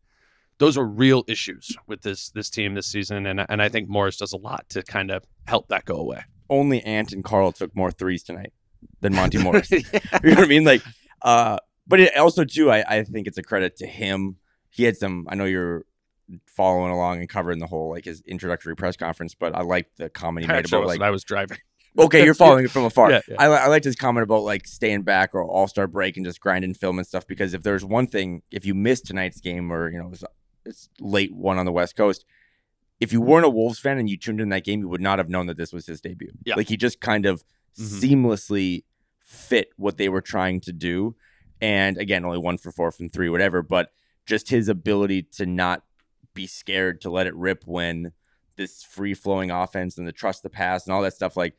those 0.57 0.77
are 0.77 0.85
real 0.85 1.23
issues 1.27 1.75
with 1.87 2.01
this 2.01 2.29
this 2.31 2.49
team 2.49 2.73
this 2.73 2.87
season, 2.87 3.25
and 3.25 3.45
and 3.47 3.61
I 3.61 3.69
think 3.69 3.87
Morris 3.87 4.17
does 4.17 4.33
a 4.33 4.37
lot 4.37 4.67
to 4.69 4.83
kind 4.83 5.09
of 5.09 5.23
help 5.47 5.69
that 5.69 5.85
go 5.85 5.95
away. 5.95 6.23
Only 6.49 6.81
Ant 6.83 7.13
and 7.13 7.23
Karl 7.23 7.51
took 7.53 7.75
more 7.75 7.91
threes 7.91 8.23
tonight 8.23 8.51
than 8.99 9.15
Monte 9.15 9.37
Morris. 9.43 9.71
you 9.71 9.81
know 9.91 10.09
what 10.21 10.39
I 10.39 10.45
mean? 10.45 10.65
Like, 10.65 10.81
uh, 11.21 11.57
but 11.89 11.99
it 11.99 12.15
also 12.15 12.45
too, 12.45 12.71
I, 12.71 12.85
I 12.87 13.03
think 13.03 13.27
it's 13.27 13.37
a 13.37 13.43
credit 13.43 13.75
to 13.77 13.87
him. 13.87 14.37
He 14.69 14.83
had 14.83 14.95
some. 14.95 15.27
I 15.29 15.35
know 15.35 15.45
you're 15.45 15.85
following 16.45 16.91
along 16.91 17.19
and 17.19 17.27
covering 17.27 17.59
the 17.59 17.67
whole 17.67 17.89
like 17.89 18.05
his 18.05 18.21
introductory 18.21 18.75
press 18.75 18.95
conference, 18.95 19.35
but 19.35 19.55
I 19.55 19.61
liked 19.63 19.97
the 19.97 20.09
comment 20.09 20.45
he 20.45 20.51
made 20.51 20.65
about 20.65 20.85
like, 20.85 21.01
I 21.01 21.09
was 21.09 21.23
driving. 21.23 21.57
okay, 21.97 22.23
you're 22.23 22.35
following 22.35 22.65
it 22.65 22.71
from 22.71 22.85
afar. 22.85 23.09
Yeah, 23.11 23.21
yeah. 23.27 23.35
I, 23.39 23.45
I 23.47 23.67
liked 23.67 23.83
his 23.85 23.95
comment 23.95 24.23
about 24.23 24.43
like 24.43 24.67
staying 24.67 25.01
back 25.01 25.33
or 25.33 25.43
All 25.43 25.67
Star 25.67 25.87
break 25.87 26.17
and 26.17 26.25
just 26.25 26.39
grinding 26.39 26.75
film 26.75 26.99
and 26.99 27.07
stuff 27.07 27.25
because 27.27 27.53
if 27.53 27.63
there's 27.63 27.83
one 27.83 28.07
thing, 28.07 28.43
if 28.51 28.65
you 28.65 28.75
missed 28.75 29.07
tonight's 29.07 29.41
game 29.41 29.73
or 29.73 29.89
you 29.91 29.97
know 29.97 30.11
it 30.13 30.21
it's 30.65 30.89
late 30.99 31.33
one 31.33 31.57
on 31.57 31.65
the 31.65 31.71
West 31.71 31.95
Coast. 31.95 32.25
If 32.99 33.13
you 33.13 33.21
weren't 33.21 33.45
a 33.45 33.49
Wolves 33.49 33.79
fan 33.79 33.97
and 33.97 34.09
you 34.09 34.17
tuned 34.17 34.41
in 34.41 34.49
that 34.49 34.65
game, 34.65 34.81
you 34.81 34.89
would 34.89 34.99
not 35.01 35.19
have 35.19 35.29
known 35.29 35.47
that 35.47 35.55
this 35.55 35.71
was 35.71 35.85
his 35.87 36.01
debut. 36.01 36.31
Yeah. 36.43 36.55
Like 36.55 36.67
he 36.67 36.75
just 36.77 36.99
kind 36.99 37.25
of 37.25 37.43
Mhm. 37.79 38.01
seamlessly 38.01 38.83
fit 39.23 39.69
what 39.77 39.97
they 39.97 40.09
were 40.09 40.21
trying 40.21 40.59
to 40.61 40.73
do. 40.73 41.15
And 41.61 41.97
again, 41.97 42.25
only 42.25 42.37
one 42.37 42.57
for 42.57 42.71
four 42.71 42.91
from 42.91 43.09
three, 43.09 43.29
whatever. 43.29 43.61
But 43.61 43.91
just 44.25 44.49
his 44.49 44.69
ability 44.69 45.23
to 45.33 45.45
not 45.45 45.83
be 46.33 46.47
scared 46.47 47.01
to 47.01 47.09
let 47.09 47.27
it 47.27 47.35
rip 47.35 47.63
when 47.65 48.11
this 48.55 48.83
free 48.83 49.13
flowing 49.13 49.51
offense 49.51 49.97
and 49.97 50.07
the 50.07 50.11
trust 50.11 50.43
the 50.43 50.49
pass 50.49 50.85
and 50.85 50.93
all 50.93 51.01
that 51.01 51.13
stuff. 51.13 51.35
Like, 51.35 51.55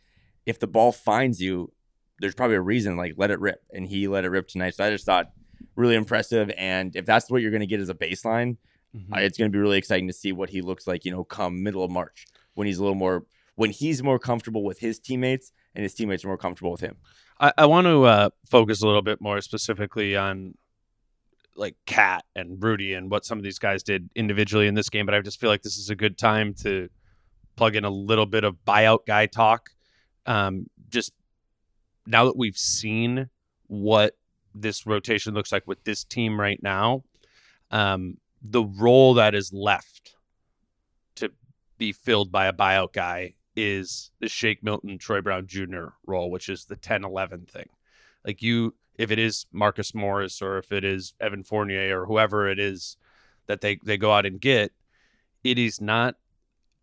if 0.46 0.58
the 0.58 0.66
ball 0.66 0.92
finds 0.92 1.40
you, 1.40 1.72
there's 2.18 2.34
probably 2.34 2.56
a 2.56 2.60
reason. 2.62 2.96
Like, 2.96 3.14
let 3.16 3.30
it 3.30 3.40
rip, 3.40 3.62
and 3.72 3.86
he 3.86 4.08
let 4.08 4.24
it 4.24 4.30
rip 4.30 4.48
tonight. 4.48 4.74
So 4.74 4.84
I 4.84 4.90
just 4.90 5.06
thought 5.06 5.30
really 5.76 5.94
impressive. 5.94 6.50
And 6.56 6.94
if 6.96 7.06
that's 7.06 7.30
what 7.30 7.42
you're 7.42 7.50
going 7.50 7.60
to 7.60 7.66
get 7.66 7.80
as 7.80 7.88
a 7.88 7.94
baseline, 7.94 8.56
Mm-hmm. 8.96 9.14
It's 9.18 9.38
going 9.38 9.50
to 9.50 9.56
be 9.56 9.60
really 9.60 9.78
exciting 9.78 10.08
to 10.08 10.12
see 10.12 10.32
what 10.32 10.50
he 10.50 10.62
looks 10.62 10.86
like. 10.86 11.04
You 11.04 11.12
know, 11.12 11.24
come 11.24 11.62
middle 11.62 11.84
of 11.84 11.90
March 11.90 12.26
when 12.54 12.66
he's 12.66 12.78
a 12.78 12.82
little 12.82 12.96
more 12.96 13.24
when 13.54 13.70
he's 13.70 14.02
more 14.02 14.18
comfortable 14.18 14.64
with 14.64 14.78
his 14.78 14.98
teammates 14.98 15.52
and 15.74 15.82
his 15.82 15.94
teammates 15.94 16.24
are 16.24 16.28
more 16.28 16.38
comfortable 16.38 16.72
with 16.72 16.80
him. 16.80 16.96
I, 17.40 17.52
I 17.58 17.66
want 17.66 17.86
to 17.86 18.04
uh, 18.04 18.30
focus 18.48 18.82
a 18.82 18.86
little 18.86 19.02
bit 19.02 19.20
more 19.20 19.40
specifically 19.40 20.16
on 20.16 20.54
like 21.56 21.74
KAT 21.86 22.24
and 22.36 22.62
Rudy 22.62 22.94
and 22.94 23.10
what 23.10 23.24
some 23.24 23.38
of 23.38 23.44
these 23.44 23.58
guys 23.58 23.82
did 23.82 24.08
individually 24.14 24.66
in 24.66 24.74
this 24.74 24.88
game, 24.88 25.06
but 25.06 25.14
I 25.14 25.20
just 25.20 25.40
feel 25.40 25.50
like 25.50 25.62
this 25.62 25.76
is 25.76 25.90
a 25.90 25.96
good 25.96 26.16
time 26.16 26.54
to 26.62 26.88
plug 27.56 27.76
in 27.76 27.84
a 27.84 27.90
little 27.90 28.26
bit 28.26 28.44
of 28.44 28.56
buyout 28.66 29.06
guy 29.06 29.26
talk. 29.26 29.70
Um, 30.26 30.68
just 30.88 31.12
now 32.06 32.24
that 32.26 32.36
we've 32.36 32.56
seen 32.56 33.28
what 33.66 34.16
this 34.54 34.86
rotation 34.86 35.34
looks 35.34 35.52
like 35.52 35.66
with 35.66 35.82
this 35.84 36.04
team 36.04 36.40
right 36.40 36.62
now, 36.62 37.04
um, 37.70 38.18
the 38.42 38.64
role 38.64 39.14
that 39.14 39.34
is 39.34 39.52
left 39.52 40.14
to 41.16 41.30
be 41.78 41.92
filled 41.92 42.32
by 42.32 42.46
a 42.46 42.52
buyout 42.52 42.92
guy 42.92 43.34
is 43.60 44.10
the 44.20 44.28
Shake 44.28 44.62
Milton, 44.62 44.98
Troy 44.98 45.20
Brown 45.20 45.46
Jr. 45.46 45.88
role, 46.06 46.30
which 46.30 46.48
is 46.48 46.64
the 46.64 46.76
10 46.76 47.04
11 47.04 47.46
thing. 47.46 47.68
Like 48.24 48.42
you, 48.42 48.74
if 48.96 49.10
it 49.10 49.18
is 49.18 49.46
Marcus 49.52 49.94
Morris 49.94 50.42
or 50.42 50.58
if 50.58 50.72
it 50.72 50.84
is 50.84 51.14
Evan 51.20 51.44
Fournier 51.44 52.02
or 52.02 52.06
whoever 52.06 52.48
it 52.48 52.58
is 52.58 52.96
that 53.46 53.60
they, 53.60 53.78
they 53.84 53.96
go 53.96 54.12
out 54.12 54.26
and 54.26 54.40
get, 54.40 54.72
it 55.44 55.58
is 55.58 55.80
not 55.80 56.16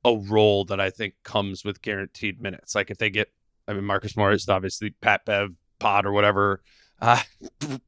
a 0.04 0.16
role 0.16 0.66
that 0.66 0.80
I 0.80 0.90
think 0.90 1.16
comes 1.24 1.64
with 1.64 1.82
guaranteed 1.82 2.42
minutes. 2.42 2.76
Like 2.76 2.90
if 2.90 2.98
they 2.98 3.10
get, 3.10 3.32
I 3.68 3.74
mean, 3.74 3.84
Marcus 3.84 4.16
Morris, 4.16 4.48
obviously 4.48 4.92
Pat 5.02 5.26
Bev, 5.26 5.54
Pod 5.80 6.06
or 6.06 6.12
whatever, 6.12 6.62
uh, 7.02 7.22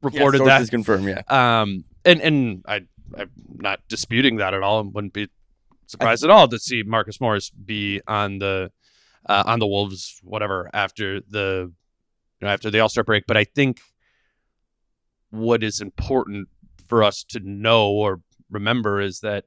reported 0.03 0.39
yeah, 0.39 0.45
that 0.45 0.57
sources 0.57 0.69
confirm. 0.69 1.07
Yeah, 1.07 1.23
um, 1.29 1.83
and 2.05 2.21
and 2.21 2.63
I 2.67 2.81
I'm 3.17 3.31
not 3.55 3.79
disputing 3.87 4.37
that 4.37 4.53
at 4.53 4.61
all, 4.61 4.81
and 4.81 4.93
wouldn't 4.93 5.13
be 5.13 5.29
surprised 5.87 6.23
at 6.23 6.29
all 6.29 6.47
to 6.47 6.59
see 6.59 6.83
Marcus 6.83 7.19
Morris 7.19 7.49
be 7.49 8.01
on 8.07 8.37
the 8.37 8.71
uh, 9.29 9.43
on 9.45 9.59
the 9.59 9.67
Wolves, 9.67 10.19
whatever 10.23 10.69
after 10.73 11.21
the 11.21 11.71
you 12.41 12.45
know, 12.45 12.51
after 12.51 12.69
the 12.69 12.79
All 12.79 12.89
Star 12.89 13.03
break. 13.03 13.25
But 13.27 13.37
I 13.37 13.45
think 13.45 13.79
what 15.29 15.63
is 15.63 15.79
important 15.79 16.49
for 16.87 17.03
us 17.03 17.23
to 17.23 17.39
know 17.39 17.91
or 17.91 18.21
remember 18.49 18.99
is 18.99 19.19
that 19.19 19.45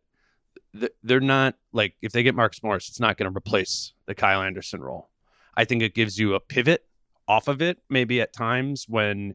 th- 0.78 0.92
they're 1.02 1.20
not 1.20 1.56
like 1.72 1.94
if 2.00 2.12
they 2.12 2.22
get 2.22 2.36
Marcus 2.36 2.62
Morris, 2.62 2.88
it's 2.88 3.00
not 3.00 3.18
going 3.18 3.30
to 3.30 3.36
replace 3.36 3.92
the 4.06 4.14
Kyle 4.14 4.40
Anderson 4.40 4.80
role. 4.80 5.10
I 5.56 5.64
think 5.64 5.82
it 5.82 5.94
gives 5.94 6.18
you 6.18 6.34
a 6.34 6.40
pivot 6.40 6.86
off 7.28 7.48
of 7.48 7.60
it, 7.60 7.78
maybe 7.90 8.20
at 8.20 8.32
times 8.32 8.86
when 8.88 9.34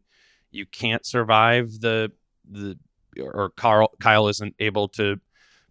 you 0.49 0.65
can't 0.65 1.05
survive 1.05 1.81
the 1.81 2.11
the 2.49 2.77
or 3.19 3.49
Karl 3.49 3.91
Kyle 3.99 4.29
isn't 4.29 4.55
able 4.59 4.87
to 4.89 5.19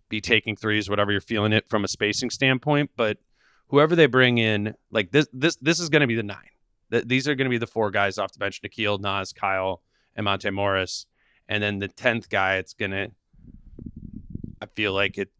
be 0.08 0.20
taking 0.20 0.54
threes, 0.54 0.90
whatever 0.90 1.10
you're 1.12 1.20
feeling 1.20 1.52
it 1.52 1.68
from 1.68 1.82
a 1.82 1.88
spacing 1.88 2.30
standpoint. 2.30 2.90
But 2.96 3.18
whoever 3.68 3.96
they 3.96 4.06
bring 4.06 4.38
in, 4.38 4.74
like 4.90 5.10
this 5.10 5.26
this 5.32 5.56
this 5.56 5.80
is 5.80 5.88
going 5.88 6.00
to 6.00 6.06
be 6.06 6.14
the 6.14 6.22
nine. 6.22 6.50
Th- 6.90 7.04
these 7.04 7.28
are 7.28 7.34
going 7.34 7.46
to 7.46 7.50
be 7.50 7.58
the 7.58 7.66
four 7.66 7.90
guys 7.90 8.18
off 8.18 8.32
the 8.32 8.38
bench: 8.38 8.60
Nickeil, 8.62 9.00
Naz, 9.00 9.32
Kyle, 9.32 9.82
and 10.14 10.24
Monte 10.24 10.50
Morris. 10.50 11.06
And 11.48 11.62
then 11.62 11.78
the 11.78 11.88
tenth 11.88 12.28
guy, 12.28 12.56
it's 12.56 12.74
gonna. 12.74 13.08
I 14.60 14.66
feel 14.66 14.92
like 14.92 15.18
it. 15.18 15.30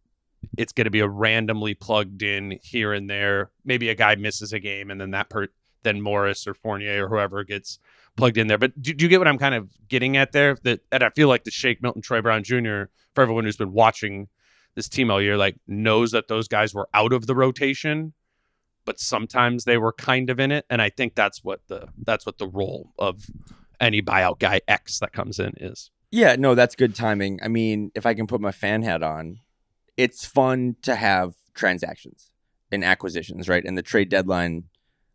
It's 0.56 0.72
going 0.72 0.86
to 0.86 0.90
be 0.90 1.00
a 1.00 1.08
randomly 1.08 1.74
plugged 1.74 2.22
in 2.22 2.58
here 2.62 2.92
and 2.92 3.10
there. 3.10 3.50
Maybe 3.64 3.88
a 3.88 3.94
guy 3.94 4.14
misses 4.14 4.52
a 4.52 4.60
game, 4.60 4.90
and 4.90 5.00
then 5.00 5.10
that 5.10 5.28
per 5.28 5.48
then 5.82 6.00
Morris 6.00 6.46
or 6.46 6.54
Fournier 6.54 7.06
or 7.06 7.08
whoever 7.08 7.44
gets 7.44 7.78
plugged 8.16 8.38
in 8.38 8.46
there. 8.48 8.58
But 8.58 8.80
do, 8.80 8.92
do, 8.92 9.04
you 9.04 9.08
get 9.08 9.18
what 9.18 9.28
I'm 9.28 9.38
kind 9.38 9.54
of 9.54 9.70
getting 9.88 10.16
at 10.16 10.32
there? 10.32 10.56
That 10.62 10.80
and 10.90 11.02
I 11.02 11.10
feel 11.10 11.28
like 11.28 11.44
the 11.44 11.50
Shake 11.50 11.82
Milton, 11.82 12.02
Troy 12.02 12.20
Brown 12.20 12.42
Jr. 12.42 12.84
for 13.14 13.22
everyone 13.22 13.44
who's 13.44 13.56
been 13.56 13.72
watching 13.72 14.28
this 14.76 14.88
team 14.88 15.10
all 15.10 15.20
year, 15.20 15.36
like 15.36 15.56
knows 15.66 16.12
that 16.12 16.28
those 16.28 16.46
guys 16.46 16.74
were 16.74 16.88
out 16.94 17.12
of 17.12 17.26
the 17.26 17.34
rotation, 17.34 18.12
but 18.84 19.00
sometimes 19.00 19.64
they 19.64 19.78
were 19.78 19.92
kind 19.92 20.30
of 20.30 20.38
in 20.38 20.52
it. 20.52 20.64
And 20.70 20.80
I 20.80 20.90
think 20.90 21.16
that's 21.16 21.42
what 21.42 21.60
the 21.66 21.88
that's 21.98 22.24
what 22.24 22.38
the 22.38 22.46
role 22.46 22.92
of 22.98 23.24
any 23.80 24.00
buyout 24.00 24.38
guy 24.38 24.60
X 24.68 25.00
that 25.00 25.12
comes 25.12 25.40
in 25.40 25.54
is. 25.56 25.90
Yeah, 26.12 26.36
no, 26.38 26.54
that's 26.54 26.76
good 26.76 26.94
timing. 26.94 27.40
I 27.42 27.48
mean, 27.48 27.90
if 27.94 28.06
I 28.06 28.14
can 28.14 28.26
put 28.26 28.40
my 28.40 28.52
fan 28.52 28.82
hat 28.82 29.02
on, 29.02 29.40
it's 29.96 30.24
fun 30.24 30.76
to 30.82 30.94
have 30.94 31.34
transactions 31.54 32.30
and 32.70 32.84
acquisitions, 32.84 33.48
right? 33.48 33.64
And 33.64 33.76
the 33.76 33.82
trade 33.82 34.08
deadline 34.08 34.64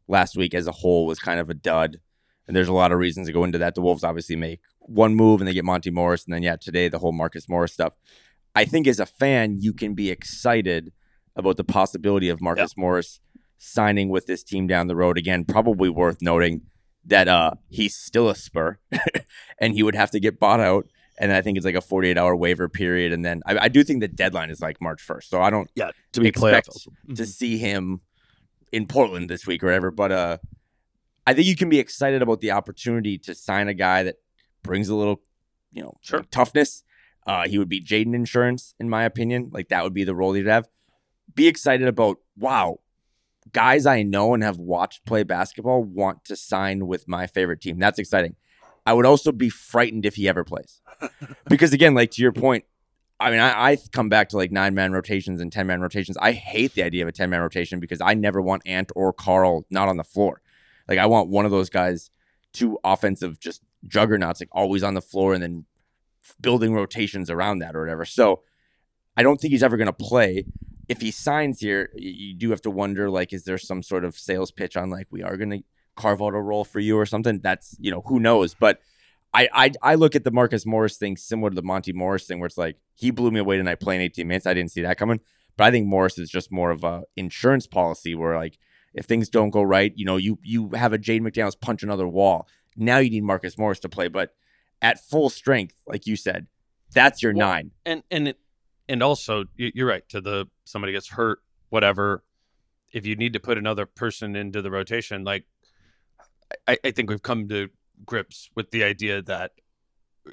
last 0.08 0.36
week 0.36 0.54
as 0.54 0.68
a 0.68 0.72
whole 0.72 1.06
was 1.06 1.20
kind 1.20 1.40
of 1.40 1.50
a 1.50 1.54
dud. 1.54 2.02
And 2.48 2.56
there's 2.56 2.68
a 2.68 2.74
lot 2.74 2.92
of 2.92 3.00
reasons 3.00 3.28
to 3.28 3.34
go 3.34 3.44
into 3.44 3.60
that. 3.60 3.76
The 3.76 3.82
Wolves 3.82 4.04
obviously 4.04 4.36
make 4.36 4.62
one 4.80 5.16
move 5.16 5.40
and 5.40 5.48
they 5.48 5.54
get 5.54 5.64
Monte 5.64 5.90
Morris. 5.92 6.26
And 6.26 6.34
then, 6.34 6.44
yeah, 6.44 6.56
today, 6.56 6.90
the 6.90 7.00
whole 7.00 7.14
Marcus 7.14 7.48
Morris 7.48 7.74
stuff. 7.74 7.94
I 8.56 8.66
think 8.66 8.88
as 8.88 9.00
a 9.00 9.06
fan, 9.06 9.58
you 9.60 9.74
can 9.74 9.94
be 9.94 10.10
excited 10.10 10.92
about 11.36 11.58
the 11.58 11.64
possibility 11.64 12.30
of 12.30 12.42
Marcus 12.42 12.74
yeah. 12.76 12.82
Morris 12.82 13.20
signing 13.58 14.10
with 14.10 14.26
this 14.26 14.44
team 14.44 14.68
down 14.68 14.88
the 14.88 14.96
road. 14.96 15.18
Again, 15.18 15.46
probably 15.46 15.90
worth 15.90 16.22
noting 16.22 16.62
that 17.06 17.28
uh, 17.28 17.52
he's 17.70 17.96
still 17.96 18.30
a 18.30 18.36
Spur 18.36 18.78
and 19.60 19.74
he 19.74 19.84
would 19.84 19.96
have 19.96 20.12
to 20.12 20.20
get 20.20 20.40
bought 20.40 20.60
out. 20.60 20.88
And 21.18 21.32
I 21.32 21.42
think 21.42 21.58
it's 21.58 21.66
like 21.66 21.76
a 21.76 21.82
48 21.82 22.18
hour 22.18 22.36
waiver 22.36 22.68
period. 22.68 23.14
And 23.14 23.24
then 23.24 23.42
I, 23.46 23.66
I 23.66 23.68
do 23.68 23.84
think 23.84 24.02
the 24.02 24.08
deadline 24.08 24.50
is 24.50 24.62
like 24.62 24.82
March 24.82 25.06
1st. 25.06 25.26
So 25.26 25.42
I 25.42 25.50
don't 25.50 25.70
yeah, 25.76 25.92
to 26.14 26.22
be 26.22 26.28
expect 26.28 26.70
mm-hmm. 26.70 27.14
to 27.14 27.26
see 27.26 27.58
him 27.58 28.02
in 28.72 28.88
Portland 28.88 29.30
this 29.30 29.46
week 29.46 29.64
or 29.64 29.68
whatever. 29.68 29.92
But 29.92 30.12
uh, 30.12 30.38
I 31.28 31.34
think 31.34 31.48
you 31.48 31.56
can 31.56 31.70
be 31.70 31.80
excited 31.80 32.22
about 32.22 32.42
the 32.42 32.52
opportunity 32.52 33.18
to 33.20 33.36
sign 33.36 33.68
a 33.68 33.74
guy 33.74 34.04
that 34.04 34.16
brings 34.64 34.90
a 34.90 34.96
little, 34.96 35.22
you 35.72 35.84
know, 35.84 35.94
sure. 36.02 36.24
toughness. 36.32 36.84
Uh, 37.26 37.48
he 37.48 37.58
would 37.58 37.70
be 37.70 37.82
Jaden 37.82 38.16
Insurance, 38.16 38.74
in 38.80 38.90
my 38.90 39.04
opinion. 39.04 39.50
Like 39.54 39.70
that 39.70 39.84
would 39.84 39.94
be 39.94 40.04
the 40.04 40.16
role 40.16 40.34
he'd 40.34 40.48
have. 40.48 40.68
Be 41.34 41.48
excited 41.48 41.88
about, 41.88 42.18
wow, 42.36 42.80
guys 43.54 43.86
I 43.86 44.04
know 44.04 44.34
and 44.34 44.44
have 44.44 44.58
watched 44.58 45.06
play 45.06 45.24
basketball 45.24 45.84
want 45.84 46.26
to 46.26 46.36
sign 46.36 46.88
with 46.88 47.08
my 47.08 47.28
favorite 47.28 47.62
team. 47.62 47.80
That's 47.80 48.00
exciting. 48.00 48.36
I 48.86 48.94
would 48.94 49.06
also 49.06 49.32
be 49.32 49.50
frightened 49.50 50.06
if 50.06 50.16
he 50.16 50.28
ever 50.28 50.44
plays. 50.44 50.82
because 51.48 51.74
again, 51.74 51.94
like 51.94 52.12
to 52.12 52.22
your 52.22 52.32
point, 52.32 52.66
I 53.20 53.30
mean, 53.30 53.40
I, 53.40 53.72
I 53.72 53.78
come 53.92 54.10
back 54.10 54.30
to 54.30 54.38
like 54.38 54.52
nine 54.52 54.74
man 54.74 54.92
rotations 54.92 55.42
and 55.42 55.52
10 55.52 55.68
man 55.68 55.82
rotations. 55.82 56.18
I 56.18 56.32
hate 56.32 56.74
the 56.74 56.84
idea 56.84 57.04
of 57.04 57.10
a 57.10 57.12
10 57.12 57.30
man 57.30 57.42
rotation 57.42 57.80
because 57.80 58.02
I 58.02 58.16
never 58.16 58.42
want 58.42 58.64
Ant 58.66 58.92
or 58.96 59.14
Karl 59.14 59.66
not 59.70 59.88
on 59.88 59.98
the 59.98 60.04
floor. 60.04 60.42
Like, 60.88 60.98
I 60.98 61.06
want 61.06 61.30
one 61.30 61.46
of 61.46 61.52
those 61.52 61.70
guys, 61.70 62.10
two 62.52 62.80
offensive 62.84 63.40
just 63.40 63.62
juggernauts, 63.88 64.42
like 64.42 64.50
always 64.52 64.84
on 64.84 64.96
the 64.96 65.02
floor 65.02 65.34
and 65.36 65.44
then 65.44 65.66
building 66.40 66.74
rotations 66.74 67.30
around 67.30 67.60
that 67.60 67.76
or 67.76 67.82
whatever. 67.82 68.06
So 68.06 68.44
I 69.18 69.24
don't 69.24 69.40
think 69.40 69.52
he's 69.52 69.64
ever 69.64 69.78
going 69.78 69.88
to 69.88 69.94
play. 69.94 70.46
If 70.88 71.02
he 71.02 71.12
signs 71.12 71.60
here, 71.60 71.90
you 71.96 72.34
do 72.34 72.50
have 72.50 72.62
to 72.64 72.72
wonder, 72.72 73.10
like, 73.10 73.34
is 73.34 73.44
there 73.44 73.58
some 73.58 73.82
sort 73.84 74.04
of 74.04 74.18
sales 74.18 74.52
pitch 74.52 74.76
on, 74.76 74.90
like, 74.90 75.08
we 75.10 75.24
are 75.24 75.38
going 75.38 75.52
to 75.52 75.64
carve 75.96 76.22
out 76.22 76.34
a 76.34 76.42
role 76.42 76.66
for 76.66 76.80
you 76.80 76.98
or 76.98 77.06
something? 77.06 77.40
That's, 77.40 77.76
you 77.80 77.92
know, 77.92 78.02
who 78.06 78.20
knows. 78.20 78.54
But 78.54 78.80
I, 79.34 79.48
I 79.54 79.72
I 79.82 79.96
look 79.96 80.16
at 80.16 80.24
the 80.24 80.32
Marcus 80.32 80.66
Morris 80.66 80.98
thing 80.98 81.16
similar 81.16 81.50
to 81.50 81.56
the 81.56 81.62
Monte 81.62 81.94
Morris 81.94 82.26
thing, 82.26 82.40
where 82.40 82.48
it's 82.48 82.58
like 82.58 82.78
he 82.96 83.12
blew 83.12 83.32
me 83.32 83.40
away 83.40 83.58
tonight 83.58 83.80
playing 83.80 84.02
18 84.02 84.28
minutes. 84.28 84.46
I 84.46 84.54
didn't 84.54 84.72
see 84.72 84.82
that 84.82 84.98
coming. 84.98 85.22
But 85.58 85.66
I 85.66 85.72
think 85.72 85.88
Morris 85.88 86.18
is 86.18 86.30
just 86.30 86.52
more 86.52 86.72
of 86.72 86.84
a 86.84 87.04
insurance 87.16 87.68
policy 87.68 88.16
where 88.16 88.36
like 88.36 88.58
if 88.94 89.06
things 89.06 89.30
don't 89.30 89.52
go 89.52 89.62
right, 89.62 89.94
you 89.96 90.06
know, 90.06 90.18
you 90.18 90.40
you 90.44 90.72
have 90.72 90.94
a 90.94 90.98
Jade 90.98 91.22
McDaniels 91.22 91.60
punch 91.60 91.84
another 91.84 92.08
wall. 92.08 92.48
Now 92.76 92.98
you 92.98 93.10
need 93.10 93.24
Marcus 93.24 93.58
Morris 93.58 93.80
to 93.82 93.90
play, 93.90 94.08
but 94.08 94.34
at 94.82 95.00
full 95.00 95.30
strength, 95.30 95.76
like 95.86 96.08
you 96.08 96.16
said, 96.16 96.48
that's 96.94 97.22
your 97.22 97.34
well, 97.34 97.48
nine. 97.48 97.72
And 97.86 98.04
and 98.12 98.30
it, 98.30 98.40
and 98.90 99.02
also 99.02 99.46
you're 99.56 99.88
right. 99.88 100.08
To 100.10 100.22
the 100.22 100.48
somebody 100.64 100.94
gets 100.94 101.10
hurt, 101.10 101.40
whatever. 101.70 102.24
If 102.94 103.06
you 103.06 103.16
need 103.16 103.34
to 103.34 103.40
put 103.40 103.58
another 103.58 103.86
person 103.86 104.36
into 104.36 104.62
the 104.62 104.70
rotation, 104.70 105.24
like 105.24 105.46
I, 106.68 106.78
I 106.84 106.92
think 106.92 107.10
we've 107.10 107.22
come 107.22 107.48
to 107.50 107.70
grips 108.06 108.50
with 108.56 108.72
the 108.72 108.84
idea 108.84 109.22
that 109.22 109.52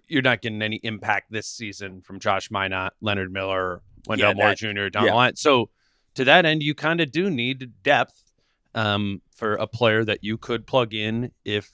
you're 0.06 0.22
not 0.22 0.42
getting 0.42 0.60
any 0.62 0.80
impact 0.82 1.30
this 1.30 1.46
season 1.46 2.00
from 2.00 2.18
Josh 2.18 2.48
Minott, 2.50 2.90
Leonard 3.00 3.32
Miller, 3.32 3.82
Wendell 4.06 4.34
yeah, 4.36 4.42
Moore 4.42 4.54
Jr. 4.54 4.88
down 4.88 5.06
yeah. 5.06 5.30
So 5.34 5.70
to 6.14 6.24
that 6.24 6.44
end, 6.44 6.62
you 6.62 6.74
kind 6.74 7.00
of 7.00 7.10
do 7.12 7.30
need 7.30 7.72
depth 7.82 8.32
um, 8.74 9.22
for 9.34 9.54
a 9.54 9.66
player 9.66 10.04
that 10.04 10.24
you 10.24 10.36
could 10.36 10.66
plug 10.66 10.94
in 10.94 11.30
if 11.44 11.70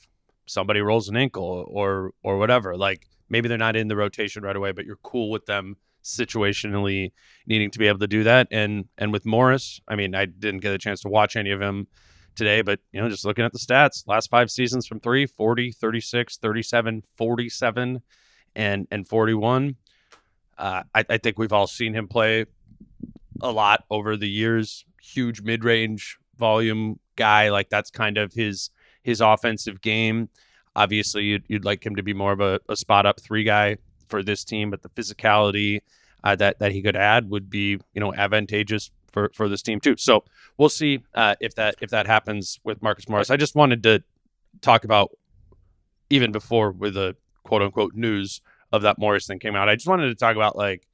somebody 0.47 0.81
rolls 0.81 1.09
an 1.09 1.17
ankle 1.17 1.67
or 1.69 2.13
or 2.23 2.39
whatever. 2.39 2.77
Like 2.77 3.09
maybe 3.29 3.49
they're 3.49 3.59
not 3.59 3.77
in 3.77 3.89
the 3.89 3.97
rotation 3.97 4.43
right 4.43 4.57
away, 4.57 4.73
but 4.73 4.85
you're 4.85 4.99
cool 5.03 5.31
with 5.31 5.47
them 5.47 5.77
situationally 6.03 7.13
needing 7.47 7.71
to 7.71 7.79
be 7.79 7.89
able 7.89 7.99
to 7.99 8.07
do 8.07 8.25
that. 8.25 8.49
And 8.51 8.87
and 8.99 9.13
with 9.13 9.27
Morris, 9.27 9.81
I 9.89 9.97
mean, 9.97 10.15
I 10.15 10.27
didn't 10.27 10.61
get 10.61 10.73
a 10.75 10.79
chance 10.79 11.01
to 11.03 11.09
watch 11.09 11.37
any 11.37 11.51
of 11.51 11.61
him 11.61 11.87
today, 12.35 12.63
but 12.63 12.81
you 12.93 13.01
know, 13.01 13.09
just 13.09 13.25
looking 13.25 13.45
at 13.45 13.53
the 13.53 13.59
stats, 13.59 14.07
last 14.07 14.31
five 14.31 14.51
seasons 14.51 14.87
from 14.87 15.01
three, 15.01 15.27
40, 15.27 15.73
36, 15.73 16.37
37, 16.37 17.03
47, 17.17 18.03
and 18.55 18.87
and 18.91 19.09
41. 19.09 19.77
Uh, 20.57 20.83
I, 20.95 21.05
I 21.09 21.19
think 21.19 21.39
we've 21.39 21.53
all 21.53 21.67
seen 21.67 21.95
him 21.95 22.07
play 22.07 22.47
a 23.41 23.51
lot 23.51 23.85
over 23.91 24.17
the 24.17 24.29
years. 24.29 24.85
Huge 25.03 25.43
mid-range 25.43 26.19
volume 26.39 27.01
guy, 27.17 27.51
like 27.51 27.69
that's 27.69 27.91
kind 27.91 28.19
of 28.19 28.33
his 28.33 28.71
his 29.05 29.21
offensive 29.21 29.81
game. 29.81 30.29
Obviously, 30.75 31.25
you'd, 31.25 31.45
you'd 31.47 31.65
like 31.65 31.87
him 31.87 31.95
to 31.95 32.03
be 32.03 32.13
more 32.13 32.33
of 32.33 32.41
a, 32.41 32.59
a 32.69 32.75
spot 32.75 33.07
up 33.07 33.21
three 33.21 33.45
guy 33.45 33.77
for 34.09 34.25
this 34.25 34.43
team, 34.43 34.71
but 34.71 34.83
the 34.83 34.89
physicality 34.89 35.81
uh, 36.25 36.35
that 36.35 36.59
that 36.59 36.73
he 36.73 36.83
could 36.83 36.97
add 36.97 37.31
would 37.31 37.49
be 37.49 37.79
you 37.93 38.01
know 38.01 38.13
advantageous 38.15 38.91
for 39.13 39.31
for 39.35 39.49
this 39.49 39.63
team 39.63 39.79
too. 39.79 39.95
So 39.97 40.25
we'll 40.59 40.69
see 40.69 41.05
uh, 41.15 41.37
if 41.41 41.55
that 41.55 41.77
if 41.81 41.91
that 41.91 42.07
happens 42.07 42.59
with 42.65 42.83
Marcus 42.83 43.09
Morris. 43.09 43.31
I 43.31 43.37
just 43.37 43.55
wanted 43.55 43.83
to 43.85 44.03
talk 44.61 44.85
about 44.85 45.11
even 46.11 46.33
before 46.33 46.73
with 46.73 46.95
the 46.95 47.15
quote 47.45 47.63
unquote 47.63 47.95
news 47.95 48.41
of 48.73 48.83
that 48.83 48.99
Morris 48.99 49.27
thing 49.27 49.39
came 49.39 49.55
out. 49.55 49.69
I 49.69 49.77
just 49.77 49.87
wanted 49.87 50.09
to 50.09 50.15
talk 50.15 50.35
about 50.35 50.57
like 50.57 50.89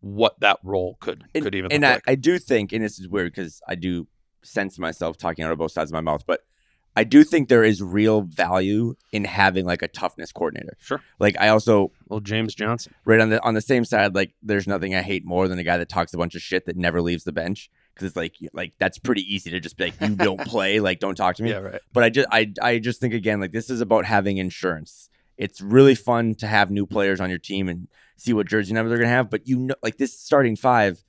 what 0.00 0.38
that 0.40 0.58
role 0.62 0.96
could 1.00 1.24
and, 1.34 1.44
could 1.44 1.54
even 1.54 1.72
and 1.72 1.86
I, 1.86 1.94
like. 1.94 2.02
I 2.06 2.14
do 2.14 2.38
think, 2.38 2.72
and 2.72 2.84
this 2.84 2.98
is 2.98 3.08
weird 3.08 3.32
because 3.32 3.62
I 3.66 3.74
do 3.74 4.06
sense 4.42 4.78
myself 4.78 5.16
talking 5.16 5.44
out 5.44 5.52
of 5.52 5.58
both 5.58 5.72
sides 5.72 5.90
of 5.90 5.94
my 5.94 6.00
mouth, 6.00 6.24
but 6.26 6.40
I 6.98 7.04
do 7.04 7.22
think 7.22 7.48
there 7.48 7.62
is 7.62 7.80
real 7.80 8.22
value 8.22 8.96
in 9.12 9.24
having 9.24 9.64
like 9.64 9.82
a 9.82 9.88
toughness 9.88 10.32
coordinator. 10.32 10.76
Sure. 10.80 11.00
Like 11.20 11.36
I 11.38 11.48
also 11.48 11.92
well 12.08 12.18
James 12.18 12.56
Johnson. 12.56 12.92
Right 13.04 13.20
on 13.20 13.30
the 13.30 13.40
on 13.44 13.54
the 13.54 13.60
same 13.60 13.84
side, 13.84 14.16
like 14.16 14.34
there's 14.42 14.66
nothing 14.66 14.96
I 14.96 15.02
hate 15.02 15.24
more 15.24 15.46
than 15.46 15.60
a 15.60 15.62
guy 15.62 15.76
that 15.76 15.88
talks 15.88 16.12
a 16.12 16.18
bunch 16.18 16.34
of 16.34 16.42
shit 16.42 16.66
that 16.66 16.76
never 16.76 17.00
leaves 17.00 17.22
the 17.22 17.30
bench. 17.30 17.70
Because 17.94 18.08
it's 18.08 18.16
like 18.16 18.34
like 18.52 18.72
that's 18.78 18.98
pretty 18.98 19.22
easy 19.32 19.50
to 19.50 19.60
just 19.60 19.76
be 19.76 19.84
like, 19.84 20.00
you 20.00 20.16
don't 20.16 20.40
play, 20.46 20.80
like 20.80 20.98
don't 20.98 21.14
talk 21.14 21.36
to 21.36 21.44
me. 21.44 21.50
Yeah, 21.50 21.58
right. 21.58 21.80
But 21.92 22.02
I 22.02 22.10
just 22.10 22.28
I 22.32 22.52
I 22.60 22.78
just 22.78 23.00
think 23.00 23.14
again, 23.14 23.40
like 23.40 23.52
this 23.52 23.70
is 23.70 23.80
about 23.80 24.04
having 24.04 24.38
insurance. 24.38 25.08
It's 25.36 25.60
really 25.60 25.94
fun 25.94 26.34
to 26.36 26.48
have 26.48 26.68
new 26.72 26.84
players 26.84 27.20
on 27.20 27.30
your 27.30 27.38
team 27.38 27.68
and 27.68 27.86
see 28.16 28.32
what 28.32 28.48
jersey 28.48 28.74
number 28.74 28.88
they're 28.88 28.98
gonna 28.98 29.10
have. 29.10 29.30
But 29.30 29.46
you 29.46 29.58
know 29.60 29.76
like 29.84 29.98
this 29.98 30.18
starting 30.18 30.56
five 30.56 31.04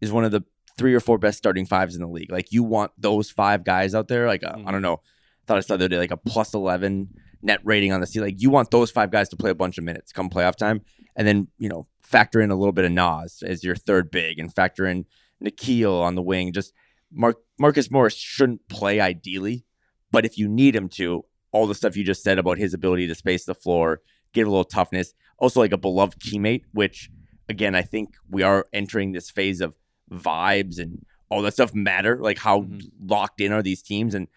is 0.00 0.12
one 0.12 0.24
of 0.24 0.30
the 0.30 0.44
three 0.78 0.94
or 0.94 1.00
four 1.00 1.18
best 1.18 1.38
starting 1.38 1.66
fives 1.66 1.96
in 1.96 2.00
the 2.00 2.06
league. 2.08 2.30
Like 2.30 2.52
you 2.52 2.62
want 2.62 2.92
those 2.96 3.28
five 3.28 3.64
guys 3.64 3.92
out 3.92 4.06
there. 4.06 4.28
Like 4.28 4.44
uh, 4.44 4.52
mm-hmm. 4.52 4.68
I 4.68 4.70
don't 4.70 4.82
know 4.82 5.00
thought 5.46 5.58
I 5.58 5.60
saw 5.60 5.76
the 5.76 5.84
other 5.84 5.88
day 5.88 5.98
like 5.98 6.10
a 6.10 6.16
plus 6.16 6.54
eleven 6.54 7.08
net 7.42 7.60
rating 7.64 7.92
on 7.92 8.00
the 8.00 8.06
sea. 8.06 8.20
Like 8.20 8.40
you 8.40 8.50
want 8.50 8.70
those 8.70 8.90
five 8.90 9.10
guys 9.10 9.28
to 9.30 9.36
play 9.36 9.50
a 9.50 9.54
bunch 9.54 9.78
of 9.78 9.84
minutes 9.84 10.12
come 10.12 10.30
playoff 10.30 10.56
time, 10.56 10.82
and 11.16 11.26
then 11.26 11.48
you 11.58 11.68
know 11.68 11.86
factor 12.00 12.40
in 12.40 12.50
a 12.50 12.56
little 12.56 12.72
bit 12.72 12.84
of 12.84 12.92
Naz 12.92 13.42
as 13.44 13.64
your 13.64 13.76
third 13.76 14.10
big, 14.10 14.38
and 14.38 14.54
factor 14.54 14.86
in 14.86 15.06
Nickeil 15.42 16.00
on 16.00 16.14
the 16.14 16.22
wing. 16.22 16.52
Just 16.52 16.72
Mark 17.10 17.38
Marcus 17.58 17.90
Morris 17.90 18.14
shouldn't 18.14 18.68
play 18.68 19.00
ideally, 19.00 19.64
but 20.10 20.24
if 20.24 20.38
you 20.38 20.48
need 20.48 20.74
him 20.74 20.88
to, 20.90 21.24
all 21.50 21.66
the 21.66 21.74
stuff 21.74 21.96
you 21.96 22.04
just 22.04 22.22
said 22.22 22.38
about 22.38 22.58
his 22.58 22.74
ability 22.74 23.06
to 23.08 23.14
space 23.14 23.44
the 23.44 23.54
floor, 23.54 24.00
give 24.32 24.46
a 24.46 24.50
little 24.50 24.64
toughness, 24.64 25.14
also 25.38 25.60
like 25.60 25.72
a 25.72 25.78
beloved 25.78 26.20
teammate, 26.20 26.64
which 26.72 27.10
again 27.48 27.74
I 27.74 27.82
think 27.82 28.14
we 28.30 28.42
are 28.42 28.66
entering 28.72 29.12
this 29.12 29.30
phase 29.30 29.60
of 29.60 29.76
vibes 30.10 30.78
and 30.78 31.04
all 31.28 31.42
that 31.42 31.54
stuff 31.54 31.74
matter. 31.74 32.18
Like 32.18 32.38
how 32.38 32.60
mm-hmm. 32.60 33.06
locked 33.06 33.40
in 33.40 33.52
are 33.52 33.62
these 33.62 33.82
teams? 33.82 34.14
And 34.14 34.28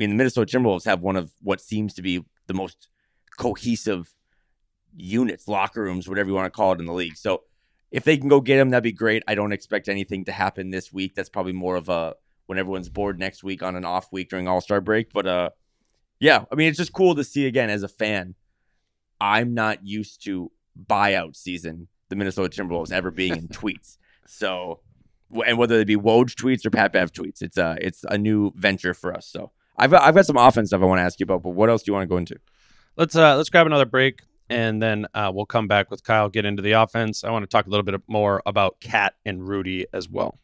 mean, 0.00 0.10
the 0.10 0.16
Minnesota 0.16 0.58
Timberwolves 0.58 0.84
have 0.86 1.00
one 1.00 1.16
of 1.16 1.32
what 1.42 1.60
seems 1.60 1.94
to 1.94 2.02
be 2.02 2.24
the 2.46 2.54
most 2.54 2.88
cohesive 3.36 4.14
units, 4.96 5.46
locker 5.46 5.82
rooms, 5.82 6.08
whatever 6.08 6.28
you 6.28 6.34
want 6.34 6.46
to 6.46 6.56
call 6.56 6.72
it 6.72 6.80
in 6.80 6.86
the 6.86 6.92
league. 6.92 7.16
So 7.16 7.42
if 7.90 8.04
they 8.04 8.16
can 8.16 8.28
go 8.28 8.40
get 8.40 8.58
him, 8.58 8.70
that'd 8.70 8.82
be 8.82 8.92
great. 8.92 9.22
I 9.28 9.34
don't 9.34 9.52
expect 9.52 9.88
anything 9.88 10.24
to 10.24 10.32
happen 10.32 10.70
this 10.70 10.92
week. 10.92 11.14
That's 11.14 11.28
probably 11.28 11.52
more 11.52 11.76
of 11.76 11.88
a 11.88 12.14
when 12.46 12.58
everyone's 12.58 12.88
bored 12.88 13.18
next 13.18 13.44
week 13.44 13.62
on 13.62 13.76
an 13.76 13.84
off 13.84 14.10
week 14.12 14.30
during 14.30 14.48
All 14.48 14.60
Star 14.60 14.80
break. 14.80 15.12
But 15.12 15.26
uh, 15.26 15.50
yeah, 16.18 16.44
I 16.50 16.54
mean, 16.54 16.68
it's 16.68 16.78
just 16.78 16.92
cool 16.92 17.14
to 17.14 17.24
see 17.24 17.46
again 17.46 17.70
as 17.70 17.82
a 17.82 17.88
fan. 17.88 18.34
I'm 19.20 19.54
not 19.54 19.86
used 19.86 20.24
to 20.24 20.50
buyout 20.88 21.36
season, 21.36 21.88
the 22.08 22.16
Minnesota 22.16 22.62
Timberwolves 22.62 22.92
ever 22.92 23.10
being 23.10 23.36
in 23.36 23.48
tweets. 23.48 23.98
So, 24.26 24.80
and 25.46 25.58
whether 25.58 25.76
they 25.76 25.84
be 25.84 25.96
Woj 25.96 26.34
tweets 26.34 26.64
or 26.64 26.70
Pat 26.70 26.92
Bev 26.92 27.12
tweets, 27.12 27.42
it's 27.42 27.58
a 27.58 27.76
it's 27.80 28.04
a 28.04 28.18
new 28.18 28.52
venture 28.56 28.94
for 28.94 29.14
us. 29.14 29.26
So 29.26 29.52
I've 29.80 29.94
I've 29.94 30.14
got 30.14 30.26
some 30.26 30.36
offense 30.36 30.68
stuff 30.68 30.82
I 30.82 30.84
want 30.84 30.98
to 30.98 31.02
ask 31.02 31.18
you 31.18 31.24
about, 31.24 31.42
but 31.42 31.50
what 31.50 31.70
else 31.70 31.82
do 31.82 31.90
you 31.90 31.94
want 31.94 32.02
to 32.04 32.08
go 32.08 32.18
into? 32.18 32.36
Let's 32.98 33.16
uh 33.16 33.36
let's 33.36 33.48
grab 33.48 33.66
another 33.66 33.86
break 33.86 34.20
and 34.50 34.82
then 34.82 35.06
uh, 35.14 35.30
we'll 35.32 35.46
come 35.46 35.68
back 35.68 35.90
with 35.90 36.04
Kyle, 36.04 36.28
get 36.28 36.44
into 36.44 36.60
the 36.60 36.72
offense. 36.72 37.24
I 37.24 37.30
want 37.30 37.44
to 37.44 37.46
talk 37.46 37.66
a 37.66 37.70
little 37.70 37.84
bit 37.84 37.94
more 38.08 38.42
about 38.44 38.80
KAT 38.80 39.14
and 39.24 39.48
Rudy 39.48 39.86
as 39.92 40.08
well. 40.08 40.38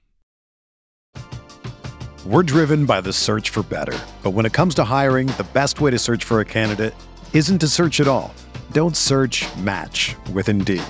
We're 2.25 2.45
driven 2.45 2.87
by 2.87 3.01
the 3.01 3.13
search 3.13 3.51
for 3.51 3.63
better. 3.65 3.99
But 4.23 4.31
when 4.31 4.47
it 4.47 4.53
comes 4.53 4.75
to 4.77 4.85
hiring, 4.85 5.27
the 5.29 5.47
best 5.53 5.81
way 5.81 5.91
to 5.91 5.99
search 5.99 6.23
for 6.25 6.41
a 6.41 6.45
candidate 6.45 6.95
isn't 7.33 7.59
to 7.59 7.69
search 7.69 8.01
at 8.01 8.09
all. 8.09 8.33
Don't 8.73 8.97
search 8.97 9.45
match 9.57 10.15
with 10.33 10.49
Indeed. 10.49 10.83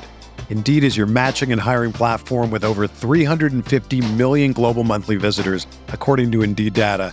Indeed 0.50 0.84
is 0.84 0.96
your 0.96 1.06
matching 1.06 1.52
and 1.52 1.60
hiring 1.60 1.92
platform 1.92 2.50
with 2.50 2.64
over 2.64 2.86
350 2.86 4.12
million 4.12 4.52
global 4.52 4.84
monthly 4.84 5.16
visitors, 5.16 5.66
according 5.88 6.32
to 6.32 6.42
Indeed 6.42 6.74
data, 6.74 7.12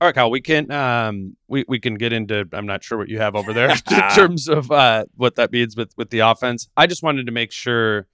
All 0.00 0.06
right, 0.06 0.14
Kyle, 0.14 0.30
we 0.30 0.40
can 0.40 0.70
um 0.70 1.36
we, 1.48 1.64
we 1.66 1.80
can 1.80 1.94
get 1.96 2.12
into 2.12 2.48
I'm 2.52 2.66
not 2.66 2.84
sure 2.84 2.98
what 2.98 3.08
you 3.08 3.18
have 3.18 3.34
over 3.34 3.52
there 3.52 3.70
in 3.90 4.10
terms 4.14 4.48
of 4.48 4.70
uh 4.70 5.06
what 5.16 5.34
that 5.34 5.50
means 5.50 5.76
with 5.76 5.92
with 5.96 6.10
the 6.10 6.20
offense. 6.20 6.68
I 6.76 6.86
just 6.86 7.02
wanted 7.02 7.26
to 7.26 7.32
make 7.32 7.50
sure 7.50 8.06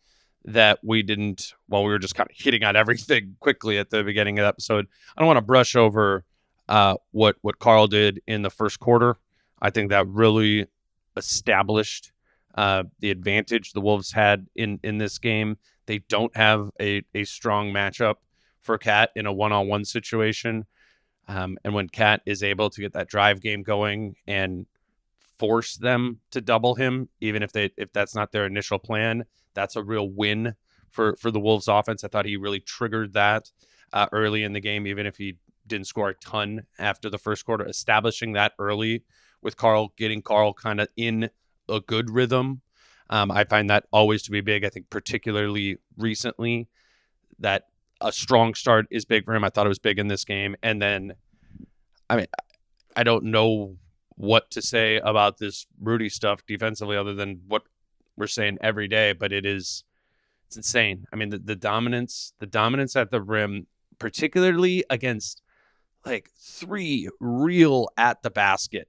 that 0.46 0.78
we 0.82 1.02
didn't 1.02 1.52
while 1.66 1.84
we 1.84 1.90
were 1.90 1.98
just 1.98 2.14
kind 2.14 2.30
of 2.30 2.36
hitting 2.38 2.64
on 2.64 2.74
everything 2.74 3.36
quickly 3.40 3.76
at 3.76 3.90
the 3.90 4.02
beginning 4.02 4.38
of 4.38 4.44
the 4.44 4.48
episode. 4.48 4.86
I 5.14 5.20
don't 5.20 5.26
want 5.26 5.36
to 5.36 5.42
brush 5.42 5.76
over 5.76 6.24
uh 6.70 6.94
what 7.10 7.36
what 7.42 7.58
Karl 7.58 7.86
did 7.86 8.22
in 8.26 8.40
the 8.40 8.50
first 8.50 8.80
quarter. 8.80 9.16
I 9.60 9.68
think 9.68 9.90
that 9.90 10.08
really 10.08 10.66
established 11.18 12.12
uh 12.54 12.84
the 13.00 13.10
advantage 13.10 13.74
the 13.74 13.82
Wolves 13.82 14.12
had 14.12 14.46
in 14.56 14.80
in 14.82 14.96
this 14.96 15.18
game. 15.18 15.58
They 15.84 15.98
don't 15.98 16.34
have 16.34 16.70
a 16.80 17.02
a 17.14 17.24
strong 17.24 17.74
matchup 17.74 18.14
for 18.62 18.78
KAT 18.78 19.10
in 19.14 19.26
a 19.26 19.32
one-on-one 19.34 19.84
situation 19.84 20.64
um, 21.28 21.58
and 21.64 21.74
when 21.74 21.88
KAT 21.88 22.22
is 22.26 22.42
able 22.42 22.70
to 22.70 22.80
get 22.80 22.92
that 22.92 23.08
drive 23.08 23.40
game 23.40 23.62
going 23.62 24.16
and 24.26 24.66
force 25.38 25.76
them 25.76 26.20
to 26.30 26.40
double 26.40 26.74
him, 26.74 27.08
even 27.20 27.42
if 27.42 27.52
they 27.52 27.70
if 27.76 27.92
that's 27.92 28.14
not 28.14 28.32
their 28.32 28.46
initial 28.46 28.78
plan, 28.78 29.24
that's 29.54 29.76
a 29.76 29.82
real 29.82 30.08
win 30.08 30.54
for 30.90 31.16
for 31.16 31.30
the 31.30 31.40
Wolves 31.40 31.68
offense. 31.68 32.04
I 32.04 32.08
thought 32.08 32.26
he 32.26 32.36
really 32.36 32.60
triggered 32.60 33.12
that 33.14 33.50
uh, 33.92 34.06
early 34.12 34.42
in 34.42 34.52
the 34.52 34.60
game, 34.60 34.86
even 34.86 35.06
if 35.06 35.16
he 35.16 35.36
didn't 35.66 35.86
score 35.86 36.10
a 36.10 36.14
ton 36.14 36.66
after 36.78 37.08
the 37.08 37.18
first 37.18 37.44
quarter. 37.44 37.66
Establishing 37.66 38.32
that 38.32 38.52
early 38.58 39.02
with 39.42 39.56
Karl, 39.56 39.92
getting 39.96 40.22
Karl 40.22 40.52
kind 40.52 40.80
of 40.80 40.88
in 40.96 41.30
a 41.68 41.80
good 41.80 42.10
rhythm. 42.10 42.60
Um, 43.10 43.30
I 43.30 43.44
find 43.44 43.68
that 43.70 43.84
always 43.92 44.22
to 44.24 44.30
be 44.30 44.40
big. 44.40 44.64
I 44.64 44.68
think 44.68 44.90
particularly 44.90 45.78
recently 45.96 46.68
that 47.38 47.64
a 48.00 48.12
strong 48.12 48.54
start 48.54 48.86
is 48.90 49.04
big 49.04 49.24
for 49.24 49.34
him. 49.34 49.44
I 49.44 49.48
thought 49.48 49.66
it 49.66 49.70
was 49.70 49.78
big 49.78 49.98
in 49.98 50.08
this 50.08 50.24
game. 50.24 50.56
And 50.62 50.80
then, 50.80 51.14
I 52.08 52.16
mean, 52.16 52.26
I 52.96 53.02
don't 53.02 53.24
know 53.24 53.76
what 54.16 54.50
to 54.52 54.62
say 54.62 54.96
about 54.98 55.38
this 55.38 55.66
Rudy 55.80 56.08
stuff 56.08 56.44
defensively 56.46 56.96
other 56.96 57.14
than 57.14 57.42
what 57.46 57.62
we're 58.16 58.26
saying 58.26 58.58
every 58.60 58.88
day, 58.88 59.12
but 59.12 59.32
it 59.32 59.44
is 59.44 59.84
it's 60.46 60.56
insane. 60.56 61.06
I 61.12 61.16
mean, 61.16 61.30
the, 61.30 61.38
the 61.38 61.56
dominance, 61.56 62.32
the 62.38 62.46
dominance 62.46 62.94
at 62.96 63.10
the 63.10 63.20
rim, 63.20 63.66
particularly 63.98 64.84
against 64.90 65.42
like 66.04 66.30
three 66.38 67.08
real 67.18 67.88
at 67.96 68.22
the 68.22 68.30
basket 68.30 68.88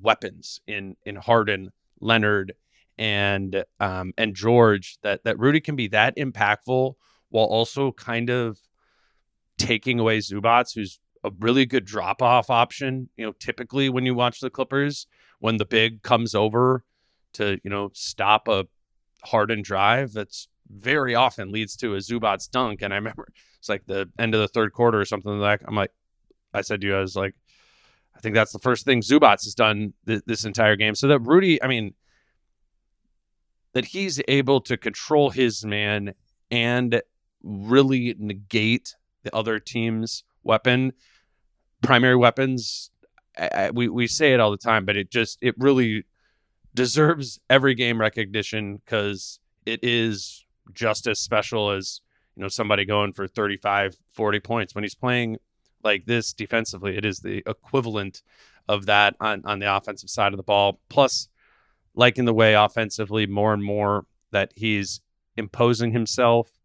weapons 0.00 0.60
in 0.66 0.96
in 1.04 1.16
Harden, 1.16 1.70
Leonard, 2.00 2.54
and 2.98 3.64
um 3.78 4.12
and 4.18 4.34
George 4.34 4.98
that 5.02 5.24
that 5.24 5.38
Rudy 5.38 5.60
can 5.60 5.76
be 5.76 5.88
that 5.88 6.16
impactful 6.16 6.94
while 7.30 7.46
also 7.46 7.92
kind 7.92 8.30
of 8.30 8.58
taking 9.58 9.98
away 9.98 10.18
Zubac, 10.18 10.74
who's 10.74 11.00
a 11.24 11.30
really 11.38 11.66
good 11.66 11.84
drop 11.84 12.22
off 12.22 12.50
option. 12.50 13.08
You 13.16 13.26
know, 13.26 13.32
typically 13.38 13.88
when 13.88 14.06
you 14.06 14.14
watch 14.14 14.40
the 14.40 14.50
Clippers, 14.50 15.06
when 15.38 15.56
the 15.56 15.64
big 15.64 16.02
comes 16.02 16.34
over 16.34 16.84
to, 17.34 17.58
you 17.62 17.70
know, 17.70 17.90
stop 17.92 18.48
a 18.48 18.66
Harden 19.24 19.62
drive, 19.62 20.12
that's 20.12 20.48
very 20.68 21.14
often 21.14 21.50
leads 21.50 21.76
to 21.76 21.94
a 21.94 21.98
Zubac 21.98 22.50
dunk. 22.50 22.82
And 22.82 22.92
I 22.92 22.96
remember 22.96 23.28
it's 23.58 23.68
like 23.68 23.86
the 23.86 24.08
end 24.18 24.34
of 24.34 24.40
the 24.40 24.48
third 24.48 24.72
quarter 24.72 25.00
or 25.00 25.04
something 25.04 25.38
like 25.38 25.60
that. 25.60 25.68
I'm 25.68 25.74
like, 25.74 25.92
I 26.54 26.62
said 26.62 26.80
to 26.80 26.86
you, 26.86 26.96
I 26.96 27.00
was 27.00 27.16
like, 27.16 27.34
I 28.16 28.20
think 28.20 28.34
that's 28.34 28.52
the 28.52 28.58
first 28.58 28.84
thing 28.84 29.00
Zubac 29.00 29.44
has 29.44 29.54
done 29.54 29.94
th- 30.06 30.22
this 30.26 30.44
entire 30.44 30.76
game. 30.76 30.94
So 30.94 31.06
that 31.08 31.20
Rudy, 31.20 31.62
I 31.62 31.68
mean, 31.68 31.94
that 33.72 33.86
he's 33.86 34.20
able 34.28 34.60
to 34.62 34.76
control 34.76 35.30
his 35.30 35.64
man 35.64 36.14
and 36.50 37.02
really 37.42 38.14
negate 38.18 38.94
the 39.22 39.34
other 39.34 39.58
team's 39.58 40.24
weapon, 40.42 40.92
primary 41.82 42.16
weapons. 42.16 42.90
I, 43.38 43.50
I, 43.54 43.70
we 43.70 43.88
we 43.88 44.06
say 44.06 44.32
it 44.34 44.40
all 44.40 44.50
the 44.50 44.56
time, 44.56 44.84
but 44.84 44.96
it 44.96 45.10
just 45.10 45.38
it 45.40 45.54
really 45.58 46.04
deserves 46.74 47.40
every 47.48 47.74
game 47.74 48.00
recognition 48.00 48.76
because 48.76 49.40
it 49.66 49.80
is 49.82 50.44
just 50.72 51.06
as 51.06 51.18
special 51.18 51.70
as 51.70 52.00
you 52.36 52.42
know 52.42 52.48
somebody 52.48 52.84
going 52.84 53.12
for 53.12 53.26
35 53.26 53.96
40 54.12 54.40
points 54.40 54.74
when 54.74 54.84
he's 54.84 54.94
playing 54.94 55.38
Like 55.82 56.06
this 56.06 56.32
defensively, 56.32 56.96
it 56.96 57.04
is 57.04 57.20
the 57.20 57.42
equivalent 57.46 58.22
of 58.68 58.86
that 58.86 59.16
on, 59.20 59.42
on 59.44 59.58
the 59.58 59.74
offensive 59.74 60.10
side 60.10 60.32
of 60.32 60.36
the 60.36 60.42
ball. 60.42 60.80
Plus, 60.88 61.28
liking 61.94 62.24
the 62.24 62.34
way 62.34 62.54
offensively 62.54 63.26
more 63.26 63.52
and 63.52 63.64
more 63.64 64.06
that 64.30 64.52
he's 64.54 65.00
imposing 65.36 65.92
himself. 65.92 66.59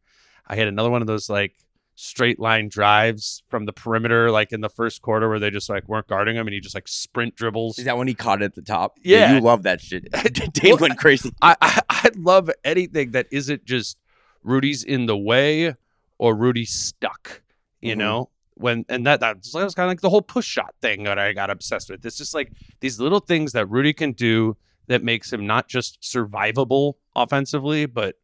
I 0.48 0.56
had 0.56 0.68
another 0.68 0.90
one 0.90 1.02
of 1.02 1.08
those 1.08 1.30
like 1.30 1.54
straight 1.98 2.40
line 2.40 2.68
drives 2.68 3.42
from 3.48 3.66
the 3.66 3.72
perimeter, 3.74 4.30
like 4.30 4.52
in 4.52 4.62
the 4.62 4.70
first 4.70 5.02
quarter 5.02 5.30
where 5.30 5.40
they 5.40 5.50
just 5.50 5.70
like 5.70 5.88
weren't 5.88 6.08
guarding 6.08 6.36
him 6.36 6.46
and 6.48 6.54
he 6.54 6.60
just 6.60 6.76
like 6.76 6.88
sprint 6.88 7.36
dribbles. 7.36 7.80
Is 7.80 7.86
that 7.86 7.98
when 7.98 8.08
he 8.08 8.14
caught 8.14 8.42
it 8.42 8.46
at 8.46 8.56
the 8.56 8.62
top? 8.62 8.98
Yeah. 9.04 9.34
you 9.34 9.40
love 9.42 9.64
that 9.64 9.82
shit. 9.82 10.12
Dave 10.54 10.82
went 10.82 10.98
crazy. 10.98 11.32
I, 11.42 11.56
I 11.62 11.82
I 11.90 12.10
love 12.16 12.50
anything 12.64 13.12
that 13.12 13.28
isn't 13.32 13.66
just 13.66 13.98
Rudy's 14.44 14.84
in 14.84 15.06
the 15.06 15.18
way 15.18 15.76
or 16.18 16.36
Rudy's 16.36 16.72
stuck. 16.72 17.42
You 17.82 17.96
Mhm. 17.96 18.00
know 18.00 18.30
when 18.56 18.86
and 18.90 19.06
that 19.06 19.20
that's 19.20 19.52
kind 19.54 19.66
of 19.66 19.78
like 19.78 20.02
the 20.02 20.10
whole 20.10 20.22
push 20.22 20.46
shot 20.46 20.76
thing 20.82 21.04
that 21.04 21.18
I 21.20 21.34
got 21.34 21.50
obsessed 21.50 21.90
with. 21.90 22.06
It's 22.06 22.18
just 22.18 22.34
like 22.34 22.52
these 22.82 23.00
little 23.00 23.20
things 23.20 23.52
that 23.54 23.70
Rudy 23.70 23.94
can 23.94 24.12
do 24.12 24.58
that 24.88 25.04
makes 25.04 25.32
him 25.34 25.46
not 25.48 25.68
just 25.68 26.02
survivable 26.02 26.94
offensively, 27.16 27.86
but 27.86 28.16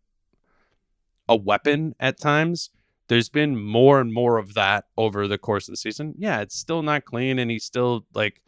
a 1.31 1.35
weapon 1.35 1.95
at 1.99 2.19
times. 2.19 2.69
There's 3.07 3.29
been 3.29 3.61
more 3.61 4.01
and 4.01 4.13
more 4.13 4.37
of 4.37 4.53
that 4.53 4.85
over 4.97 5.27
the 5.27 5.37
course 5.37 5.67
of 5.67 5.73
the 5.73 5.77
season. 5.77 6.13
Yeah, 6.17 6.41
it's 6.41 6.55
still 6.55 6.83
not 6.83 7.05
clean, 7.05 7.39
and 7.39 7.49
he 7.49 7.57
still 7.57 8.05
like 8.13 8.41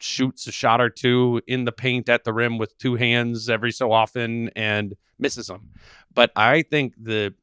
shoots 0.00 0.46
a 0.46 0.52
shot 0.52 0.80
or 0.80 0.90
two 0.90 1.40
in 1.46 1.64
the 1.64 1.72
paint 1.72 2.08
at 2.08 2.24
the 2.24 2.32
rim 2.32 2.58
with 2.58 2.76
two 2.78 2.96
hands 2.96 3.48
every 3.48 3.72
so 3.72 3.92
often 3.92 4.48
and 4.54 4.94
misses 5.18 5.46
them. 5.46 5.70
But 6.12 6.32
I 6.36 6.62
think 6.62 6.94
the 6.98 7.34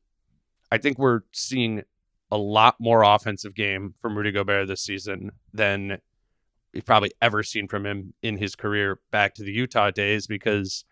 I 0.71 0.77
think 0.77 0.99
we're 0.99 1.21
seeing 1.31 1.83
a 2.31 2.37
lot 2.37 2.75
more 2.79 3.03
offensive 3.03 3.55
game 3.55 3.93
from 3.99 4.17
Rudy 4.17 4.31
Gobert 4.31 4.67
this 4.67 4.81
season 4.81 5.31
than 5.53 5.99
we've 6.73 6.85
probably 6.85 7.11
ever 7.21 7.43
seen 7.43 7.67
from 7.67 7.85
him 7.85 8.13
in 8.21 8.37
his 8.37 8.55
career 8.55 8.99
back 9.11 9.35
to 9.35 9.43
the 9.43 9.53
Utah 9.53 9.91
days 9.91 10.27
because 10.27 10.83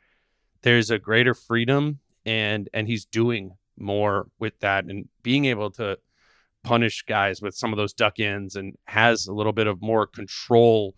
there's 0.61 0.89
a 0.89 0.99
greater 0.99 1.33
freedom 1.33 1.99
and 2.25 2.69
and 2.73 2.87
he's 2.87 3.05
doing 3.05 3.51
more 3.77 4.27
with 4.39 4.59
that 4.59 4.85
and 4.85 5.07
being 5.23 5.45
able 5.45 5.71
to 5.71 5.97
punish 6.63 7.03
guys 7.03 7.41
with 7.41 7.55
some 7.55 7.73
of 7.73 7.77
those 7.77 7.93
duck 7.93 8.19
ins 8.19 8.55
and 8.55 8.75
has 8.85 9.27
a 9.27 9.33
little 9.33 9.51
bit 9.51 9.67
of 9.67 9.81
more 9.81 10.07
control 10.07 10.95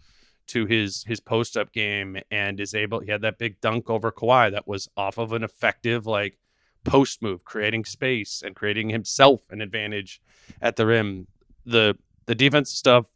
to 0.47 0.65
his 0.65 1.03
his 1.07 1.19
post 1.19 1.57
up 1.57 1.71
game 1.71 2.17
and 2.29 2.59
is 2.59 2.75
able 2.75 2.99
he 2.99 3.09
had 3.09 3.21
that 3.21 3.39
big 3.39 3.59
dunk 3.61 3.89
over 3.89 4.11
Kawhi 4.11 4.51
that 4.51 4.67
was 4.67 4.87
off 4.95 5.17
of 5.17 5.33
an 5.33 5.43
effective 5.43 6.05
like 6.05 6.37
post 6.85 7.21
move 7.21 7.43
creating 7.43 7.83
space 7.83 8.41
and 8.45 8.55
creating 8.55 8.89
himself 8.89 9.41
an 9.49 9.59
advantage 9.59 10.21
at 10.61 10.77
the 10.77 10.85
rim. 10.85 11.27
The 11.65 11.97
the 12.27 12.35
defensive 12.35 12.77
stuff 12.77 13.07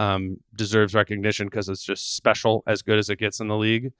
um, 0.00 0.38
deserves 0.54 0.94
recognition 0.94 1.46
because 1.46 1.68
it's 1.68 1.84
just 1.84 2.16
special 2.16 2.64
as 2.66 2.82
good 2.82 2.98
as 2.98 3.08
it 3.08 3.18
gets 3.18 3.38
in 3.38 3.48
the 3.48 3.56
league 3.56 3.92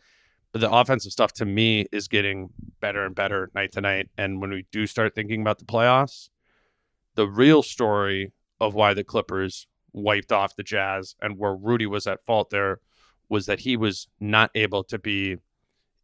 the 0.53 0.70
offensive 0.70 1.12
stuff 1.12 1.32
to 1.32 1.44
me 1.44 1.86
is 1.92 2.09
getting 2.09 2.50
better 2.80 3.05
and 3.05 3.14
better 3.14 3.50
night 3.55 3.72
to 3.72 3.80
night 3.80 4.09
and 4.18 4.40
when 4.40 4.50
we 4.50 4.66
do 4.70 4.86
start 4.86 5.14
thinking 5.14 5.40
about 5.40 5.59
the 5.59 5.64
playoffs 5.64 6.28
the 7.14 7.26
real 7.26 7.62
story 7.62 8.32
of 8.61 8.74
why 8.74 8.94
the 8.94 9.05
Clippers 9.05 9.66
wiped 9.92 10.32
off 10.32 10.57
the 10.57 10.62
Jazz 10.62 11.14
and 11.20 11.38
where 11.38 11.55
Rudy 11.55 11.86
was 11.86 12.07
at 12.07 12.24
fault 12.24 12.50
there 12.50 12.80
was 13.28 13.46
that 13.46 13.61
he 13.61 13.76
was 13.76 14.09
not 14.20 14.50
able 14.55 14.84
to 14.84 14.98
be 14.98 15.36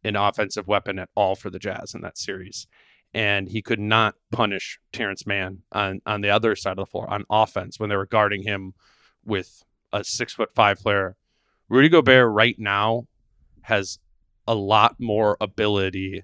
an 0.03 0.15
offensive 0.15 0.67
weapon 0.67 0.99
at 0.99 1.09
all 1.15 1.35
for 1.35 1.49
the 1.49 1.59
Jazz 1.59 1.93
in 1.93 2.01
that 2.01 2.17
series. 2.17 2.67
And 3.13 3.49
he 3.49 3.61
could 3.61 3.79
not 3.79 4.15
punish 4.31 4.79
Terance 4.93 5.25
Mann 5.25 5.63
on, 5.71 6.01
on 6.05 6.21
the 6.21 6.29
other 6.29 6.55
side 6.55 6.71
of 6.71 6.77
the 6.77 6.85
floor 6.85 7.09
on 7.09 7.25
offense 7.29 7.79
when 7.79 7.89
they 7.89 7.95
were 7.95 8.05
guarding 8.05 8.43
him 8.43 8.73
with 9.25 9.63
a 9.91 10.03
six 10.03 10.33
foot 10.33 10.53
five 10.53 10.79
player. 10.79 11.15
Rudy 11.69 11.89
Gobert 11.89 12.31
right 12.31 12.57
now 12.59 13.07
has 13.61 13.99
a 14.49 14.55
lot 14.55 14.95
more 14.99 15.37
ability 15.39 16.23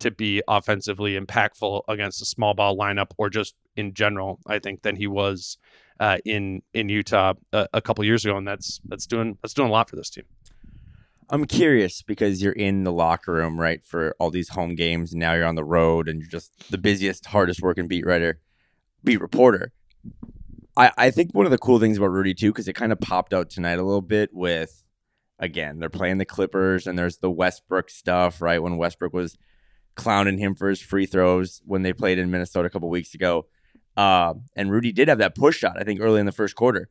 to 0.00 0.10
be 0.10 0.42
offensively 0.48 1.18
impactful 1.18 1.82
against 1.88 2.22
a 2.22 2.24
small 2.24 2.54
ball 2.54 2.76
lineup 2.76 3.10
or 3.18 3.28
just 3.28 3.54
in 3.76 3.94
general, 3.94 4.40
I 4.46 4.58
think, 4.58 4.82
than 4.82 4.96
he 4.96 5.06
was 5.06 5.58
uh, 6.00 6.18
in 6.24 6.62
in 6.72 6.88
Utah 6.88 7.34
a, 7.52 7.68
a 7.74 7.80
couple 7.80 8.04
years 8.04 8.24
ago, 8.24 8.36
and 8.36 8.48
that's 8.48 8.80
that's 8.86 9.06
doing 9.06 9.38
that's 9.42 9.54
doing 9.54 9.68
a 9.68 9.72
lot 9.72 9.90
for 9.90 9.96
this 9.96 10.10
team. 10.10 10.24
I'm 11.30 11.44
curious 11.44 12.00
because 12.00 12.40
you're 12.42 12.52
in 12.52 12.84
the 12.84 12.92
locker 12.92 13.32
room, 13.32 13.60
right, 13.60 13.84
for 13.84 14.16
all 14.18 14.30
these 14.30 14.48
home 14.48 14.74
games, 14.74 15.12
and 15.12 15.20
now 15.20 15.34
you're 15.34 15.44
on 15.44 15.56
the 15.56 15.64
road, 15.64 16.08
and 16.08 16.20
you're 16.20 16.30
just 16.30 16.70
the 16.70 16.78
busiest, 16.78 17.26
hardest 17.26 17.60
working 17.60 17.86
beat 17.86 18.06
writer, 18.06 18.40
beat 19.04 19.20
reporter. 19.20 19.72
I, 20.74 20.92
I 20.96 21.10
think 21.10 21.34
one 21.34 21.44
of 21.44 21.50
the 21.50 21.58
cool 21.58 21.80
things 21.80 21.98
about 21.98 22.12
Rudy 22.12 22.34
too, 22.34 22.50
because 22.50 22.68
it 22.68 22.74
kind 22.74 22.92
of 22.92 23.00
popped 23.00 23.34
out 23.34 23.50
tonight 23.50 23.78
a 23.78 23.82
little 23.82 24.00
bit 24.00 24.30
with, 24.32 24.84
again, 25.38 25.78
they're 25.78 25.88
playing 25.88 26.18
the 26.18 26.24
Clippers, 26.24 26.86
and 26.86 26.98
there's 26.98 27.18
the 27.18 27.30
Westbrook 27.30 27.90
stuff, 27.90 28.40
right? 28.40 28.62
When 28.62 28.76
Westbrook 28.76 29.12
was 29.12 29.36
clowning 29.94 30.38
him 30.38 30.54
for 30.54 30.68
his 30.68 30.80
free 30.80 31.06
throws 31.06 31.60
when 31.64 31.82
they 31.82 31.92
played 31.92 32.18
in 32.18 32.30
Minnesota 32.30 32.66
a 32.66 32.70
couple 32.70 32.88
weeks 32.88 33.14
ago, 33.14 33.46
uh, 33.96 34.34
and 34.54 34.70
Rudy 34.70 34.92
did 34.92 35.08
have 35.08 35.18
that 35.18 35.34
push 35.34 35.58
shot, 35.58 35.76
I 35.78 35.84
think, 35.84 36.00
early 36.00 36.20
in 36.20 36.26
the 36.26 36.32
first 36.32 36.54
quarter. 36.54 36.88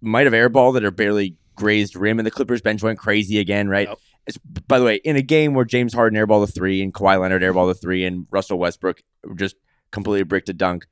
Might 0.00 0.26
have 0.26 0.32
airballed 0.32 0.74
that 0.74 0.84
or 0.84 0.90
barely 0.90 1.36
grazed 1.54 1.96
rim, 1.96 2.18
and 2.18 2.26
the 2.26 2.30
Clippers 2.30 2.60
bench 2.60 2.82
went 2.82 2.98
crazy 2.98 3.38
again, 3.38 3.68
right? 3.68 3.88
Yep. 3.88 3.98
It's, 4.26 4.38
by 4.38 4.78
the 4.78 4.84
way, 4.84 4.96
in 4.96 5.16
a 5.16 5.22
game 5.22 5.54
where 5.54 5.64
James 5.64 5.94
Harden 5.94 6.18
airballed 6.18 6.46
the 6.46 6.52
three 6.52 6.82
and 6.82 6.92
Kawhi 6.92 7.20
Leonard 7.20 7.42
airballed 7.42 7.70
the 7.70 7.74
three 7.74 8.04
and 8.04 8.26
Russell 8.30 8.58
Westbrook 8.58 9.02
just 9.36 9.56
completely 9.92 10.24
bricked 10.24 10.48
a 10.48 10.52
dunk. 10.52 10.86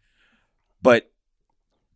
But 0.82 1.10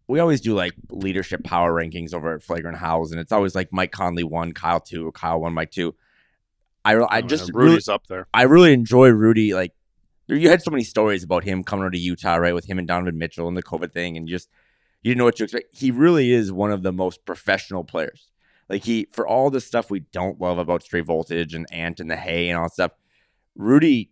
we 0.09 0.21
always 0.21 0.41
do 0.41 0.55
like 0.55 0.73
leadership 0.91 1.45
power 1.45 1.73
rankings 1.73 2.15
over 2.15 2.35
at 2.35 2.43
Flagrant 2.43 2.79
Howls, 2.79 3.13
and 3.13 3.21
it's 3.21 3.31
always 3.33 3.55
like 3.55 3.69
Mike 3.73 3.93
Conley 3.93 4.25
one, 4.25 4.53
Kyle 4.53 4.81
two, 4.81 5.13
Kyle 5.13 5.41
one, 5.41 5.53
Mike 5.53 5.71
two. 5.71 5.95
I, 6.85 6.95
I 6.95 7.19
Oh, 7.19 7.21
just 7.23 7.49
yeah, 7.49 7.53
really, 7.55 7.81
up 7.89 8.07
there. 8.07 8.27
I 8.33 8.43
really 8.45 8.73
enjoy 8.73 9.11
Rudy. 9.11 9.53
Like 9.53 9.75
you 10.27 10.49
had 10.49 10.63
so 10.63 10.71
many 10.71 10.85
stories 10.85 11.23
about 11.23 11.45
him 11.45 11.63
coming 11.63 11.85
out 11.85 11.95
of 11.95 12.01
Utah, 12.01 12.37
right, 12.37 12.55
with 12.55 12.65
him 12.65 12.79
and 12.79 12.89
Donovan 12.89 13.19
Mitchell 13.19 13.49
and 13.49 13.57
the 13.57 13.63
COVID 13.63 13.93
thing, 13.93 14.17
and 14.17 14.27
just 14.27 14.49
you 15.03 15.11
didn't 15.11 15.19
know 15.19 15.25
what 15.27 15.37
to 15.37 15.45
expect. 15.45 15.77
He 15.77 15.91
really 15.91 16.33
is 16.33 16.51
one 16.51 16.73
of 16.73 16.83
the 16.83 16.93
most 16.93 17.25
professional 17.27 17.85
players. 17.85 18.31
Like 18.71 18.85
he, 18.85 19.09
for 19.13 19.27
all 19.27 19.51
the 19.51 19.61
stuff 19.61 19.91
we 19.91 20.01
don't 20.01 20.41
love 20.41 20.59
about 20.59 20.83
straight 20.83 21.05
voltage 21.07 21.55
and 21.55 21.67
Ant 21.71 22.01
and 22.01 22.11
the 22.11 22.17
hay 22.17 22.49
and 22.49 22.57
all 22.59 22.65
that 22.65 22.73
stuff, 22.73 22.93
Rudy. 23.55 24.11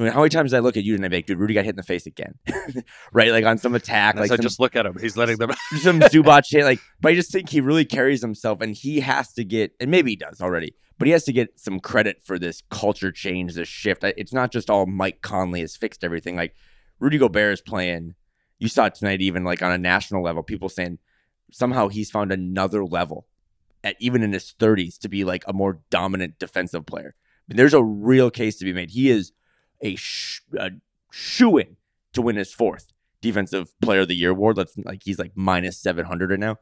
I 0.00 0.04
mean, 0.04 0.12
how 0.12 0.20
many 0.20 0.30
times 0.30 0.52
did 0.52 0.56
I 0.56 0.60
look 0.60 0.78
at 0.78 0.82
you 0.82 0.94
and 0.94 1.12
like, 1.12 1.26
dude, 1.26 1.38
Rudy 1.38 1.52
got 1.52 1.66
hit 1.66 1.72
in 1.72 1.76
the 1.76 1.82
face 1.82 2.06
again, 2.06 2.36
right? 3.12 3.30
Like 3.32 3.44
on 3.44 3.58
some 3.58 3.74
attack, 3.74 4.14
like 4.14 4.30
I 4.30 4.36
some, 4.36 4.42
just 4.42 4.58
look 4.58 4.74
at 4.74 4.86
him, 4.86 4.96
he's 4.98 5.14
letting 5.14 5.36
them. 5.36 5.50
some 5.82 6.00
Zubac 6.00 6.46
shit. 6.46 6.64
Like, 6.64 6.80
but 7.02 7.12
I 7.12 7.14
just 7.14 7.30
think 7.30 7.50
he 7.50 7.60
really 7.60 7.84
carries 7.84 8.22
himself, 8.22 8.62
and 8.62 8.74
he 8.74 9.00
has 9.00 9.34
to 9.34 9.44
get, 9.44 9.74
and 9.78 9.90
maybe 9.90 10.12
he 10.12 10.16
does 10.16 10.40
already, 10.40 10.74
but 10.98 11.04
he 11.04 11.12
has 11.12 11.24
to 11.24 11.34
get 11.34 11.60
some 11.60 11.80
credit 11.80 12.22
for 12.24 12.38
this 12.38 12.62
culture 12.70 13.12
change, 13.12 13.52
this 13.52 13.68
shift. 13.68 14.02
It's 14.02 14.32
not 14.32 14.52
just 14.52 14.70
all 14.70 14.86
Mike 14.86 15.20
Conley 15.20 15.60
has 15.60 15.76
fixed 15.76 16.02
everything. 16.02 16.34
Like 16.34 16.54
Rudy 16.98 17.18
Gobert 17.18 17.52
is 17.52 17.60
playing. 17.60 18.14
You 18.58 18.68
saw 18.68 18.86
it 18.86 18.94
tonight, 18.94 19.20
even 19.20 19.44
like 19.44 19.60
on 19.60 19.70
a 19.70 19.78
national 19.78 20.22
level, 20.22 20.42
people 20.42 20.70
saying 20.70 20.98
somehow 21.52 21.88
he's 21.88 22.10
found 22.10 22.32
another 22.32 22.86
level 22.86 23.26
at 23.84 23.96
even 24.00 24.22
in 24.22 24.32
his 24.32 24.54
30s 24.58 24.98
to 25.00 25.10
be 25.10 25.24
like 25.24 25.44
a 25.46 25.52
more 25.52 25.80
dominant 25.90 26.38
defensive 26.38 26.86
player. 26.86 27.14
But 27.48 27.58
there's 27.58 27.74
a 27.74 27.84
real 27.84 28.30
case 28.30 28.56
to 28.58 28.64
be 28.64 28.72
made. 28.72 28.90
He 28.90 29.10
is 29.10 29.32
a, 29.80 29.96
sh- 29.96 30.42
a 30.58 30.70
shoo-in 31.10 31.76
to 32.12 32.22
win 32.22 32.36
his 32.36 32.52
fourth 32.52 32.92
defensive 33.20 33.78
player 33.80 34.00
of 34.00 34.08
the 34.08 34.14
year 34.16 34.30
award. 34.30 34.56
Let's 34.56 34.76
like 34.78 35.02
he's 35.04 35.18
like 35.18 35.32
minus 35.34 35.78
700 35.78 36.30
right 36.30 36.38
now, 36.38 36.58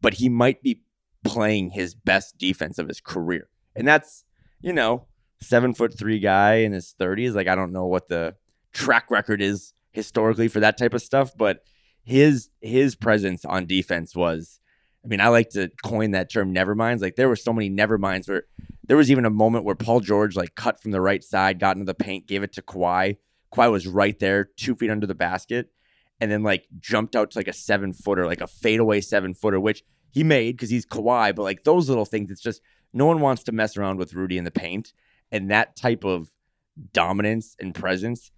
but 0.00 0.14
he 0.14 0.28
might 0.28 0.62
be 0.62 0.82
playing 1.24 1.70
his 1.70 1.94
best 1.94 2.38
defense 2.38 2.78
of 2.78 2.88
his 2.88 3.00
career. 3.00 3.48
And 3.74 3.88
that's, 3.88 4.24
you 4.60 4.72
know, 4.72 5.06
seven 5.40 5.74
foot 5.74 5.98
three 5.98 6.20
guy 6.20 6.56
in 6.56 6.72
his 6.72 6.94
30s. 6.98 7.34
Like, 7.34 7.48
I 7.48 7.54
don't 7.54 7.72
know 7.72 7.86
what 7.86 8.08
the 8.08 8.36
track 8.72 9.10
record 9.10 9.40
is 9.40 9.72
historically 9.92 10.48
for 10.48 10.60
that 10.60 10.76
type 10.76 10.94
of 10.94 11.02
stuff, 11.02 11.32
but 11.36 11.64
his 12.02 12.50
his 12.60 12.94
presence 12.94 13.44
on 13.44 13.66
defense 13.66 14.14
was 14.14 14.60
I 15.04 15.08
mean, 15.08 15.20
I 15.20 15.28
like 15.28 15.50
to 15.50 15.70
coin 15.82 16.12
that 16.12 16.30
term 16.30 16.52
never 16.52 16.74
minds. 16.74 17.02
Like 17.02 17.16
there 17.16 17.28
were 17.28 17.36
so 17.36 17.52
many 17.52 17.68
never 17.68 17.98
minds 17.98 18.28
where 18.28 18.44
there 18.86 18.96
was 18.96 19.10
even 19.10 19.24
a 19.24 19.30
moment 19.30 19.64
where 19.64 19.74
Paul 19.74 20.00
George 20.00 20.36
like 20.36 20.54
cut 20.54 20.80
from 20.80 20.90
the 20.90 21.00
right 21.00 21.22
side, 21.24 21.58
got 21.58 21.76
into 21.76 21.86
the 21.86 21.94
paint, 21.94 22.26
gave 22.26 22.42
it 22.42 22.52
to 22.54 22.62
Kawhi. 22.62 23.16
Kawhi 23.52 23.70
was 23.70 23.86
right 23.86 24.18
there, 24.18 24.44
two 24.56 24.74
feet 24.74 24.90
under 24.90 25.06
the 25.06 25.14
basket, 25.14 25.70
and 26.20 26.30
then 26.30 26.42
like 26.42 26.66
jumped 26.80 27.16
out 27.16 27.30
to 27.32 27.38
like 27.38 27.48
a 27.48 27.52
seven 27.52 27.92
footer, 27.92 28.26
like 28.26 28.40
a 28.40 28.46
fadeaway 28.46 29.00
seven 29.00 29.32
footer, 29.34 29.60
which 29.60 29.82
he 30.10 30.22
made 30.22 30.56
because 30.56 30.70
he's 30.70 30.86
Kawhi. 30.86 31.34
But 31.34 31.42
like 31.42 31.64
those 31.64 31.88
little 31.88 32.04
things, 32.04 32.30
it's 32.30 32.40
just 32.42 32.60
no 32.92 33.06
one 33.06 33.20
wants 33.20 33.42
to 33.44 33.52
mess 33.52 33.76
around 33.76 33.98
with 33.98 34.14
Rudy 34.14 34.38
in 34.38 34.44
the 34.44 34.50
paint. 34.50 34.92
And 35.32 35.50
that 35.50 35.76
type 35.76 36.04
of 36.04 36.28
dominance 36.92 37.56
and 37.58 37.74
presence 37.74 38.30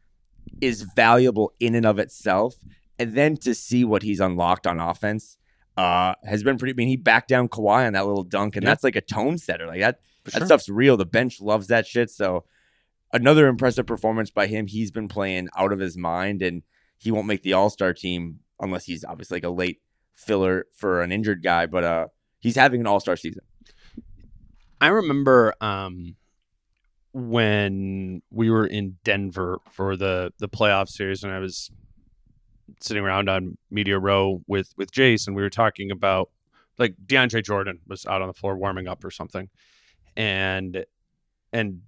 is 0.60 0.82
valuable 0.82 1.52
in 1.60 1.74
and 1.74 1.84
of 1.86 1.98
itself. 1.98 2.54
And 2.98 3.14
then 3.14 3.36
to 3.38 3.54
see 3.54 3.84
what 3.84 4.02
he's 4.02 4.20
unlocked 4.20 4.66
on 4.66 4.80
offense 4.80 5.36
uh, 5.76 6.14
has 6.24 6.42
been 6.42 6.56
pretty. 6.56 6.72
I 6.72 6.76
mean, 6.76 6.88
he 6.88 6.96
backed 6.96 7.28
down 7.28 7.48
Kawhi 7.48 7.86
on 7.86 7.92
that 7.92 8.06
little 8.06 8.22
dunk, 8.22 8.56
and 8.56 8.62
Yeah. 8.64 8.70
that's 8.70 8.84
like 8.84 8.96
a 8.96 9.02
tone 9.02 9.36
setter. 9.36 9.66
Like 9.66 9.80
that, 9.80 10.00
That 10.32 10.46
stuff's 10.46 10.68
real. 10.68 10.96
The 10.96 11.06
bench 11.06 11.40
loves 11.40 11.68
that 11.68 11.86
shit. 11.86 12.10
So 12.10 12.44
another 13.12 13.48
impressive 13.48 13.86
performance 13.86 14.30
by 14.30 14.46
him. 14.46 14.66
He's 14.66 14.90
been 14.90 15.08
playing 15.08 15.48
out 15.56 15.72
of 15.72 15.78
his 15.78 15.96
mind, 15.96 16.42
and 16.42 16.62
he 16.98 17.10
won't 17.10 17.26
make 17.26 17.42
the 17.42 17.52
All 17.52 17.70
Star 17.70 17.92
team 17.92 18.40
unless 18.60 18.84
he's 18.84 19.04
obviously 19.04 19.36
like 19.36 19.44
a 19.44 19.50
late 19.50 19.80
filler 20.14 20.66
for 20.74 21.02
an 21.02 21.12
injured 21.12 21.42
guy, 21.42 21.66
but 21.66 21.84
uh, 21.84 22.06
he's 22.40 22.56
having 22.56 22.80
an 22.80 22.86
All 22.86 23.00
Star 23.00 23.16
season. 23.16 23.42
I 24.80 24.88
remember 24.88 25.54
um, 25.60 26.16
when 27.12 28.22
we 28.30 28.50
were 28.50 28.66
in 28.66 28.98
Denver 29.04 29.60
for 29.70 29.96
the 29.96 30.32
the 30.38 30.48
playoff 30.48 30.88
series, 30.88 31.24
and 31.24 31.32
I 31.32 31.38
was 31.38 31.70
sitting 32.80 33.02
around 33.02 33.28
on 33.28 33.56
Media 33.70 33.98
Row 33.98 34.42
with 34.46 34.74
with 34.76 34.90
Jace, 34.92 35.26
and 35.26 35.34
we 35.34 35.42
were 35.42 35.50
talking 35.50 35.90
about 35.90 36.30
like 36.78 36.94
DeAndre 37.06 37.42
Jordan 37.42 37.80
was 37.86 38.04
out 38.04 38.20
on 38.20 38.28
the 38.28 38.34
floor 38.34 38.56
warming 38.56 38.86
up 38.86 39.02
or 39.04 39.10
something, 39.10 39.48
and 40.16 40.84
and 41.52 41.82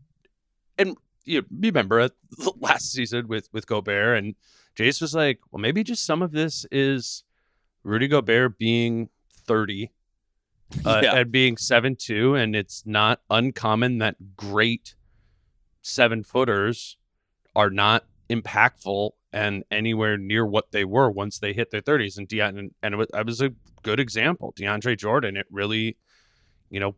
and 0.76 0.96
you 1.24 1.44
remember 1.50 2.00
it 2.00 2.12
last 2.60 2.92
season 2.92 3.28
with 3.28 3.48
with 3.52 3.66
Gobert, 3.66 4.18
and 4.18 4.34
Jace 4.76 5.00
was 5.00 5.14
like, 5.14 5.40
well, 5.50 5.60
maybe 5.60 5.82
just 5.82 6.04
some 6.04 6.22
of 6.22 6.32
this 6.32 6.66
is 6.70 7.24
Rudy 7.82 8.08
Gobert 8.08 8.58
being 8.58 9.08
thirty 9.46 9.92
uh, 10.84 11.00
Yeah. 11.02 11.16
and 11.16 11.32
being 11.32 11.56
seven 11.56 11.96
two, 11.96 12.34
and 12.34 12.54
it's 12.54 12.84
not 12.86 13.20
uncommon 13.30 13.98
that 13.98 14.36
great 14.36 14.94
seven 15.82 16.22
footers 16.22 16.96
are 17.56 17.70
not 17.70 18.04
impactful 18.30 19.10
and 19.32 19.64
anywhere 19.70 20.16
near 20.16 20.44
what 20.46 20.70
they 20.72 20.84
were 20.84 21.10
once 21.10 21.38
they 21.38 21.52
hit 21.52 21.70
their 21.70 21.80
thirties. 21.80 22.16
And 22.18 22.28
Deon 22.28 22.58
and, 22.58 22.74
and 22.82 22.94
it 22.94 22.96
was, 22.96 23.08
that 23.12 23.26
was 23.26 23.40
a 23.40 23.52
good 23.82 24.00
example. 24.00 24.54
DeAndre 24.58 24.96
Jordan, 24.98 25.36
it 25.36 25.46
really, 25.50 25.96
you 26.70 26.80
know, 26.80 26.94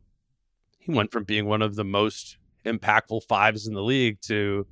he 0.80 0.92
went 0.92 1.12
from 1.12 1.24
being 1.24 1.46
one 1.46 1.62
of 1.62 1.76
the 1.76 1.84
most 1.84 2.38
impactful 2.64 3.22
fives 3.24 3.66
in 3.66 3.74
the 3.74 3.82
league 3.82 4.20
to, 4.22 4.66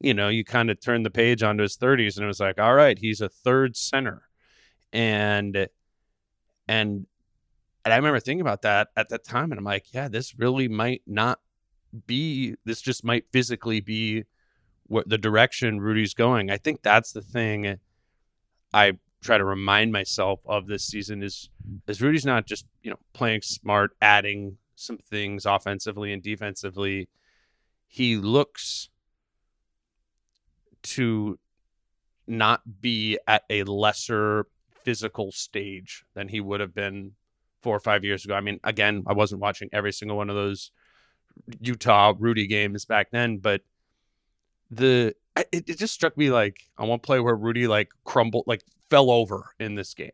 you 0.00 0.14
know, 0.14 0.28
you 0.28 0.44
kind 0.44 0.70
of 0.70 0.80
turned 0.80 1.06
the 1.06 1.10
page 1.10 1.42
onto 1.42 1.62
his 1.62 1.76
thirties, 1.76 2.16
and 2.16 2.24
it 2.24 2.28
was 2.28 2.40
like, 2.40 2.58
all 2.58 2.74
right, 2.74 2.98
he's 2.98 3.20
a 3.20 3.28
third 3.28 3.76
center, 3.76 4.22
and 4.92 5.68
and 6.66 7.06
and 7.84 7.92
I 7.92 7.96
remember 7.96 8.20
thinking 8.20 8.40
about 8.40 8.62
that 8.62 8.88
at 8.96 9.10
that 9.10 9.24
time, 9.24 9.52
and 9.52 9.58
I'm 9.58 9.64
like, 9.64 9.92
yeah, 9.92 10.08
this 10.08 10.38
really 10.38 10.68
might 10.68 11.02
not 11.06 11.40
be. 12.06 12.56
This 12.64 12.80
just 12.80 13.04
might 13.04 13.26
physically 13.30 13.80
be 13.80 14.24
what 14.86 15.08
the 15.08 15.18
direction 15.18 15.80
Rudy's 15.80 16.14
going. 16.14 16.50
I 16.50 16.56
think 16.56 16.82
that's 16.82 17.12
the 17.12 17.22
thing. 17.22 17.78
I 18.72 18.94
try 19.22 19.38
to 19.38 19.44
remind 19.44 19.92
myself 19.92 20.40
of 20.46 20.66
this 20.66 20.84
season 20.84 21.22
is 21.22 21.50
is 21.86 22.02
Rudy's 22.02 22.26
not 22.26 22.46
just 22.46 22.66
you 22.82 22.90
know 22.90 22.98
playing 23.12 23.42
smart, 23.42 23.92
adding 24.00 24.56
some 24.84 24.98
things 24.98 25.46
offensively 25.46 26.12
and 26.12 26.22
defensively. 26.22 27.08
He 27.86 28.16
looks 28.16 28.88
to 30.82 31.38
not 32.26 32.80
be 32.80 33.18
at 33.26 33.44
a 33.50 33.62
lesser 33.64 34.46
physical 34.72 35.32
stage 35.32 36.04
than 36.14 36.28
he 36.28 36.40
would 36.40 36.60
have 36.60 36.74
been 36.74 37.12
four 37.62 37.76
or 37.76 37.80
five 37.80 38.04
years 38.04 38.24
ago. 38.24 38.34
I 38.34 38.40
mean, 38.40 38.60
again, 38.64 39.02
I 39.06 39.14
wasn't 39.14 39.40
watching 39.40 39.68
every 39.72 39.92
single 39.92 40.16
one 40.16 40.28
of 40.28 40.36
those 40.36 40.70
Utah 41.60 42.12
Rudy 42.18 42.46
games 42.46 42.84
back 42.84 43.10
then, 43.10 43.38
but 43.38 43.62
the 44.70 45.14
it, 45.36 45.68
it 45.68 45.78
just 45.78 45.94
struck 45.94 46.16
me 46.16 46.30
like 46.30 46.68
on 46.78 46.88
one 46.88 47.00
play 47.00 47.20
where 47.20 47.34
Rudy 47.34 47.66
like 47.66 47.90
crumbled, 48.04 48.44
like 48.46 48.62
fell 48.90 49.10
over 49.10 49.50
in 49.58 49.74
this 49.74 49.94
game. 49.94 50.12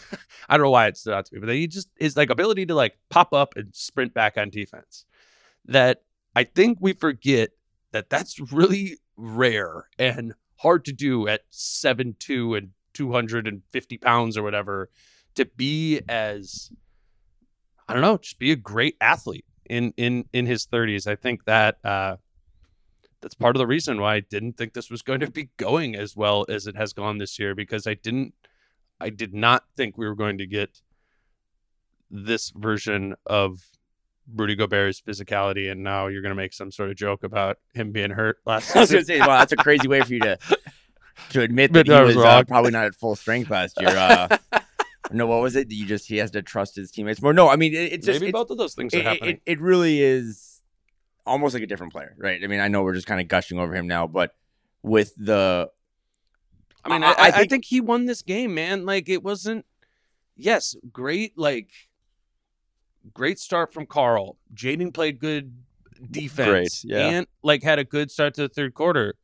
I 0.48 0.56
don't 0.56 0.64
know 0.64 0.70
why 0.70 0.86
it 0.86 0.96
stood 0.96 1.14
out 1.14 1.26
to 1.26 1.34
me, 1.34 1.40
but 1.40 1.50
he 1.50 1.66
just 1.66 1.88
his 1.98 2.16
like 2.16 2.30
ability 2.30 2.66
to 2.66 2.74
like 2.74 2.98
pop 3.10 3.32
up 3.32 3.56
and 3.56 3.74
sprint 3.74 4.14
back 4.14 4.36
on 4.36 4.50
defense. 4.50 5.04
That 5.64 6.02
I 6.34 6.44
think 6.44 6.78
we 6.80 6.92
forget 6.92 7.50
that 7.92 8.10
that's 8.10 8.52
really 8.52 8.98
rare 9.16 9.88
and 9.98 10.34
hard 10.56 10.84
to 10.86 10.92
do 10.92 11.28
at 11.28 11.42
seven 11.50 12.16
two 12.18 12.54
and 12.54 12.70
two 12.94 13.12
hundred 13.12 13.46
and 13.46 13.62
fifty 13.70 13.98
pounds 13.98 14.36
or 14.36 14.42
whatever 14.42 14.90
to 15.34 15.44
be 15.44 16.00
as 16.08 16.70
I 17.88 17.94
don't 17.94 18.02
know, 18.02 18.18
just 18.18 18.38
be 18.38 18.52
a 18.52 18.56
great 18.56 18.96
athlete 19.00 19.44
in 19.68 19.92
in 19.96 20.24
in 20.32 20.46
his 20.46 20.66
30s. 20.66 21.06
I 21.06 21.16
think 21.16 21.44
that 21.44 21.78
uh 21.84 22.16
that's 23.20 23.34
part 23.34 23.54
of 23.54 23.60
the 23.60 23.66
reason 23.66 24.00
why 24.00 24.16
I 24.16 24.20
didn't 24.20 24.56
think 24.56 24.72
this 24.72 24.90
was 24.90 25.02
going 25.02 25.20
to 25.20 25.30
be 25.30 25.50
going 25.56 25.94
as 25.94 26.16
well 26.16 26.44
as 26.48 26.66
it 26.66 26.76
has 26.76 26.92
gone 26.92 27.18
this 27.18 27.38
year 27.38 27.54
because 27.54 27.86
I 27.86 27.94
didn't 27.94 28.34
I 29.02 29.10
did 29.10 29.34
not 29.34 29.64
think 29.76 29.98
we 29.98 30.06
were 30.06 30.14
going 30.14 30.38
to 30.38 30.46
get 30.46 30.80
this 32.10 32.50
version 32.50 33.16
of 33.26 33.60
Rudy 34.32 34.54
Gobert's 34.54 35.00
physicality 35.00 35.70
and 35.72 35.82
now 35.82 36.06
you're 36.06 36.22
going 36.22 36.30
to 36.30 36.36
make 36.36 36.52
some 36.52 36.70
sort 36.70 36.90
of 36.90 36.96
joke 36.96 37.24
about 37.24 37.58
him 37.74 37.90
being 37.90 38.10
hurt 38.10 38.38
last 38.46 38.74
I 38.76 38.80
was 38.80 38.92
gonna 38.92 39.04
say, 39.04 39.18
wow, 39.18 39.38
that's 39.38 39.52
a 39.52 39.56
crazy 39.56 39.88
way 39.88 40.02
for 40.02 40.12
you 40.12 40.20
to 40.20 40.38
to 41.30 41.40
admit 41.42 41.72
that 41.72 41.86
he 41.86 41.92
was 41.92 42.14
was 42.16 42.24
uh, 42.24 42.44
probably 42.44 42.70
not 42.70 42.84
at 42.84 42.94
full 42.94 43.16
strength 43.16 43.50
last 43.50 43.80
year. 43.80 43.90
Uh, 43.90 44.38
no, 45.10 45.26
what 45.26 45.42
was 45.42 45.56
it? 45.56 45.70
You 45.70 45.84
just 45.84 46.06
he 46.06 46.18
has 46.18 46.30
to 46.32 46.42
trust 46.42 46.76
his 46.76 46.90
teammates 46.90 47.20
more. 47.20 47.32
No, 47.32 47.48
I 47.48 47.56
mean 47.56 47.74
it, 47.74 47.92
it's 47.92 48.06
just 48.06 48.20
Maybe 48.20 48.28
it's, 48.28 48.38
both 48.38 48.50
of 48.50 48.58
those 48.58 48.74
things 48.74 48.94
it, 48.94 48.98
it, 48.98 49.04
happening. 49.04 49.40
it, 49.44 49.52
it 49.52 49.60
really 49.60 50.00
is 50.00 50.60
almost 51.26 51.54
like 51.54 51.62
a 51.62 51.66
different 51.66 51.92
player, 51.92 52.14
right? 52.18 52.42
I 52.42 52.46
mean, 52.46 52.60
I 52.60 52.68
know 52.68 52.82
we're 52.82 52.94
just 52.94 53.06
kind 53.06 53.20
of 53.20 53.28
gushing 53.28 53.58
over 53.58 53.74
him 53.74 53.88
now, 53.88 54.06
but 54.06 54.34
with 54.82 55.12
the 55.16 55.70
I 56.84 56.88
mean, 56.88 57.02
I- 57.04 57.08
I, 57.08 57.10
I 57.10 57.14
I, 57.14 57.26
I 57.26 57.30
think- 57.32 57.50
think, 57.50 57.64
he 57.66 57.80
won 57.80 58.06
this 58.06 58.22
game, 58.22 58.54
man. 58.54 58.84
Like 58.86 59.08
it 59.08 59.22
wasn't. 59.22 59.64
Yes, 60.36 60.74
great. 60.92 61.36
Like 61.38 61.70
great 63.14 63.38
start 63.38 63.72
from 63.72 63.86
Karl. 63.86 64.36
Jaden 64.54 64.92
played 64.94 65.18
good 65.18 65.52
defense. 66.10 66.48
Great, 66.48 66.84
yeah. 66.84 67.08
and 67.08 67.26
like 67.42 67.62
had 67.62 67.78
a 67.78 67.84
good 67.84 68.10
start 68.10 68.34
to 68.34 68.42
the 68.42 68.48
third 68.48 68.74
quarter. 68.74 69.14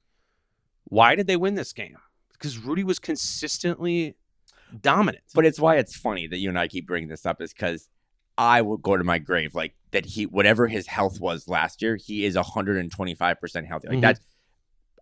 Why 0.84 1.14
did 1.14 1.26
they 1.26 1.36
win 1.36 1.54
this 1.54 1.72
game? 1.72 1.96
Because 2.32 2.58
Rudy 2.58 2.84
was 2.84 2.98
consistently 2.98 4.14
dominant. 4.80 5.24
But 5.34 5.44
it's 5.44 5.58
why 5.58 5.76
it's 5.76 5.96
funny 5.96 6.26
that 6.28 6.38
you 6.38 6.48
and 6.48 6.58
I 6.58 6.68
keep 6.68 6.86
bringing 6.86 7.08
this 7.08 7.26
up 7.26 7.40
is 7.42 7.52
because 7.52 7.88
I 8.36 8.62
would 8.62 8.82
go 8.82 8.96
to 8.96 9.04
my 9.04 9.18
grave 9.18 9.54
like 9.54 9.74
that. 9.90 10.06
He 10.06 10.26
whatever 10.26 10.68
his 10.68 10.86
health 10.86 11.20
was 11.20 11.48
last 11.48 11.82
year, 11.82 11.96
he 11.96 12.24
is 12.24 12.36
125 12.36 13.40
percent 13.40 13.66
healthy. 13.66 13.88
Like 13.88 13.98
Mhm. 13.98 14.02
that, 14.02 14.20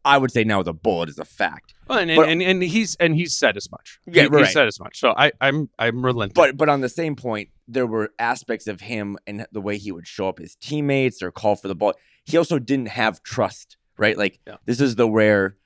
I 0.06 0.18
would 0.18 0.30
say 0.30 0.44
now 0.44 0.62
the 0.62 0.72
bullet 0.72 1.08
is 1.08 1.18
a 1.18 1.24
fact. 1.24 1.74
Well, 1.88 1.98
and, 1.98 2.14
but- 2.16 2.28
and, 2.28 2.40
and 2.42 2.62
he's 2.62 2.94
and 2.96 3.14
he's 3.14 3.34
said 3.36 3.56
as 3.56 3.70
much. 3.70 3.98
Yeah, 4.06 4.22
he, 4.22 4.28
right. 4.28 4.46
he 4.46 4.52
said 4.52 4.66
as 4.66 4.78
much. 4.80 4.98
So 5.00 5.12
I 5.16 5.32
I'm 5.40 5.68
I'm 5.78 6.04
relenting. 6.04 6.34
But 6.34 6.56
but 6.56 6.68
on 6.68 6.80
the 6.80 6.88
same 6.88 7.16
point, 7.16 7.50
there 7.68 7.86
were 7.86 8.10
aspects 8.18 8.66
of 8.66 8.80
him 8.80 9.18
and 9.26 9.46
the 9.52 9.60
way 9.60 9.76
he 9.78 9.92
would 9.92 10.06
show 10.06 10.28
up 10.28 10.38
his 10.38 10.54
teammates 10.56 11.22
or 11.22 11.30
call 11.30 11.56
for 11.56 11.68
the 11.68 11.74
ball. 11.74 11.94
He 12.24 12.36
also 12.38 12.58
didn't 12.58 12.88
have 12.88 13.22
trust, 13.22 13.76
right? 13.98 14.16
Like 14.16 14.40
Yeah. 14.46 14.56
this 14.64 14.80
is 14.80 14.96
the 14.96 15.08
rare 15.10 15.56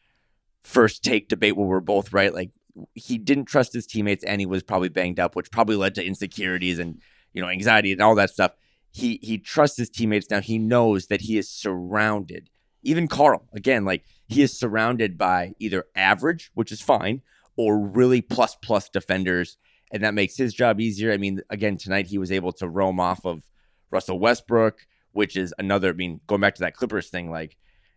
first 0.65 1.03
take 1.05 1.29
debate 1.29 1.57
where 1.57 1.67
we're 1.67 1.81
both 1.81 2.13
right. 2.13 2.35
Like 2.35 2.51
he 2.95 3.19
didn't 3.19 3.47
trust 3.47 3.73
his 3.73 3.87
teammates 3.87 4.25
and 4.25 4.41
he 4.41 4.47
was 4.47 4.63
probably 4.63 4.89
banged 4.89 5.19
up, 5.21 5.37
which 5.37 5.51
probably 5.51 5.77
led 5.77 5.95
to 5.97 6.05
insecurities 6.05 6.79
and 6.79 7.01
you 7.33 7.43
know 7.43 7.49
anxiety 7.49 7.93
and 7.93 8.01
all 8.01 8.15
that 8.15 8.31
stuff. 8.31 8.53
He 8.93 9.19
he 9.23 9.39
trusts 9.39 9.77
his 9.79 9.89
teammates 9.91 10.31
now. 10.31 10.41
He 10.41 10.59
knows 10.59 11.07
that 11.07 11.23
he 11.23 11.39
is 11.39 11.49
surrounded. 11.49 12.51
Even 12.83 13.09
Karl, 13.09 13.47
again, 13.53 13.85
like 13.85 14.05
he 14.31 14.43
is 14.43 14.59
surrounded 14.59 15.19
by 15.19 15.55
either 15.59 15.85
average, 15.95 16.51
which 16.55 16.73
is 16.73 16.81
fine, 16.81 17.23
or 17.57 17.79
really 17.79 18.21
plus 18.23 18.57
plus 18.63 18.89
defenders 18.89 19.59
and 19.91 20.03
that 20.05 20.15
makes 20.15 20.37
his 20.37 20.55
job 20.55 20.81
easier. 20.81 21.13
I 21.13 21.17
mean, 21.17 21.41
again, 21.51 21.77
tonight 21.77 22.07
he 22.07 22.19
was 22.19 22.31
able 22.31 22.53
to 22.55 22.69
roam 22.69 23.01
off 23.01 23.25
of 23.25 23.43
Russell 23.91 24.19
Westbrook, 24.19 24.87
which 25.13 25.37
is 25.37 25.53
another. 25.59 25.91
I 25.91 25.95
mean, 25.95 26.21
going 26.27 26.41
back 26.41 26.55
to 26.57 26.61
that 26.61 26.75
Clippers 26.75 27.09
thing, 27.09 27.31
like 27.31 27.57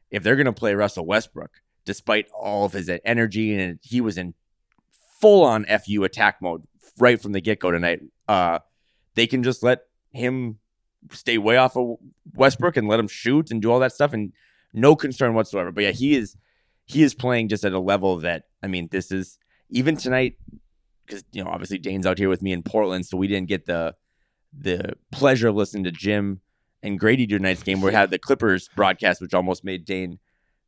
if 0.10 0.24
they're 0.24 0.36
going 0.36 0.46
to 0.46 0.54
play 0.54 0.74
Russell 0.74 1.06
Westbrook, 1.06 1.52
despite 1.86 2.28
all 2.32 2.66
of 2.66 2.74
his 2.74 2.90
energy 3.06 3.54
and 3.56 3.80
he 3.82 4.02
was 4.02 4.18
in 4.18 4.34
full 5.22 5.44
on 5.44 5.66
fu 5.66 6.04
attack 6.04 6.42
mode 6.42 6.64
right 6.98 7.22
from 7.22 7.32
the 7.32 7.42
get 7.42 7.60
go 7.60 7.72
tonight, 7.72 8.02
uh, 8.28 8.60
they 9.16 9.28
can 9.28 9.44
just 9.44 9.62
let 9.62 9.82
him 10.12 10.58
stay 11.12 11.38
way 11.38 11.58
off 11.58 11.78
of 11.78 11.98
Westbrook 12.34 12.78
and 12.78 12.88
let 12.88 13.00
him 13.00 13.08
shoot 13.08 13.52
and 13.52 13.62
do 13.62 13.72
all 13.72 13.80
that 13.80 13.94
stuff, 13.94 14.14
and 14.14 14.34
no 14.74 14.96
concern 14.96 15.34
whatsoever. 15.34 15.72
But 15.72 15.84
yeah, 15.84 15.92
he 15.92 16.16
is 16.16 16.36
he 16.86 17.04
is 17.04 17.14
playing 17.14 17.50
just 17.50 17.64
at 17.64 17.74
a 17.74 17.80
level 17.80 18.18
that 18.18 18.44
I 18.62 18.68
mean, 18.68 18.90
this 18.92 19.12
is 19.12 19.38
even 19.70 19.98
tonight 19.98 20.38
because 21.06 21.24
you 21.32 21.44
know 21.44 21.50
obviously 21.50 21.78
Dane's 21.78 22.06
out 22.06 22.18
here 22.18 22.30
with 22.30 22.42
me 22.42 22.52
in 22.52 22.64
Portland, 22.64 23.06
so 23.06 23.18
we 23.18 23.28
didn't 23.28 23.48
get 23.48 23.66
the 23.66 23.96
the 24.58 24.94
pleasure 25.12 25.48
of 25.50 25.56
listening 25.56 25.84
to 25.86 25.92
Jim 25.92 26.42
and 26.82 27.00
Grady 27.00 27.26
do 27.26 27.38
tonight's 27.38 27.64
game. 27.64 27.82
Where 27.82 27.92
we 27.92 27.96
had 27.96 28.10
the 28.10 28.20
Clippers 28.20 28.70
broadcast, 28.76 29.22
which 29.22 29.34
almost 29.34 29.64
made 29.64 29.86
Dane 29.86 30.20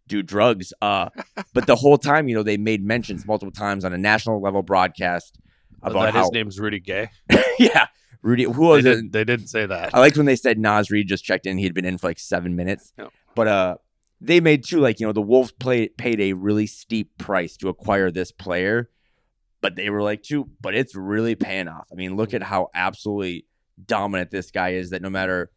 do 0.07 0.21
drugs. 0.23 0.73
Uh, 0.81 1.09
but 1.53 1.67
the 1.67 1.75
whole 1.75 1.97
time, 1.97 2.27
you 2.27 2.35
know, 2.35 2.43
they 2.43 2.57
made 2.57 2.83
mentions 2.83 3.25
multiple 3.25 3.51
times 3.51 3.85
on 3.85 3.93
a 3.93 3.97
national 3.97 4.41
level 4.41 4.61
broadcast 4.61 5.39
about 5.83 6.05
that 6.05 6.13
how 6.13 6.21
his 6.21 6.31
name's 6.31 6.59
Rudy 6.59 6.79
Gay. 6.79 7.09
yeah, 7.59 7.87
Rudy. 8.21 8.43
Who 8.43 8.53
They, 8.53 8.59
was 8.67 8.85
it? 8.85 8.95
did, 8.95 9.11
they 9.13 9.23
didn't 9.23 9.47
say 9.47 9.65
that. 9.65 9.93
I 9.93 9.99
liked 9.99 10.17
when 10.17 10.25
they 10.25 10.35
said 10.35 10.57
Naz 10.57 10.89
Reid 10.89 11.07
just 11.07 11.23
checked 11.23 11.45
in. 11.45 11.57
He 11.57 11.63
had 11.63 11.73
been 11.73 11.85
in 11.85 11.97
for 11.97 12.07
like 12.07 12.19
seven 12.19 12.55
minutes. 12.55 12.91
Yeah. 12.97 13.07
But 13.35 13.47
uh, 13.47 13.75
they 14.21 14.39
made 14.39 14.63
too 14.63 14.79
like 14.79 14.99
you 14.99 15.05
know 15.05 15.13
the 15.13 15.21
Wolves 15.21 15.51
played 15.51 15.97
paid 15.97 16.19
a 16.19 16.33
really 16.33 16.67
steep 16.67 17.17
price 17.17 17.57
to 17.57 17.69
acquire 17.69 18.11
this 18.11 18.31
player, 18.31 18.89
but 19.61 19.75
they 19.75 19.89
were 19.89 20.01
like 20.01 20.23
too. 20.23 20.49
But 20.61 20.75
it's 20.75 20.95
really 20.95 21.35
paying 21.35 21.67
off. 21.67 21.87
I 21.91 21.95
mean, 21.95 22.15
look 22.15 22.33
at 22.33 22.43
how 22.43 22.69
absolutely 22.73 23.45
dominant 23.83 24.31
this 24.31 24.51
guy 24.51 24.69
is. 24.69 24.89
That 24.91 25.01
no 25.01 25.09
matter, 25.09 25.51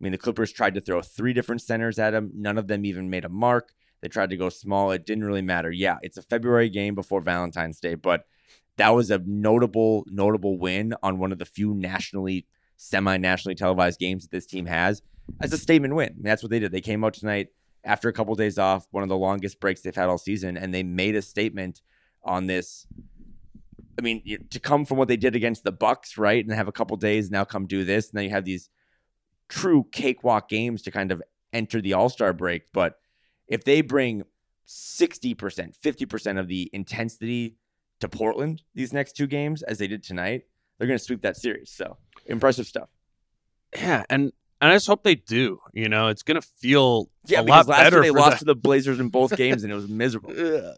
I 0.00 0.04
mean, 0.04 0.12
the 0.12 0.18
Clippers 0.18 0.52
tried 0.52 0.74
to 0.74 0.80
throw 0.80 1.02
three 1.02 1.32
different 1.32 1.62
centers 1.62 1.98
at 1.98 2.14
him. 2.14 2.30
None 2.34 2.58
of 2.58 2.68
them 2.68 2.84
even 2.84 3.10
made 3.10 3.24
a 3.24 3.28
mark. 3.28 3.72
They 4.00 4.08
tried 4.08 4.30
to 4.30 4.36
go 4.36 4.48
small. 4.48 4.90
It 4.90 5.06
didn't 5.06 5.24
really 5.24 5.42
matter. 5.42 5.70
Yeah, 5.70 5.96
it's 6.02 6.18
a 6.18 6.22
February 6.22 6.68
game 6.68 6.94
before 6.94 7.22
Valentine's 7.22 7.80
Day, 7.80 7.94
but 7.94 8.26
that 8.76 8.90
was 8.90 9.10
a 9.10 9.22
notable, 9.24 10.04
notable 10.08 10.58
win 10.58 10.94
on 11.02 11.18
one 11.18 11.32
of 11.32 11.38
the 11.38 11.44
few 11.44 11.74
nationally, 11.74 12.46
semi-nationally 12.76 13.54
televised 13.54 14.00
games 14.00 14.24
that 14.24 14.30
this 14.30 14.46
team 14.46 14.66
has 14.66 15.00
as 15.40 15.52
a 15.52 15.58
statement 15.58 15.94
win. 15.94 16.10
I 16.10 16.14
mean, 16.14 16.24
that's 16.24 16.42
what 16.42 16.50
they 16.50 16.58
did. 16.58 16.72
They 16.72 16.80
came 16.80 17.04
out 17.04 17.14
tonight 17.14 17.48
after 17.84 18.08
a 18.08 18.12
couple 18.12 18.32
of 18.32 18.38
days 18.38 18.58
off, 18.58 18.86
one 18.90 19.02
of 19.02 19.08
the 19.08 19.16
longest 19.16 19.60
breaks 19.60 19.82
they've 19.82 19.94
had 19.94 20.08
all 20.08 20.18
season, 20.18 20.56
and 20.56 20.72
they 20.72 20.82
made 20.82 21.14
a 21.16 21.22
statement 21.22 21.82
on 22.22 22.46
this. 22.46 22.86
I 23.98 24.02
mean, 24.02 24.22
to 24.50 24.58
come 24.58 24.84
from 24.84 24.98
what 24.98 25.08
they 25.08 25.16
did 25.16 25.36
against 25.36 25.62
the 25.62 25.72
Bucks, 25.72 26.18
right, 26.18 26.44
and 26.44 26.52
have 26.52 26.68
a 26.68 26.72
couple 26.72 26.96
days 26.96 27.30
now 27.30 27.44
come 27.44 27.66
do 27.66 27.84
this, 27.84 28.10
and 28.10 28.18
then 28.18 28.24
you 28.24 28.30
have 28.30 28.44
these 28.44 28.68
true 29.48 29.86
cakewalk 29.92 30.48
games 30.48 30.82
to 30.82 30.90
kind 30.90 31.12
of 31.12 31.22
enter 31.52 31.80
the 31.80 31.92
All 31.92 32.08
Star 32.08 32.32
break. 32.32 32.72
But 32.72 32.98
if 33.46 33.64
they 33.64 33.82
bring 33.82 34.24
sixty 34.64 35.34
percent, 35.34 35.76
fifty 35.76 36.06
percent 36.06 36.38
of 36.38 36.48
the 36.48 36.70
intensity 36.72 37.56
to 38.00 38.08
Portland 38.08 38.62
these 38.74 38.92
next 38.92 39.12
two 39.12 39.26
games 39.26 39.62
as 39.62 39.78
they 39.78 39.86
did 39.86 40.02
tonight, 40.02 40.42
they're 40.78 40.88
going 40.88 40.98
to 40.98 41.04
sweep 41.04 41.22
that 41.22 41.36
series. 41.36 41.70
So 41.70 41.98
impressive 42.26 42.66
stuff. 42.66 42.88
Yeah, 43.76 44.04
and 44.08 44.32
and 44.64 44.72
I 44.72 44.76
just 44.76 44.86
hope 44.86 45.02
they 45.02 45.14
do. 45.14 45.60
You 45.72 45.88
know, 45.88 46.08
it's 46.08 46.22
gonna 46.22 46.40
feel 46.42 47.10
Yeah, 47.26 47.40
a 47.40 47.42
lot 47.42 47.66
last 47.66 47.78
better 47.84 47.96
year 47.96 48.02
they 48.04 48.10
lost 48.10 48.30
them. 48.30 48.38
to 48.38 48.44
the 48.46 48.54
Blazers 48.54 48.98
in 48.98 49.08
both 49.08 49.36
games 49.36 49.62
and 49.62 49.72
it 49.72 49.76
was 49.76 49.88
miserable. 49.88 50.30
Uh, 50.30 50.72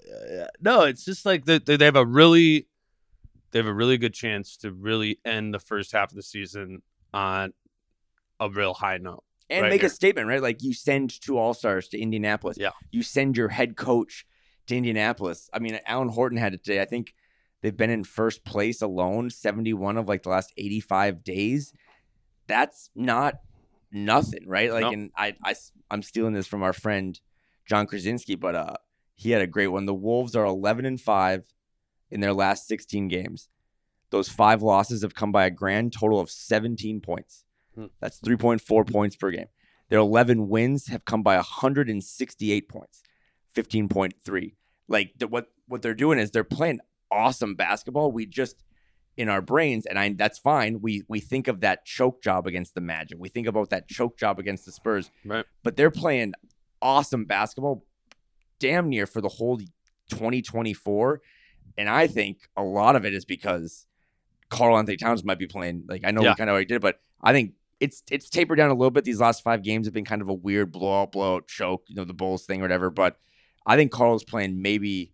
no, 0.60 0.82
it's 0.82 1.04
just 1.04 1.24
like 1.24 1.44
they, 1.44 1.58
they 1.58 1.84
have 1.84 1.96
a 1.96 2.04
really 2.04 2.66
they 3.52 3.58
have 3.60 3.66
a 3.68 3.72
really 3.72 3.96
good 3.96 4.12
chance 4.12 4.56
to 4.58 4.72
really 4.72 5.18
end 5.24 5.54
the 5.54 5.58
first 5.60 5.92
half 5.92 6.10
of 6.10 6.16
the 6.16 6.22
season 6.22 6.82
on 7.14 7.52
a 8.40 8.50
real 8.50 8.74
high 8.74 8.98
note. 8.98 9.22
and 9.48 9.62
Right 9.62 9.70
make 9.70 9.80
here. 9.82 9.86
a 9.88 9.90
statement, 9.90 10.26
right? 10.28 10.42
Like 10.42 10.62
you 10.62 10.74
send 10.74 11.18
two 11.20 11.38
All 11.38 11.54
Stars 11.54 11.88
to 11.88 11.98
Indianapolis. 11.98 12.58
Yeah. 12.58 12.70
You 12.90 13.02
send 13.02 13.36
your 13.36 13.48
head 13.48 13.76
coach 13.76 14.26
to 14.66 14.76
Indianapolis. 14.76 15.48
I 15.54 15.60
mean, 15.60 15.78
Alan 15.86 16.08
Horton 16.08 16.36
had 16.38 16.52
it 16.54 16.64
today. 16.64 16.82
I 16.82 16.84
think 16.86 17.14
they've 17.62 17.76
been 17.76 17.88
in 17.90 18.02
first 18.04 18.44
place 18.44 18.82
alone, 18.82 19.30
71 19.30 19.96
of 19.96 20.08
like 20.08 20.24
the 20.24 20.28
last 20.30 20.52
85 20.58 21.22
days. 21.22 21.72
That's 22.48 22.90
not 22.94 23.36
nothing, 23.92 24.46
right? 24.46 24.72
Like, 24.72 24.82
No. 24.82 24.90
and 24.92 25.10
I, 25.16 25.34
I, 25.44 25.54
I'm 25.90 26.02
stealing 26.02 26.32
this 26.34 26.46
from 26.46 26.62
our 26.62 26.72
friend 26.72 27.18
Jon 27.66 27.86
Krawczynski, 27.86 28.38
but 28.38 28.54
uh, 28.54 28.74
he 29.14 29.30
had 29.30 29.42
a 29.42 29.46
great 29.46 29.68
one. 29.68 29.86
The 29.86 29.94
Wolves 29.94 30.34
are 30.36 30.44
11 30.44 30.84
and 30.86 31.00
5 31.00 31.44
in 32.10 32.20
their 32.20 32.32
last 32.32 32.66
16 32.68 33.08
games. 33.08 33.48
Those 34.10 34.28
five 34.28 34.62
losses 34.62 35.02
have 35.02 35.14
come 35.14 35.32
by 35.32 35.46
a 35.46 35.50
grand 35.50 35.92
total 35.92 36.20
of 36.20 36.30
17 36.30 37.00
points. 37.00 37.44
Hmm. 37.74 37.86
That's 38.00 38.20
3.4 38.20 38.90
points 38.90 39.16
per 39.16 39.30
game. 39.32 39.46
Their 39.88 39.98
11 39.98 40.48
wins 40.48 40.86
have 40.88 41.04
come 41.04 41.22
by 41.22 41.36
168 41.36 42.68
points, 42.68 43.02
15.3. 43.54 44.54
Like 44.88 45.12
the, 45.18 45.26
what 45.26 45.48
what 45.68 45.82
they're 45.82 45.94
doing 45.94 46.18
is 46.18 46.30
they're 46.30 46.44
playing 46.44 46.80
awesome 47.10 47.54
basketball. 47.56 48.12
We 48.12 48.26
just 48.26 48.62
in 49.16 49.28
our 49.28 49.40
brains, 49.40 49.86
and 49.86 49.98
I 49.98 50.12
that's 50.12 50.38
fine. 50.38 50.80
We 50.82 51.02
we 51.08 51.20
think 51.20 51.48
of 51.48 51.60
that 51.60 51.84
choke 51.84 52.22
job 52.22 52.46
against 52.46 52.74
the 52.74 52.80
Magic. 52.80 53.18
We 53.18 53.28
think 53.28 53.46
about 53.46 53.70
that 53.70 53.88
choke 53.88 54.18
job 54.18 54.38
against 54.38 54.66
the 54.66 54.72
Spurs. 54.72 55.10
Right. 55.24 55.44
But 55.62 55.76
they're 55.76 55.90
playing 55.90 56.34
awesome 56.82 57.24
basketball, 57.24 57.84
damn 58.58 58.88
near 58.88 59.06
for 59.06 59.20
the 59.20 59.28
whole 59.28 59.58
2024. 60.10 61.20
And 61.78 61.88
I 61.88 62.06
think 62.06 62.38
a 62.56 62.62
lot 62.62 62.96
of 62.96 63.04
it 63.04 63.12
is 63.14 63.24
because 63.24 63.86
Karl-Anthony 64.50 64.96
Towns 64.96 65.24
might 65.24 65.38
be 65.38 65.46
playing. 65.46 65.84
Like 65.88 66.02
I 66.04 66.10
know 66.10 66.22
Yeah. 66.22 66.30
we 66.30 66.36
kind 66.36 66.50
of 66.50 66.54
already 66.54 66.66
did, 66.66 66.80
but 66.82 67.00
I 67.22 67.32
think 67.32 67.52
it's 67.80 68.02
it's 68.10 68.30
tapered 68.30 68.58
down 68.58 68.70
a 68.70 68.74
little 68.74 68.90
bit. 68.90 69.04
These 69.04 69.20
last 69.20 69.42
five 69.42 69.62
games 69.62 69.86
have 69.86 69.94
been 69.94 70.04
kind 70.04 70.22
of 70.22 70.28
a 70.28 70.34
weird 70.34 70.72
blowout, 70.72 71.12
blowout, 71.12 71.48
choke, 71.48 71.84
you 71.88 71.94
know, 71.96 72.04
the 72.04 72.14
Bulls 72.14 72.44
thing 72.46 72.60
or 72.60 72.64
whatever. 72.64 72.90
But 72.90 73.16
I 73.66 73.76
think 73.76 73.92
Karl's 73.92 74.24
playing 74.24 74.62
maybe 74.62 75.12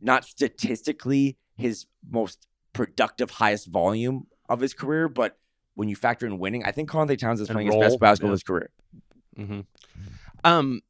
not 0.00 0.24
statistically 0.24 1.38
his 1.56 1.86
most 2.08 2.46
productive, 2.74 3.30
highest 3.30 3.68
volume 3.68 4.26
of 4.50 4.60
his 4.60 4.74
career, 4.74 5.08
but 5.08 5.38
when 5.74 5.88
you 5.88 5.96
factor 5.96 6.26
in 6.26 6.38
winning, 6.38 6.64
I 6.64 6.70
think 6.70 6.94
Anthony 6.94 7.16
Towns 7.16 7.40
is 7.40 7.48
And 7.48 7.56
playing 7.56 7.72
his 7.72 7.80
best 7.80 7.98
basketball 7.98 8.28
yeah. 8.28 8.32
of 8.32 8.34
his 8.34 8.42
career. 8.42 8.70
Mm-hmm. 9.38 9.60
Um, 10.44 10.82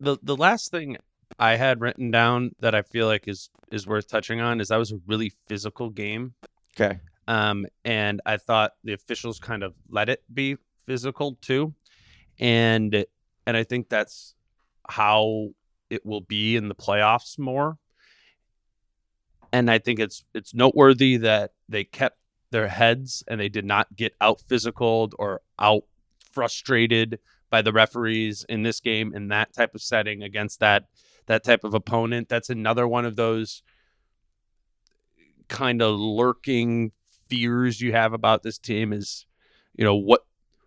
the 0.00 0.16
the 0.22 0.36
last 0.36 0.70
thing 0.70 0.96
I 1.38 1.56
had 1.56 1.80
written 1.80 2.10
down 2.10 2.52
that 2.60 2.74
I 2.74 2.82
feel 2.82 3.06
like 3.06 3.28
is 3.28 3.50
is 3.70 3.86
worth 3.86 4.08
touching 4.08 4.40
on 4.40 4.60
is 4.60 4.68
that 4.68 4.78
was 4.78 4.92
a 4.92 5.00
really 5.06 5.32
physical 5.46 5.90
game. 5.90 6.34
Okay. 6.74 6.98
Um, 7.28 7.66
and 7.84 8.20
I 8.26 8.38
thought 8.38 8.72
the 8.82 8.92
officials 8.94 9.38
kind 9.38 9.62
of 9.62 9.74
let 9.88 10.08
it 10.08 10.22
be 10.32 10.56
physical 10.86 11.36
too, 11.40 11.74
and 12.40 13.04
and 13.46 13.56
I 13.56 13.62
think 13.62 13.88
that's 13.88 14.34
how 14.88 15.50
it 15.90 16.04
will 16.04 16.22
be 16.22 16.56
in 16.56 16.68
the 16.68 16.74
playoffs 16.74 17.38
more. 17.38 17.78
And 19.52 19.70
I 19.70 19.78
think 19.78 19.98
it's 19.98 20.24
it's 20.34 20.54
noteworthy 20.54 21.16
that 21.18 21.52
they 21.68 21.84
kept 21.84 22.18
their 22.50 22.68
heads 22.68 23.22
and 23.28 23.40
they 23.40 23.48
did 23.48 23.64
not 23.64 23.94
get 23.96 24.14
out 24.20 24.40
physical 24.40 25.10
or 25.18 25.40
out 25.58 25.84
frustrated 26.32 27.18
by 27.48 27.62
the 27.62 27.72
referees 27.72 28.44
in 28.48 28.62
this 28.62 28.80
game 28.80 29.12
in 29.14 29.28
that 29.28 29.52
type 29.52 29.74
of 29.74 29.82
setting 29.82 30.22
against 30.22 30.60
that 30.60 30.84
that 31.26 31.44
type 31.44 31.64
of 31.64 31.74
opponent. 31.74 32.28
That's 32.28 32.50
another 32.50 32.86
one 32.86 33.04
of 33.04 33.16
those 33.16 33.62
kind 35.48 35.82
of 35.82 35.98
lurking 35.98 36.92
fears 37.28 37.80
you 37.80 37.92
have 37.92 38.12
about 38.12 38.42
this 38.42 38.58
team 38.58 38.92
is 38.92 39.26
you 39.74 39.84
know 39.84 39.94
what 39.94 40.22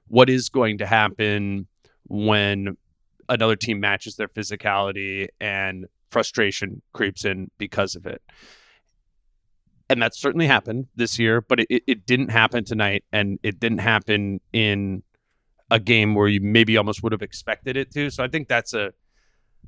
what 0.08 0.30
is 0.30 0.50
going 0.50 0.78
to 0.78 0.86
happen 0.86 1.68
when 2.08 2.78
another 3.30 3.56
team 3.56 3.80
matches 3.80 4.16
their 4.16 4.28
physicality 4.28 5.28
and 5.40 5.86
frustration 6.12 6.82
creeps 6.94 7.26
in 7.26 7.50
because 7.58 7.96
of 7.96 8.06
it 8.06 8.22
and 9.90 10.02
that 10.02 10.16
certainly 10.16 10.48
happened 10.48 10.88
this 10.96 11.20
year 11.20 11.42
but 11.42 11.60
it, 11.60 11.84
it, 11.88 12.06
didn't 12.06 12.30
happen 12.30 12.64
tonight 12.64 13.04
and 13.12 13.40
it 13.44 13.60
didn't 13.60 13.80
happen 13.80 14.40
in 14.52 15.04
a 15.70 15.80
game 15.80 16.16
where 16.16 16.28
you 16.28 16.40
maybe 16.42 16.78
almost 16.78 17.04
would 17.04 17.12
have 17.12 17.22
expected 17.22 17.78
it 17.78 17.92
to 17.92 18.10
so 18.10 18.24
i 18.24 18.28
think 18.28 18.48
that's 18.48 18.74
a 18.74 18.92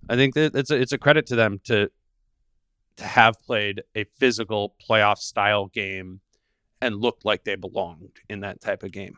i 0.10 0.16
think 0.16 0.34
that 0.34 0.56
it's 0.56 0.72
a, 0.72 0.76
it's 0.76 0.92
a 0.92 0.98
credit 0.98 1.26
to 1.26 1.36
them 1.36 1.60
to 1.64 1.90
to 2.98 3.04
have 3.04 3.42
played 3.44 3.82
a 3.96 4.06
physical 4.18 4.76
playoff 4.90 5.18
style 5.18 5.68
game 5.68 6.22
and 6.82 7.02
looked 7.02 7.26
like 7.26 7.44
they 7.44 7.56
belonged 7.56 8.20
in 8.30 8.42
that 8.42 8.62
type 8.62 8.84
of 8.84 8.92
game 8.92 9.18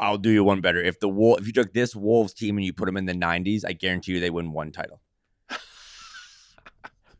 I'll 0.00 0.18
do 0.18 0.30
you 0.30 0.44
one 0.44 0.60
better. 0.60 0.80
If 0.80 1.00
the 1.00 1.08
Wolf, 1.08 1.40
if 1.40 1.48
you 1.48 1.52
took 1.52 1.72
this 1.72 1.94
Wolves 1.96 2.32
team 2.32 2.56
and 2.56 2.64
you 2.64 2.72
put 2.72 2.86
them 2.86 2.96
in 2.96 3.06
the 3.06 3.14
'90s, 3.14 3.64
I 3.66 3.72
guarantee 3.72 4.12
you 4.12 4.20
they 4.20 4.30
win 4.30 4.52
one 4.52 4.70
title. 4.70 5.00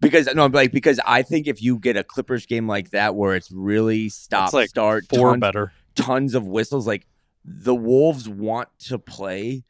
Because 0.01 0.32
no, 0.34 0.46
like 0.46 0.72
because 0.72 1.01
I 1.05 1.22
think 1.22 1.49
if 1.49 1.61
you 1.61 1.78
get 1.78 1.96
a 1.96 2.05
Clippers 2.05 2.46
game 2.46 2.68
like 2.68 2.90
that 2.90 3.16
where 3.16 3.34
it's 3.34 3.51
really 3.51 4.09
stop 4.09 4.53
like 4.53 4.68
start 4.68 5.07
four 5.09 5.30
tons, 5.30 5.40
better 5.40 5.72
tons 5.96 6.34
of 6.34 6.46
whistles, 6.46 6.86
like 6.86 7.07
the 7.44 7.74
Wolves 7.74 8.28
want 8.28 8.68
to 8.86 8.99
play 8.99 9.64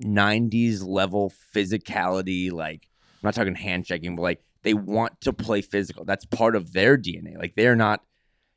'90s 0.00 0.86
level 0.86 1.32
physicality. 1.54 2.52
Like 2.52 2.88
I'm 3.22 3.28
not 3.28 3.34
talking 3.34 3.56
handshaking, 3.56 4.14
but 4.14 4.22
like 4.22 4.42
they 4.62 4.74
want 4.74 5.20
to 5.22 5.32
play 5.32 5.62
physical. 5.62 6.04
That's 6.04 6.24
part 6.24 6.54
of 6.54 6.72
their 6.72 6.96
DNA. 6.96 7.36
Like 7.36 7.56
they're 7.56 7.76
not 7.76 8.02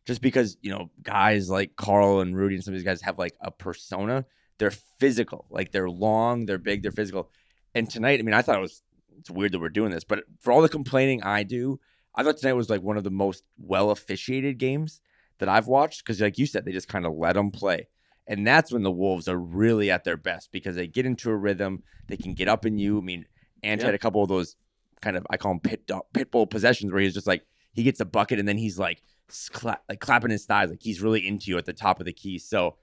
just 0.06 0.22
because 0.22 0.58
you 0.62 0.70
know 0.70 0.92
guys 1.02 1.50
like 1.50 1.76
Karl 1.76 2.22
and 2.22 2.38
Rudy 2.38 2.56
and 2.56 2.64
some 2.64 2.74
of 2.74 2.80
these 2.80 2.86
guys 2.86 3.02
have 3.02 3.18
like 3.18 3.34
a 3.42 3.50
persona. 3.52 4.26
They're 4.58 4.72
physical. 4.72 5.46
Like 5.50 5.72
they're 5.72 5.90
long, 5.90 6.46
they're 6.46 6.58
big, 6.58 6.84
they're 6.84 6.92
physical. 6.92 7.32
And 7.74 7.90
tonight, 7.90 8.20
I 8.20 8.24
mean, 8.24 8.34
I 8.34 8.42
thought 8.42 8.58
it 8.58 8.62
was 8.62 8.82
it's 9.20 9.30
weird 9.30 9.52
that 9.54 9.60
we're 9.60 9.70
doing 9.70 9.92
this, 9.92 10.04
but 10.04 10.24
for 10.40 10.52
all 10.52 10.62
the 10.62 10.70
complaining 10.70 11.24
I 11.24 11.44
do, 11.44 11.80
I 12.16 12.24
thought 12.24 12.38
tonight 12.38 12.54
was 12.54 12.70
like 12.70 12.82
one 12.82 12.98
of 12.98 13.04
the 13.04 13.12
most 13.12 13.44
well 13.58 13.92
officiated 13.92 14.58
games 14.58 15.02
that 15.40 15.50
I've 15.50 15.68
watched 15.68 16.04
because, 16.04 16.22
like 16.22 16.38
you 16.38 16.46
said, 16.46 16.66
they 16.66 16.72
just 16.72 16.88
kind 16.88 17.06
of 17.06 17.14
let 17.14 17.34
them 17.34 17.52
play. 17.52 17.88
And 18.28 18.48
that's 18.48 18.72
when 18.72 18.84
the 18.84 18.92
Wolves 18.92 19.28
are 19.28 19.38
really 19.38 19.92
at 19.92 20.04
their 20.04 20.18
best 20.18 20.52
because 20.52 20.76
they 20.76 20.88
get 20.88 21.06
into 21.06 21.30
a 21.30 21.36
rhythm. 21.36 21.84
They 22.08 22.18
can 22.18 22.34
get 22.34 22.48
up 22.48 22.66
in 22.66 22.78
you. 22.78 22.98
I 22.98 23.02
mean, 23.02 23.26
Ant 23.62 23.82
Yeah. 23.82 23.88
had 23.88 23.96
a 23.96 24.00
couple 24.00 24.24
of 24.24 24.30
those 24.30 24.56
kind 25.02 25.18
of 25.18 25.28
I 25.30 25.38
call 25.38 25.52
them 25.52 25.60
pit 25.60 25.86
dog, 25.86 26.04
pit 26.14 26.32
bull 26.32 26.48
possessions 26.48 26.92
where 26.92 27.02
he's 27.02 27.14
just 27.14 27.28
like 27.28 27.44
he 27.74 27.84
gets 27.84 28.00
a 28.00 28.06
bucket 28.06 28.40
and 28.40 28.48
then 28.48 28.58
he's 28.58 28.80
like 28.80 29.02
cla- 29.52 29.80
like 29.90 30.00
clapping 30.00 30.32
his 30.32 30.46
thighs 30.46 30.70
like 30.70 30.82
he's 30.82 31.02
really 31.02 31.28
into 31.28 31.52
you 31.52 31.58
at 31.58 31.66
the 31.66 31.74
top 31.74 32.00
of 32.00 32.06
the 32.06 32.14
key. 32.14 32.40
So 32.40 32.78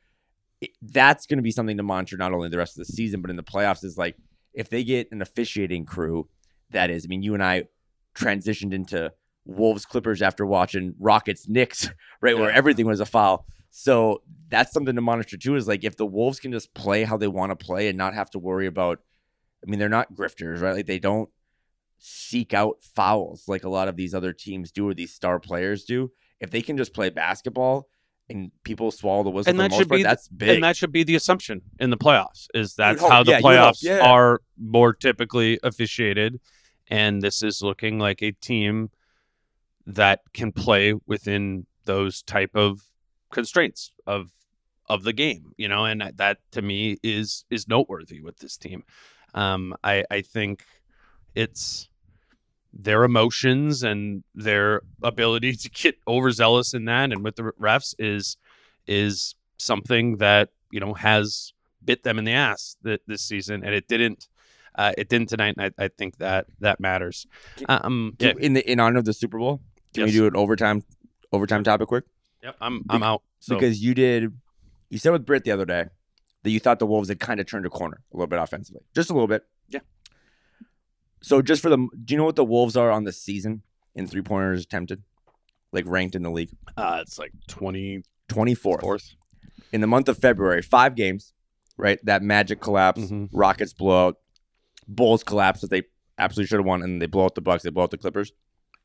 it, 0.61 0.71
that's 0.83 1.27
going 1.27 1.39
to 1.39 1.43
be 1.43 1.51
something 1.51 1.77
to 1.79 1.83
monitor 1.83 2.17
not 2.17 2.33
only 2.33 2.49
the 2.51 2.59
rest 2.59 2.79
of 2.79 2.87
the 2.87 2.93
season 2.93 3.23
but 3.23 3.31
in 3.31 3.37
the 3.37 3.43
playoffs. 3.43 3.83
Is 3.83 3.97
like 3.99 4.17
if 4.55 4.69
they 4.69 4.85
get 4.85 5.11
an 5.13 5.23
officiating 5.23 5.85
crew 5.85 6.29
that 6.71 6.91
is. 6.91 7.05
I 7.05 7.09
mean, 7.09 7.23
you 7.23 7.35
and 7.35 7.43
I 7.45 7.65
transitioned 8.15 8.73
into 8.73 9.13
Wolves 9.45 9.85
Clippers 9.85 10.23
after 10.23 10.47
watching 10.47 10.95
Rockets 10.99 11.49
Knicks, 11.49 11.89
right 12.21 12.37
where 12.39 12.51
Yeah. 12.51 12.57
everything 12.57 12.87
was 12.87 13.01
a 13.01 13.07
foul. 13.07 13.47
So 13.71 14.23
that's 14.49 14.73
something 14.73 14.95
to 14.95 15.01
monitor 15.01 15.37
too. 15.37 15.57
Is 15.57 15.67
like 15.69 15.85
if 15.85 15.97
the 15.97 16.07
Wolves 16.07 16.41
can 16.41 16.53
just 16.53 16.73
play 16.75 17.05
how 17.05 17.17
they 17.17 17.29
want 17.29 17.51
to 17.51 17.57
play 17.65 17.89
and 17.89 17.99
not 17.99 18.15
have 18.15 18.31
to 18.31 18.39
worry 18.39 18.67
about. 18.67 19.01
I 19.65 19.71
mean, 19.71 19.79
they're 19.79 19.89
not 19.89 20.13
grifters, 20.15 20.61
right? 20.61 20.75
Like 20.75 20.87
they 20.87 20.99
don't 20.99 21.29
seek 21.99 22.53
out 22.53 22.83
fouls 22.83 23.45
like 23.47 23.63
a 23.65 23.69
lot 23.69 23.87
of 23.89 23.97
these 23.97 24.15
other 24.15 24.33
teams 24.33 24.73
do 24.73 24.89
or 24.89 24.95
these 24.95 25.15
star 25.15 25.39
players 25.39 25.85
do. 25.85 26.11
If 26.41 26.51
they 26.51 26.63
can 26.63 26.77
just 26.77 26.93
play 26.95 27.11
basketball 27.11 27.89
and 28.33 28.51
people 28.65 28.91
swallow 28.91 29.23
the 29.23 29.31
whistle 29.31 29.51
And 29.51 29.61
that 29.61 29.71
most 29.71 29.79
should 29.79 29.89
part, 29.89 29.99
be 29.99 30.03
that's 30.03 30.29
big. 30.29 30.49
and 30.51 30.65
that 30.65 30.77
should 30.77 30.93
be 30.93 31.03
the 31.05 31.15
assumption 31.15 31.63
in 31.79 31.91
the 31.91 31.97
playoffs 31.97 32.49
is 32.55 32.75
that's 32.75 33.01
hope- 33.01 33.11
how 33.11 33.23
the 33.23 33.33
yeah, 33.33 33.41
would 33.43 33.57
hope, 33.57 33.75
playoffs 33.75 33.83
yeah. 33.83 34.01
are 34.01 34.41
more 34.59 34.93
typically 34.93 35.59
officiated 35.63 36.41
and 36.89 37.23
this 37.23 37.43
is 37.43 37.63
looking 37.63 37.99
like 37.99 38.23
a 38.23 38.33
team 38.33 38.91
that 39.87 40.21
can 40.33 40.53
play 40.53 40.95
within 41.07 41.67
those 41.85 42.23
type 42.23 42.51
of 42.55 42.83
constraints 43.31 43.93
of 44.07 44.31
of 44.89 45.05
the 45.05 45.13
game, 45.13 45.53
you 45.57 45.69
know, 45.69 45.85
and 45.85 46.13
that 46.17 46.39
to 46.51 46.61
me 46.61 46.99
is 47.03 47.45
is 47.51 47.67
noteworthy 47.69 48.21
with 48.21 48.39
this 48.39 48.57
team. 48.57 48.85
Um, 49.35 49.75
I 49.83 50.05
I 50.11 50.21
think 50.21 50.65
it's 51.35 51.89
their 52.73 53.05
emotions 53.05 53.83
and 53.83 54.25
their 54.35 54.81
ability 55.03 55.53
to 55.57 55.71
get 55.71 55.97
overzealous 56.09 56.73
in 56.75 56.85
that 56.87 57.13
and 57.13 57.23
with 57.23 57.37
the 57.37 57.43
refs 57.61 57.95
is 57.99 58.37
is 58.87 59.35
something 59.59 60.17
that 60.17 60.49
you 60.71 60.81
know 60.81 60.95
has 60.95 61.53
bit 61.85 62.03
them 62.03 62.19
in 62.19 62.25
the 62.25 62.33
ass 62.33 62.77
th- 62.85 63.01
this 63.07 63.23
season, 63.23 63.63
and 63.65 63.75
it 63.75 63.89
didn't. 63.89 64.29
Uh, 64.75 64.93
it 64.97 65.11
didn't 65.11 65.29
tonight, 65.29 65.55
and 65.59 65.71
I, 65.79 65.85
I 65.85 65.89
think 65.89 66.17
that 66.17 66.47
that 66.61 66.81
matters. 66.81 67.27
Um, 67.69 68.17
yeah, 68.19 68.33
In 68.41 68.55
the 68.55 68.71
in 68.73 68.81
honor 68.81 69.01
of 69.01 69.05
the 69.05 69.13
Super 69.13 69.39
Bowl, 69.39 69.61
can 69.93 70.07
Yes. 70.07 70.07
we 70.07 70.13
do 70.13 70.27
an 70.27 70.35
overtime 70.35 70.83
overtime 71.31 71.63
topic 71.63 71.89
quick? 71.89 72.05
yep, 72.43 72.57
I'm 72.59 72.83
I'm 72.89 73.03
out. 73.03 73.23
So 73.41 73.55
Because 73.57 73.83
you 73.85 73.93
did, 73.95 74.33
you 74.89 74.97
said 74.97 75.13
with 75.13 75.27
Britt 75.27 75.45
the 75.45 75.51
other 75.51 75.67
day 75.67 75.87
that 76.43 76.51
you 76.51 76.59
thought 76.59 76.79
the 76.79 76.87
Wolves 76.87 77.11
had 77.11 77.21
kind 77.21 77.39
of 77.39 77.47
turned 77.47 77.67
a 77.67 77.71
corner 77.71 78.01
a 78.13 78.17
little 78.17 78.27
bit 78.29 78.39
offensively, 78.39 78.81
just 78.95 79.11
a 79.11 79.13
little 79.13 79.29
bit. 79.29 79.45
So 81.23 81.41
just 81.43 81.63
for 81.63 81.69
the, 81.71 81.77
do 81.77 82.15
you 82.15 82.19
know 82.19 82.25
what 82.25 82.37
the 82.37 82.45
Wolves 82.45 82.77
are 82.77 82.91
on 82.91 83.05
the 83.05 83.13
season 83.13 83.63
in 83.95 84.07
three 84.07 84.23
pointers 84.23 84.63
attempted, 84.65 85.03
like 85.73 85.85
ranked 85.87 86.15
in 86.15 86.23
the 86.23 86.31
league? 86.31 86.51
uh, 86.77 86.99
it's 87.03 87.19
like 87.19 87.33
twenty 87.49 88.03
Twenty 88.29 88.55
fourth 88.55 88.81
fourth. 88.81 89.15
in 89.73 89.81
the 89.83 89.87
month 89.87 90.09
of 90.09 90.19
February. 90.19 90.63
Five 90.63 90.95
games, 90.95 91.33
right? 91.77 91.99
That 92.05 92.23
Magic 92.23 92.61
collapse, 92.61 93.01
Mhm. 93.03 93.29
Rockets 93.33 93.73
blowout, 93.75 94.17
Bulls 94.89 95.23
collapse 95.23 95.61
that 95.61 95.71
they 95.71 95.83
absolutely 96.19 96.49
should 96.49 96.59
have 96.61 96.67
won, 96.67 96.83
and 96.83 97.01
they 97.01 97.07
blow 97.07 97.25
out 97.27 97.35
the 97.35 97.41
Bucks. 97.43 97.63
They 97.63 97.71
blow 97.71 97.83
out 97.85 97.91
the 97.91 97.99
Clippers. 97.99 98.33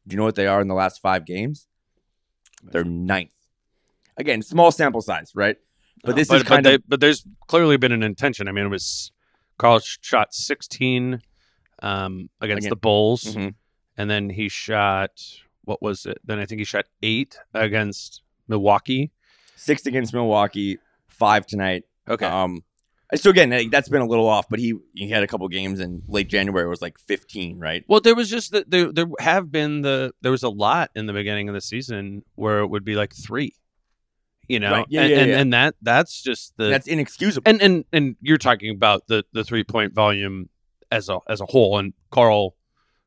Do 0.06 0.14
you 0.14 0.18
know 0.18 0.26
what 0.26 0.36
they 0.36 0.48
are 0.48 0.60
in 0.62 0.68
the 0.68 0.74
last 0.76 1.02
five 1.02 1.26
games? 1.26 1.68
They're 2.64 2.84
ninth. 2.84 3.32
Again, 4.18 4.42
small 4.42 4.72
sample 4.72 5.02
size, 5.02 5.32
right? 5.36 5.58
But 6.04 6.16
this 6.16 6.28
but, 6.28 6.38
is 6.38 6.44
kind 6.44 6.64
but 6.64 6.74
of 6.74 6.82
they- 6.82 6.86
but 6.88 7.00
there's 7.00 7.26
clearly 7.48 7.78
been 7.78 7.92
an 7.92 8.04
intention. 8.04 8.48
I 8.48 8.52
mean, 8.52 8.66
it 8.66 8.70
was 8.70 9.12
Karl 9.58 9.80
sh- 9.80 9.98
shot 10.02 10.34
16 10.34 11.22
um, 11.82 12.30
against 12.42 12.66
Again. 12.66 12.70
the 12.70 12.76
Bulls, 12.76 13.24
Mhm. 13.36 13.56
and 13.98 14.10
then 14.10 14.30
he 14.30 14.50
shot 14.50 15.12
what 15.66 15.82
was 15.82 16.06
it? 16.06 16.18
Then 16.24 16.40
I 16.40 16.46
think 16.46 16.60
he 16.60 16.66
shot 16.66 16.86
eight 17.04 17.38
against 17.54 18.22
Milwaukee. 18.48 19.12
six 19.58 19.86
against 19.86 20.14
Milwaukee, 20.14 20.78
five 21.10 21.46
tonight. 21.46 21.84
Okay, 22.08 22.26
Um, 22.26 22.64
so 23.16 23.30
again, 23.32 23.70
that's 23.70 23.90
been 23.90 24.02
a 24.02 24.06
little 24.08 24.28
off, 24.30 24.48
but 24.50 24.60
he 24.60 24.76
he 24.96 25.10
had 25.10 25.24
a 25.24 25.28
couple 25.28 25.46
games 25.50 25.80
in 25.82 26.04
late 26.08 26.30
January. 26.30 26.66
It 26.66 26.70
was 26.70 26.82
like 26.82 26.98
15, 27.00 27.60
right? 27.60 27.84
Well, 27.88 28.00
there 28.00 28.16
was 28.16 28.30
just 28.30 28.52
that 28.54 28.70
there 28.72 28.92
there 28.94 29.08
have 29.20 29.52
been 29.52 29.82
the 29.82 30.14
there 30.22 30.32
was 30.32 30.44
a 30.44 30.50
lot 30.50 30.90
in 30.96 31.06
the 31.06 31.12
beginning 31.14 31.50
of 31.50 31.54
the 31.56 31.60
season 31.62 32.24
where 32.36 32.60
it 32.60 32.68
would 32.68 32.86
be 32.86 32.96
like 32.96 33.14
three, 33.14 33.54
you 34.48 34.60
know, 34.62 34.72
Right. 34.72 34.86
Yeah, 34.90 35.02
and, 35.02 35.10
yeah, 35.12 35.18
and, 35.20 35.30
yeah. 35.32 35.40
and 35.40 35.54
that 35.54 35.76
that's 35.82 36.22
just 36.22 36.56
the 36.58 36.66
That's 36.70 36.88
inexcusable. 36.88 37.50
and 37.50 37.62
and 37.62 37.84
and 37.92 38.16
you're 38.22 38.38
talking 38.38 38.70
about 38.70 39.08
the 39.08 39.26
the 39.34 39.44
three 39.44 39.64
point 39.66 39.94
volume 39.94 40.48
as 40.92 41.10
a 41.10 41.20
as 41.28 41.42
a 41.42 41.46
whole, 41.46 41.78
and 41.78 41.94
Karl 42.12 42.56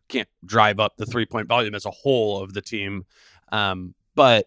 can't 0.08 0.28
drive 0.44 0.80
up 0.80 0.96
the 0.96 1.06
three 1.06 1.26
point 1.26 1.48
volume 1.48 1.74
as 1.74 1.86
a 1.86 1.90
whole 1.90 2.42
of 2.42 2.52
the 2.52 2.62
team, 2.62 3.04
um, 3.52 3.94
but 4.14 4.46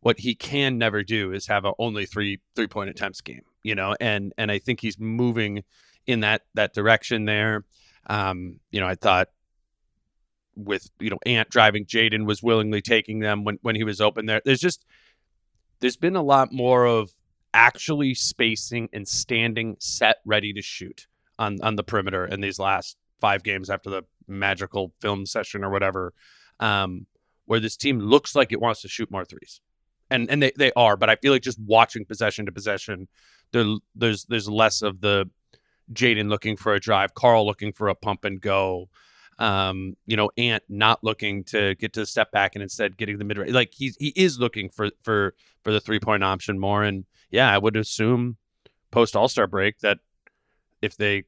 what 0.00 0.20
he 0.20 0.34
can 0.34 0.78
never 0.78 1.02
do 1.02 1.32
is 1.32 1.46
have 1.46 1.64
a 1.64 1.72
only 1.78 2.06
three 2.06 2.40
three 2.54 2.66
point 2.66 2.90
attempts 2.90 3.20
game, 3.20 3.42
you 3.62 3.74
know, 3.74 3.94
and 4.00 4.32
and 4.38 4.50
I 4.50 4.58
think 4.58 4.80
he's 4.80 4.98
moving 4.98 5.64
in 6.06 6.20
that 6.20 6.42
that 6.54 6.74
direction 6.74 7.24
there. 7.24 7.64
Um, 8.06 8.60
you 8.70 8.80
know, 8.80 8.86
I 8.86 8.94
thought 8.94 9.28
with 10.54 10.90
you 11.00 11.10
know 11.10 11.18
Ant 11.26 11.50
driving, 11.50 11.84
Jaden 11.84 12.26
was 12.26 12.42
willingly 12.42 12.80
taking 12.80 13.20
them 13.20 13.44
when 13.44 13.58
when 13.62 13.76
he 13.76 13.84
was 13.84 14.00
open 14.00 14.26
there. 14.26 14.40
There's 14.44 14.60
just 14.60 14.84
there's 15.80 15.96
been 15.96 16.16
a 16.16 16.22
lot 16.22 16.52
more 16.52 16.86
of 16.86 17.10
actually 17.54 18.14
spacing 18.14 18.88
and 18.92 19.08
standing 19.08 19.76
set 19.78 20.16
ready 20.24 20.52
to 20.52 20.62
shoot 20.62 21.06
on 21.38 21.58
on 21.62 21.76
the 21.76 21.82
perimeter 21.82 22.24
in 22.24 22.40
these 22.40 22.58
last 22.58 22.96
five 23.20 23.42
games 23.42 23.70
after 23.70 23.90
the 23.90 24.02
magical 24.26 24.92
film 25.00 25.26
session 25.26 25.64
or 25.64 25.70
whatever 25.70 26.12
um 26.60 27.06
where 27.46 27.60
this 27.60 27.76
team 27.76 27.98
looks 27.98 28.34
like 28.34 28.52
it 28.52 28.60
wants 28.60 28.82
to 28.82 28.88
shoot 28.88 29.10
more 29.10 29.24
threes. 29.24 29.60
And 30.10 30.30
and 30.30 30.42
they, 30.42 30.52
they 30.56 30.72
are 30.72 30.96
but 30.96 31.10
i 31.10 31.16
feel 31.16 31.32
like 31.32 31.42
just 31.42 31.60
watching 31.60 32.06
possession 32.06 32.46
to 32.46 32.52
possession 32.52 33.08
there 33.52 33.66
there's 33.94 34.24
there's 34.24 34.48
less 34.48 34.80
of 34.80 35.00
the 35.02 35.28
jaden 35.92 36.28
looking 36.28 36.56
for 36.56 36.74
a 36.74 36.80
drive 36.80 37.14
karl 37.14 37.44
looking 37.46 37.72
for 37.72 37.88
a 37.88 37.94
pump 37.94 38.24
and 38.24 38.40
go 38.40 38.88
um 39.38 39.94
you 40.06 40.16
know 40.16 40.30
ant 40.38 40.62
not 40.68 41.04
looking 41.04 41.44
to 41.44 41.74
get 41.74 41.92
to 41.92 42.00
the 42.00 42.06
step 42.06 42.30
back 42.32 42.54
and 42.54 42.62
instead 42.62 42.96
getting 42.96 43.18
the 43.18 43.24
mid 43.24 43.36
range 43.36 43.52
like 43.52 43.72
he's 43.74 43.96
he 43.98 44.08
is 44.16 44.38
looking 44.38 44.70
for 44.70 44.90
for 45.02 45.34
for 45.62 45.72
the 45.72 45.80
three 45.80 46.00
point 46.00 46.24
option 46.24 46.58
more. 46.58 46.82
And 46.82 47.04
yeah 47.30 47.52
i 47.52 47.58
would 47.58 47.76
assume 47.76 48.38
post 48.90 49.14
all-star 49.14 49.46
break 49.46 49.78
that 49.80 49.98
if 50.82 50.96
they 50.96 51.24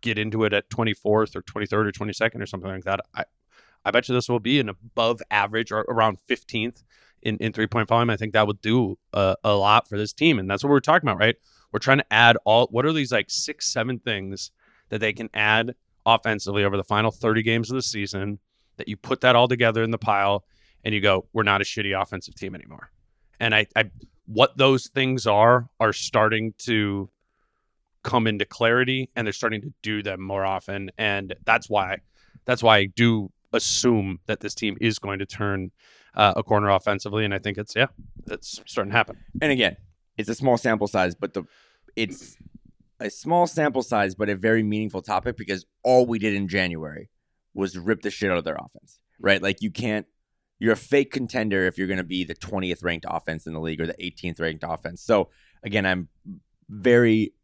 get 0.00 0.18
into 0.18 0.44
it 0.44 0.52
at 0.52 0.68
24th 0.68 1.34
or 1.36 1.42
23rd 1.42 1.72
or 1.72 1.92
22nd 1.92 2.42
or 2.42 2.46
something 2.46 2.70
like 2.70 2.84
that 2.84 3.00
i 3.14 3.24
i 3.84 3.90
bet 3.90 4.08
you 4.08 4.14
this 4.14 4.28
will 4.28 4.40
be 4.40 4.60
an 4.60 4.68
above 4.68 5.22
average 5.30 5.72
or 5.72 5.80
around 5.88 6.18
15th 6.28 6.82
in, 7.24 7.38
in 7.38 7.52
three 7.52 7.66
point 7.66 7.88
volume. 7.88 8.10
I 8.10 8.16
think 8.16 8.34
that 8.34 8.46
would 8.46 8.60
do 8.60 8.98
a, 9.12 9.36
a 9.42 9.54
lot 9.54 9.88
for 9.88 9.96
this 9.96 10.12
team 10.12 10.38
and 10.38 10.48
that's 10.48 10.62
what 10.62 10.70
we're 10.70 10.80
talking 10.80 11.08
about 11.08 11.18
right? 11.18 11.36
We're 11.72 11.80
trying 11.80 11.98
to 11.98 12.12
add 12.12 12.36
all 12.44 12.68
what 12.70 12.86
are 12.86 12.92
these 12.92 13.10
like 13.10 13.30
six 13.30 13.72
seven 13.72 13.98
things 13.98 14.52
that 14.90 15.00
they 15.00 15.12
can 15.12 15.30
add 15.34 15.74
offensively 16.06 16.64
over 16.64 16.76
the 16.76 16.84
final 16.84 17.10
30 17.10 17.42
games 17.42 17.70
of 17.70 17.74
the 17.74 17.82
season 17.82 18.38
that 18.76 18.88
you 18.88 18.96
put 18.96 19.22
that 19.22 19.34
all 19.34 19.48
together 19.48 19.82
in 19.82 19.90
the 19.90 19.98
pile 19.98 20.44
and 20.84 20.94
you 20.94 21.00
go 21.00 21.26
we're 21.32 21.42
not 21.42 21.60
a 21.60 21.64
shitty 21.64 22.00
offensive 22.00 22.34
team 22.34 22.54
anymore. 22.54 22.90
And 23.40 23.54
i, 23.54 23.66
I 23.74 23.90
what 24.26 24.56
those 24.56 24.88
things 24.88 25.26
are 25.26 25.68
are 25.80 25.92
starting 25.92 26.54
to 26.58 27.10
come 28.04 28.28
into 28.28 28.44
clarity 28.44 29.10
and 29.16 29.26
they're 29.26 29.32
starting 29.32 29.60
to 29.62 29.72
do 29.82 30.02
them 30.02 30.20
more 30.22 30.44
often 30.44 30.90
and 30.98 31.34
that's 31.44 31.68
why 31.68 31.98
that's 32.44 32.62
why 32.62 32.78
I 32.78 32.84
do 32.84 33.32
assume 33.52 34.20
that 34.26 34.40
this 34.40 34.54
team 34.54 34.76
is 34.80 34.98
going 34.98 35.18
to 35.18 35.26
turn 35.26 35.72
uh, 36.14 36.34
a 36.36 36.42
corner 36.42 36.70
offensively 36.70 37.24
and 37.24 37.34
I 37.34 37.38
think 37.38 37.58
it's 37.58 37.74
yeah 37.74 37.86
it's 38.28 38.60
starting 38.66 38.92
to 38.92 38.96
happen 38.96 39.16
and 39.40 39.50
again, 39.50 39.76
it's 40.16 40.28
a 40.28 40.34
small 40.34 40.56
sample 40.56 40.86
size, 40.86 41.14
but 41.14 41.34
the 41.34 41.44
it's 41.96 42.36
a 43.00 43.10
small 43.10 43.46
sample 43.46 43.82
size, 43.82 44.14
but 44.14 44.28
a 44.28 44.36
very 44.36 44.62
meaningful 44.62 45.02
topic 45.02 45.36
because 45.36 45.66
all 45.82 46.06
we 46.06 46.18
did 46.18 46.34
in 46.34 46.48
January 46.48 47.10
was 47.52 47.76
rip 47.76 48.02
the 48.02 48.10
shit 48.10 48.30
out 48.30 48.38
of 48.38 48.44
their 48.44 48.56
offense, 48.56 48.98
right? 49.20 49.42
Like 49.42 49.62
you 49.62 49.70
can't. 49.70 50.06
You're 50.60 50.72
a 50.72 50.76
fake 50.76 51.10
contender 51.10 51.66
if 51.66 51.76
you're 51.76 51.88
going 51.88 51.98
to 51.98 52.04
be 52.04 52.24
the 52.24 52.34
20th 52.34 52.84
ranked 52.84 53.06
offense 53.08 53.44
in 53.44 53.52
the 53.52 53.60
league 53.60 53.80
or 53.80 53.86
the 53.86 53.94
18th 53.94 54.40
ranked 54.40 54.64
offense. 54.66 55.02
So 55.02 55.28
again, 55.64 55.84
I'm 55.84 56.08
very 56.68 57.34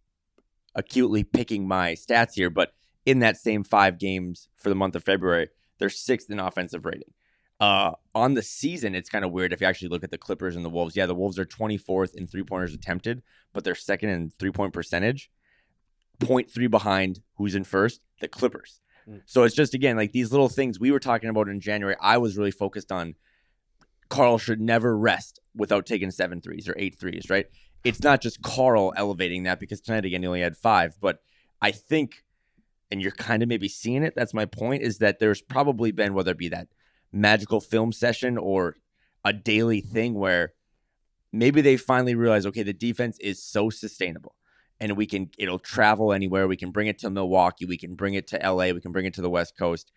acutely 0.74 1.24
picking 1.24 1.66
my 1.66 1.92
stats 1.92 2.34
here, 2.34 2.50
but 2.50 2.72
in 3.06 3.20
that 3.20 3.36
same 3.36 3.64
five 3.64 3.98
games 3.98 4.48
for 4.56 4.68
the 4.68 4.74
month 4.74 4.94
of 4.94 5.04
February, 5.04 5.48
they're 5.78 5.90
sixth 5.90 6.30
in 6.30 6.38
offensive 6.38 6.84
rating. 6.84 7.12
Uh, 7.58 7.92
on 8.14 8.34
the 8.34 8.42
season, 8.42 8.94
it's 8.94 9.10
kind 9.10 9.24
of 9.24 9.32
weird 9.32 9.52
if 9.52 9.60
you 9.60 9.66
actually 9.66 9.88
look 9.88 10.02
at 10.02 10.10
the 10.10 10.18
Clippers 10.18 10.56
and 10.56 10.64
the 10.64 10.70
Wolves. 10.70 10.96
Yeah, 10.96 11.06
the 11.06 11.14
Wolves 11.14 11.38
are 11.38 11.44
24th 11.44 12.14
in 12.14 12.26
three 12.26 12.42
pointers 12.42 12.72
attempted, 12.72 13.22
but 13.52 13.64
they're 13.64 13.74
second 13.74 14.08
in 14.08 14.30
three 14.30 14.50
point 14.50 14.72
percentage, 14.72 15.30
0.3 16.20 16.70
behind 16.70 17.20
who's 17.36 17.54
in 17.54 17.64
first? 17.64 18.00
The 18.20 18.28
Clippers. 18.28 18.80
Mm. 19.08 19.22
So 19.26 19.42
it's 19.42 19.54
just, 19.54 19.74
again, 19.74 19.96
like 19.96 20.12
these 20.12 20.30
little 20.30 20.48
things 20.48 20.80
we 20.80 20.90
were 20.90 21.00
talking 21.00 21.28
about 21.28 21.48
in 21.48 21.60
January. 21.60 21.96
I 22.00 22.16
was 22.16 22.38
really 22.38 22.50
focused 22.50 22.90
on 22.90 23.14
Karl 24.08 24.38
should 24.38 24.60
never 24.60 24.96
rest 24.96 25.40
without 25.54 25.86
taking 25.86 26.10
seven 26.10 26.40
threes 26.40 26.68
or 26.68 26.74
eight 26.78 26.98
threes, 26.98 27.28
right? 27.28 27.46
It's 27.84 28.02
not 28.02 28.20
just 28.20 28.42
Karl 28.42 28.92
elevating 28.96 29.44
that 29.44 29.60
because 29.60 29.80
tonight, 29.80 30.04
again, 30.04 30.22
he 30.22 30.28
only 30.28 30.42
had 30.42 30.56
five, 30.56 30.96
but 31.00 31.22
I 31.62 31.70
think, 31.70 32.24
and 32.90 33.00
you're 33.00 33.12
kind 33.12 33.42
of 33.42 33.48
maybe 33.48 33.68
seeing 33.68 34.02
it, 34.02 34.14
that's 34.14 34.34
my 34.34 34.44
point, 34.44 34.82
is 34.82 34.98
that 34.98 35.18
there's 35.18 35.40
probably 35.40 35.92
been, 35.92 36.14
whether 36.14 36.32
it 36.32 36.38
be 36.38 36.48
that 36.48 36.68
magical 37.12 37.60
film 37.60 37.92
session 37.92 38.36
or 38.36 38.76
a 39.24 39.32
daily 39.32 39.80
thing 39.80 40.14
where 40.14 40.52
maybe 41.32 41.60
they 41.60 41.76
finally 41.76 42.14
realize, 42.14 42.46
okay, 42.46 42.62
the 42.62 42.72
defense 42.72 43.18
is 43.20 43.42
so 43.42 43.70
sustainable 43.70 44.34
and 44.78 44.96
we 44.96 45.06
can, 45.06 45.30
it'll 45.38 45.58
travel 45.58 46.12
anywhere. 46.12 46.48
We 46.48 46.56
can 46.56 46.70
bring 46.70 46.86
it 46.86 46.98
to 47.00 47.10
Milwaukee. 47.10 47.66
We 47.66 47.76
can 47.76 47.94
bring 47.94 48.14
it 48.14 48.26
to 48.28 48.38
LA. 48.38 48.72
We 48.72 48.80
can 48.80 48.92
bring 48.92 49.06
it 49.06 49.14
to 49.14 49.22
the 49.22 49.30
West 49.30 49.56
Coast. 49.58 49.92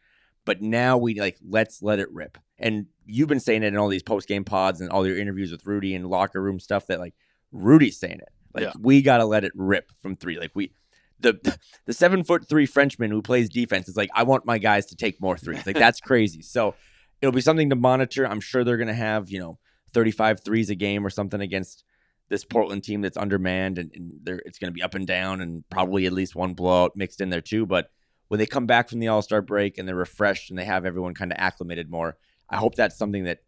But 0.45 0.61
now 0.61 0.97
we 0.97 1.19
like, 1.19 1.37
let's 1.47 1.81
let 1.81 1.99
it 1.99 2.11
rip. 2.11 2.37
And 2.59 2.87
you've 3.05 3.29
been 3.29 3.39
saying 3.39 3.63
it 3.63 3.67
in 3.67 3.77
all 3.77 3.87
these 3.87 4.03
post 4.03 4.27
game 4.27 4.43
pods 4.43 4.81
and 4.81 4.89
all 4.89 5.07
your 5.07 5.17
interviews 5.17 5.51
with 5.51 5.65
Rudy 5.65 5.95
and 5.95 6.07
locker 6.07 6.41
room 6.41 6.59
stuff 6.59 6.87
that 6.87 6.99
like 6.99 7.15
Rudy's 7.53 7.97
saying 7.97 8.19
it. 8.19 8.29
Like, 8.53 8.63
Yeah. 8.65 8.73
we 8.79 9.01
got 9.01 9.17
to 9.19 9.25
let 9.25 9.45
it 9.45 9.53
rip 9.55 9.91
from 10.01 10.15
three. 10.17 10.37
Like, 10.37 10.51
we, 10.53 10.73
the 11.19 11.57
the 11.85 11.93
seven 11.93 12.23
foot 12.23 12.47
three 12.49 12.65
Frenchman 12.65 13.09
who 13.11 13.21
plays 13.21 13.47
defense 13.49 13.87
is 13.87 13.95
like, 13.95 14.09
I 14.13 14.23
want 14.23 14.45
my 14.45 14.57
guys 14.57 14.87
to 14.87 14.95
take 14.95 15.21
more 15.21 15.37
threes. 15.37 15.65
Like 15.65 15.77
that's 15.77 16.01
crazy. 16.09 16.41
So 16.41 16.75
it'll 17.21 17.31
be 17.33 17.39
something 17.41 17.69
to 17.69 17.75
monitor. 17.77 18.27
I'm 18.27 18.41
sure 18.41 18.63
they're 18.65 18.75
gonna 18.77 18.93
have, 18.93 19.29
you 19.29 19.39
know, 19.39 19.57
35 19.93 20.43
threes 20.43 20.69
a 20.69 20.75
game 20.75 21.05
or 21.05 21.09
something 21.09 21.39
against 21.39 21.83
this 22.29 22.43
Portland 22.43 22.83
team 22.83 23.01
that's 23.01 23.15
undermanned 23.17 23.77
and, 23.77 23.91
and 23.95 24.11
they're, 24.23 24.41
it's 24.45 24.57
gonna 24.59 24.71
be 24.71 24.81
up 24.83 24.95
and 24.95 25.05
down 25.07 25.39
and 25.39 25.63
probably 25.69 26.05
at 26.05 26.13
least 26.13 26.35
one 26.35 26.53
blowout 26.53 26.91
mixed 26.95 27.21
in 27.21 27.29
there 27.29 27.41
too. 27.41 27.65
But 27.65 27.89
when 28.27 28.39
they 28.39 28.45
come 28.45 28.65
back 28.65 28.89
from 28.89 28.99
the 28.99 29.07
All 29.07 29.21
Star 29.21 29.41
break 29.41 29.77
and 29.77 29.87
they're 29.87 29.95
refreshed 29.95 30.49
and 30.49 30.57
they 30.59 30.65
have 30.65 30.85
everyone 30.85 31.13
kind 31.13 31.31
of 31.31 31.37
acclimated 31.39 31.89
more, 31.89 32.17
I 32.49 32.57
hope 32.57 32.75
that's 32.75 32.97
something 32.97 33.23
that 33.25 33.39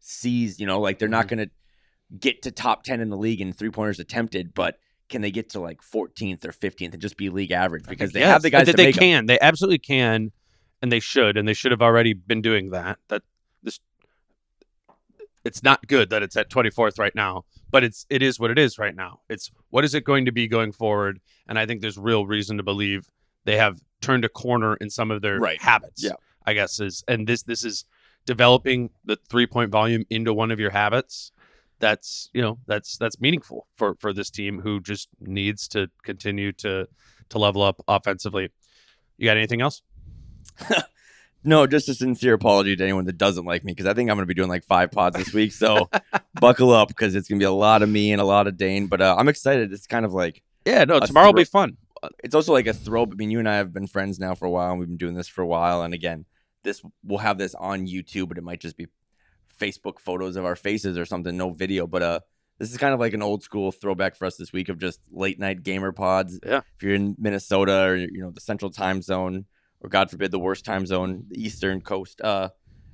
sees, 0.00 0.60
you 0.60 0.66
know, 0.66 0.80
like 0.80 0.98
they're 0.98 1.08
not 1.08 1.26
Mm-hmm. 1.26 1.36
going 1.36 1.48
to 1.48 1.54
get 2.18 2.42
to 2.42 2.50
top 2.50 2.82
10 2.84 3.00
in 3.00 3.10
the 3.10 3.16
league 3.16 3.40
in 3.40 3.52
three 3.52 3.70
pointers 3.70 3.98
attempted, 3.98 4.54
but 4.54 4.78
can 5.08 5.22
they 5.22 5.30
get 5.30 5.50
to 5.50 5.60
like 5.60 5.80
14th 5.82 6.44
or 6.44 6.50
15th 6.52 6.92
and 6.92 7.00
just 7.02 7.16
be 7.16 7.28
league 7.30 7.52
average 7.52 7.84
because 7.88 8.12
they 8.12 8.20
Yes, 8.20 8.28
have 8.32 8.42
the 8.42 8.50
guys 8.50 8.66
they, 8.66 8.72
they 8.72 8.92
can. 8.92 9.26
They 9.26 9.38
absolutely 9.40 9.78
can, 9.78 10.32
and 10.82 10.90
they 10.90 11.00
should, 11.00 11.36
and 11.36 11.46
they 11.46 11.54
should 11.54 11.70
have 11.72 11.82
already 11.82 12.12
been 12.12 12.42
doing 12.42 12.70
that. 12.70 12.98
That 13.08 13.22
this, 13.62 13.78
it's 15.44 15.62
not 15.62 15.86
good 15.86 16.10
that 16.10 16.22
it's 16.22 16.36
at 16.36 16.50
24th 16.50 16.98
right 16.98 17.14
now, 17.14 17.44
but 17.70 17.84
it's 17.84 18.04
it 18.10 18.22
is 18.22 18.40
what 18.40 18.50
it 18.50 18.58
is 18.58 18.78
right 18.78 18.94
now. 18.94 19.20
It's 19.28 19.50
what 19.70 19.84
is 19.84 19.94
it 19.94 20.04
going 20.04 20.24
to 20.24 20.32
be 20.32 20.48
going 20.48 20.72
forward, 20.72 21.20
and 21.48 21.58
I 21.58 21.66
think 21.66 21.80
there's 21.82 21.98
real 21.98 22.26
reason 22.26 22.56
to 22.56 22.62
believe 22.62 23.08
they 23.44 23.56
have 23.56 23.80
turned 24.00 24.24
a 24.24 24.28
corner 24.28 24.74
in 24.76 24.90
some 24.90 25.10
of 25.10 25.22
their 25.22 25.38
Right. 25.38 25.60
habits. 25.60 26.02
Yeah. 26.02 26.12
I 26.44 26.54
guess 26.54 26.78
is 26.80 27.02
and 27.08 27.26
this 27.26 27.42
this 27.42 27.64
is 27.64 27.84
developing 28.24 28.90
the 29.04 29.16
three 29.28 29.46
point 29.46 29.70
volume 29.70 30.04
into 30.10 30.32
one 30.32 30.50
of 30.50 30.58
your 30.60 30.70
habits. 30.70 31.32
That's 31.78 32.30
you 32.32 32.42
know 32.42 32.58
that's 32.66 32.96
that's 32.96 33.20
meaningful 33.20 33.66
for 33.76 33.96
for 34.00 34.12
this 34.12 34.30
team 34.30 34.60
who 34.60 34.80
just 34.80 35.08
needs 35.20 35.68
to 35.68 35.88
continue 36.02 36.52
to 36.52 36.88
to 37.28 37.38
level 37.38 37.62
up 37.62 37.82
offensively. 37.86 38.50
You 39.18 39.26
got 39.26 39.36
anything 39.36 39.60
else? 39.60 39.82
No, 41.44 41.64
just 41.64 41.88
a 41.88 41.94
sincere 41.94 42.34
apology 42.34 42.74
to 42.74 42.82
anyone 42.82 43.04
that 43.04 43.18
doesn't 43.18 43.44
like 43.44 43.62
me 43.62 43.70
because 43.70 43.86
I 43.86 43.94
think 43.94 44.10
I'm 44.10 44.16
going 44.16 44.24
to 44.24 44.26
be 44.26 44.34
doing 44.34 44.48
like 44.48 44.64
five 44.64 44.90
pods 44.90 45.16
this 45.16 45.32
week. 45.32 45.52
So 45.52 45.88
buckle 46.40 46.72
up 46.72 46.88
because 46.88 47.14
it's 47.14 47.28
going 47.28 47.38
to 47.38 47.42
be 47.44 47.46
a 47.46 47.52
lot 47.52 47.82
of 47.82 47.88
me 47.88 48.10
and 48.10 48.20
a 48.20 48.24
lot 48.24 48.48
of 48.48 48.56
Dane. 48.56 48.88
But 48.88 49.00
uh, 49.00 49.14
I'm 49.16 49.28
excited. 49.28 49.72
It's 49.72 49.86
kind 49.86 50.04
of 50.04 50.12
like 50.12 50.42
Yeah, 50.64 50.82
no, 50.82 50.98
tomorrow 50.98 51.28
will 51.28 51.34
be 51.34 51.44
fun. 51.44 51.76
it's 52.24 52.34
also 52.34 52.52
like 52.52 52.66
a 52.66 52.72
throw. 52.72 53.04
I 53.04 53.14
mean, 53.14 53.30
you 53.30 53.38
and 53.38 53.48
I 53.48 53.56
have 53.58 53.72
been 53.72 53.86
friends 53.86 54.18
now 54.18 54.34
for 54.34 54.46
a 54.46 54.50
while, 54.50 54.72
and 54.72 54.80
we've 54.80 54.88
been 54.88 54.96
doing 54.96 55.14
this 55.14 55.28
for 55.28 55.42
a 55.42 55.46
while. 55.46 55.82
And 55.82 55.94
again, 55.94 56.24
this 56.64 56.82
we'll 57.04 57.20
have 57.20 57.38
this 57.38 57.54
on 57.54 57.86
YouTube, 57.86 58.26
but 58.26 58.38
it 58.38 58.42
might 58.44 58.58
just 58.60 58.76
be 58.76 58.88
Facebook 59.60 59.98
photos 60.00 60.36
of 60.36 60.44
our 60.44 60.56
faces 60.56 60.98
or 60.98 61.04
something, 61.04 61.36
no 61.36 61.50
video. 61.50 61.86
But 61.86 62.02
uh, 62.02 62.20
this 62.58 62.70
is 62.70 62.78
kind 62.78 62.94
of 62.94 63.00
like 63.00 63.12
an 63.14 63.22
old 63.22 63.42
school 63.42 63.72
throwback 63.72 64.16
for 64.16 64.24
us 64.26 64.36
this 64.36 64.52
week 64.52 64.68
of 64.68 64.78
just 64.78 65.00
late 65.10 65.38
night 65.38 65.62
gamer 65.62 65.92
pods. 65.92 66.38
Yeah. 66.44 66.60
If 66.76 66.82
you're 66.82 66.94
in 66.94 67.14
Minnesota 67.18 67.82
or 67.84 67.96
you 67.96 68.20
know 68.20 68.30
the 68.30 68.40
Central 68.40 68.70
Time 68.70 69.02
Zone, 69.02 69.44
or 69.80 69.88
God 69.90 70.10
forbid 70.10 70.30
the 70.30 70.38
worst 70.38 70.64
time 70.64 70.86
zone, 70.86 71.24
the 71.28 71.42
Eastern 71.42 71.80
Coast, 71.80 72.20
uh, 72.20 72.50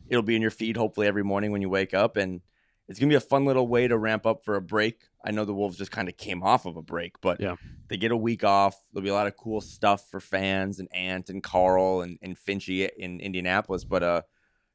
it'll 0.08 0.22
be 0.22 0.36
in 0.36 0.42
your 0.42 0.50
feed 0.50 0.76
hopefully 0.76 1.06
every 1.06 1.24
morning 1.24 1.52
when 1.52 1.62
you 1.62 1.68
wake 1.70 1.94
up, 1.94 2.16
and 2.16 2.40
it's 2.88 2.98
gonna 2.98 3.08
be 3.10 3.14
a 3.16 3.20
fun 3.20 3.44
little 3.44 3.68
way 3.68 3.86
to 3.88 3.96
ramp 3.96 4.26
up 4.26 4.44
for 4.44 4.56
a 4.56 4.60
break. 4.60 5.04
I 5.24 5.30
know 5.30 5.44
the 5.44 5.54
Wolves 5.54 5.78
just 5.78 5.92
kind 5.92 6.08
of 6.08 6.16
came 6.16 6.42
off 6.42 6.66
of 6.66 6.76
a 6.76 6.82
break, 6.82 7.20
but 7.20 7.40
Yeah. 7.40 7.54
they 7.88 7.96
get 7.96 8.10
a 8.10 8.16
week 8.16 8.42
off. 8.42 8.76
There'll 8.92 9.04
be 9.04 9.08
a 9.10 9.14
lot 9.14 9.28
of 9.28 9.36
cool 9.36 9.60
stuff 9.60 10.10
for 10.10 10.18
fans 10.18 10.80
and 10.80 10.88
Ant 10.92 11.30
and 11.30 11.40
Karl 11.42 12.02
and, 12.02 12.18
and 12.20 12.36
Finchy 12.36 12.90
in 12.98 13.20
Indianapolis. 13.20 13.84
But 13.84 14.02
uh, 14.02 14.22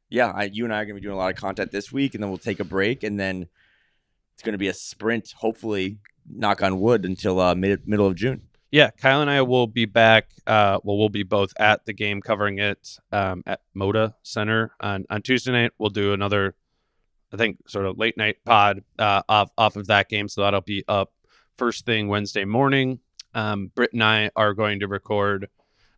yeah, 0.09 0.31
I, 0.33 0.45
you 0.45 0.63
and 0.63 0.73
I 0.73 0.81
are 0.81 0.85
gonna 0.85 0.95
be 0.95 1.01
doing 1.01 1.15
a 1.15 1.17
lot 1.17 1.31
of 1.31 1.39
content 1.39 1.71
this 1.71 1.91
week, 1.91 2.13
and 2.13 2.23
then 2.23 2.29
we'll 2.29 2.37
take 2.37 2.59
a 2.59 2.65
break, 2.65 3.03
and 3.03 3.19
then 3.19 3.47
it's 4.33 4.43
gonna 4.43 4.57
be 4.57 4.67
a 4.67 4.73
sprint. 4.73 5.33
Hopefully, 5.37 5.97
knock 6.29 6.61
on 6.61 6.79
wood 6.79 7.05
until 7.05 7.39
uh, 7.39 7.55
mid 7.55 7.87
middle 7.87 8.07
of 8.07 8.15
June. 8.15 8.41
Yeah, 8.69 8.89
Kyle 8.91 9.21
and 9.21 9.29
I 9.29 9.41
will 9.43 9.67
be 9.67 9.85
back. 9.85 10.29
Uh, 10.45 10.79
well, 10.83 10.97
we'll 10.97 11.09
be 11.09 11.23
both 11.23 11.53
at 11.57 11.85
the 11.85 11.93
game 11.93 12.21
covering 12.21 12.59
it 12.59 12.99
um, 13.13 13.41
at 13.45 13.61
Moda 13.75 14.15
Center 14.23 14.71
on, 14.81 15.05
on 15.09 15.21
Tuesday 15.21 15.53
night. 15.53 15.71
We'll 15.77 15.89
do 15.89 16.11
another, 16.11 16.53
I 17.33 17.37
think, 17.37 17.69
sort 17.69 17.85
of 17.85 17.97
late 17.97 18.17
night 18.17 18.43
pod 18.43 18.83
uh, 18.99 19.21
off 19.29 19.51
off 19.57 19.77
of 19.77 19.87
that 19.87 20.09
game. 20.09 20.27
So 20.27 20.41
that'll 20.41 20.61
be 20.61 20.83
up 20.87 21.13
first 21.57 21.85
thing 21.85 22.09
Wednesday 22.09 22.43
morning. 22.43 22.99
Um, 23.33 23.71
Britt 23.73 23.93
and 23.93 24.03
I 24.03 24.31
are 24.35 24.53
going 24.53 24.81
to 24.81 24.87
record 24.87 25.47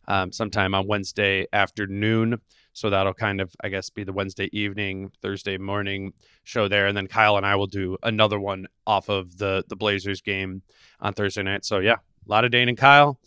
um, 0.06 0.30
sometime 0.30 0.74
on 0.74 0.86
Wednesday 0.86 1.46
afternoon. 1.52 2.40
So 2.72 2.90
that'll 2.90 3.14
kind 3.14 3.40
of, 3.40 3.54
I 3.62 3.68
guess, 3.68 3.90
be 3.90 4.04
the 4.04 4.12
Wednesday 4.12 4.48
evening, 4.52 5.10
Thursday 5.22 5.58
morning 5.58 6.12
show 6.44 6.68
there, 6.68 6.86
and 6.86 6.96
then 6.96 7.08
Kyle 7.08 7.36
and 7.36 7.44
I 7.44 7.56
will 7.56 7.66
do 7.66 7.98
another 8.02 8.38
one 8.38 8.66
off 8.86 9.08
of 9.08 9.38
the 9.38 9.64
the 9.68 9.76
Blazers 9.76 10.20
game 10.20 10.62
on 11.00 11.12
Thursday 11.12 11.42
night. 11.42 11.64
So 11.64 11.78
yeah, 11.78 11.96
a 12.26 12.30
lot 12.30 12.44
of 12.44 12.50
Dane 12.50 12.68
and 12.68 12.78
Kyle. 12.78 13.18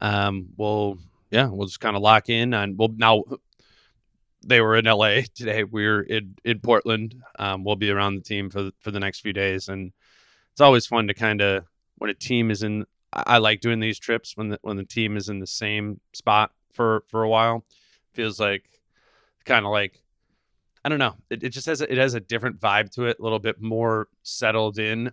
Um, 0.00 0.48
we'll 0.56 0.98
yeah, 1.30 1.48
we'll 1.48 1.66
just 1.66 1.80
kind 1.80 1.96
of 1.96 2.02
lock 2.02 2.28
in 2.28 2.54
and 2.54 2.78
we'll 2.78 2.94
now. 2.96 3.24
They 4.44 4.60
were 4.60 4.76
in 4.76 4.86
LA 4.86 5.20
today. 5.34 5.64
We're 5.64 6.02
in 6.02 6.36
in 6.44 6.60
Portland. 6.60 7.22
Um, 7.38 7.64
we'll 7.64 7.76
be 7.76 7.90
around 7.90 8.16
the 8.16 8.22
team 8.22 8.50
for 8.50 8.64
the, 8.64 8.72
for 8.80 8.90
the 8.90 9.00
next 9.00 9.20
few 9.20 9.32
days, 9.32 9.68
and 9.68 9.92
it's 10.52 10.60
always 10.60 10.86
fun 10.86 11.08
to 11.08 11.14
kind 11.14 11.40
of 11.40 11.64
when 11.96 12.10
a 12.10 12.14
team 12.14 12.50
is 12.50 12.62
in. 12.62 12.86
I, 13.12 13.22
I 13.26 13.38
like 13.38 13.60
doing 13.60 13.80
these 13.80 13.98
trips 13.98 14.36
when 14.36 14.48
the 14.48 14.58
when 14.62 14.76
the 14.76 14.84
team 14.84 15.16
is 15.16 15.28
in 15.28 15.40
the 15.40 15.46
same 15.46 16.00
spot 16.12 16.52
for 16.72 17.04
for 17.08 17.22
a 17.22 17.28
while. 17.28 17.64
Feels 18.12 18.38
like 18.38 18.64
kind 19.44 19.64
of 19.64 19.72
like 19.72 20.02
I 20.84 20.88
don't 20.88 20.98
know. 20.98 21.14
It, 21.30 21.44
it 21.44 21.48
just 21.50 21.66
has 21.66 21.80
a, 21.80 21.90
it 21.90 21.98
has 21.98 22.14
a 22.14 22.20
different 22.20 22.60
vibe 22.60 22.90
to 22.92 23.06
it, 23.06 23.18
a 23.20 23.22
little 23.22 23.38
bit 23.38 23.60
more 23.60 24.08
settled 24.22 24.78
in. 24.78 25.12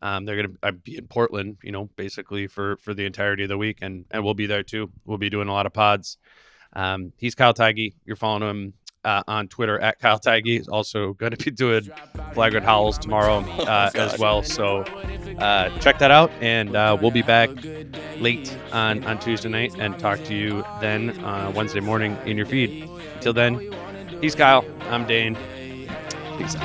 Um, 0.00 0.24
they're 0.24 0.36
gonna 0.36 0.54
uh, 0.62 0.70
be 0.70 0.96
in 0.96 1.08
Portland, 1.08 1.58
you 1.62 1.72
know, 1.72 1.90
basically 1.96 2.46
for 2.46 2.76
for 2.76 2.94
the 2.94 3.04
entirety 3.04 3.42
of 3.42 3.48
the 3.48 3.58
week, 3.58 3.78
and 3.82 4.04
and 4.10 4.24
we'll 4.24 4.34
be 4.34 4.46
there 4.46 4.62
too. 4.62 4.90
We'll 5.04 5.18
be 5.18 5.30
doing 5.30 5.48
a 5.48 5.52
lot 5.52 5.66
of 5.66 5.72
pods. 5.72 6.18
Um, 6.72 7.12
he's 7.16 7.34
Kyle 7.34 7.54
Theige. 7.54 7.94
You're 8.04 8.16
following 8.16 8.48
him 8.48 8.72
uh, 9.04 9.22
on 9.26 9.48
Twitter 9.48 9.78
at 9.80 9.98
Kyle 9.98 10.20
Theige. 10.20 10.46
He's 10.46 10.68
also 10.68 11.14
going 11.14 11.32
to 11.32 11.44
be 11.44 11.50
doing 11.50 11.88
Flagrant 12.34 12.64
Howls 12.64 12.98
tomorrow 12.98 13.38
uh, 13.60 13.90
as 13.94 14.18
well. 14.18 14.42
So 14.42 14.82
uh, 15.38 15.76
check 15.80 15.98
that 15.98 16.10
out, 16.10 16.30
and 16.40 16.76
uh, 16.76 16.96
we'll 17.00 17.10
be 17.10 17.22
back 17.22 17.50
late 18.18 18.56
on 18.72 19.02
on 19.04 19.18
Tuesday 19.18 19.48
night 19.48 19.74
and 19.78 19.98
talk 19.98 20.22
to 20.24 20.34
you 20.34 20.64
then 20.80 21.18
uh, 21.24 21.52
Wednesday 21.56 21.80
morning 21.80 22.16
in 22.24 22.36
your 22.36 22.46
feed. 22.46 22.88
Until 23.28 23.60
then, 23.60 24.22
he's 24.22 24.34
Kyle. 24.34 24.64
I'm 24.88 25.06
Dane. 25.06 25.36
Peace 26.38 26.56
out. 26.56 26.62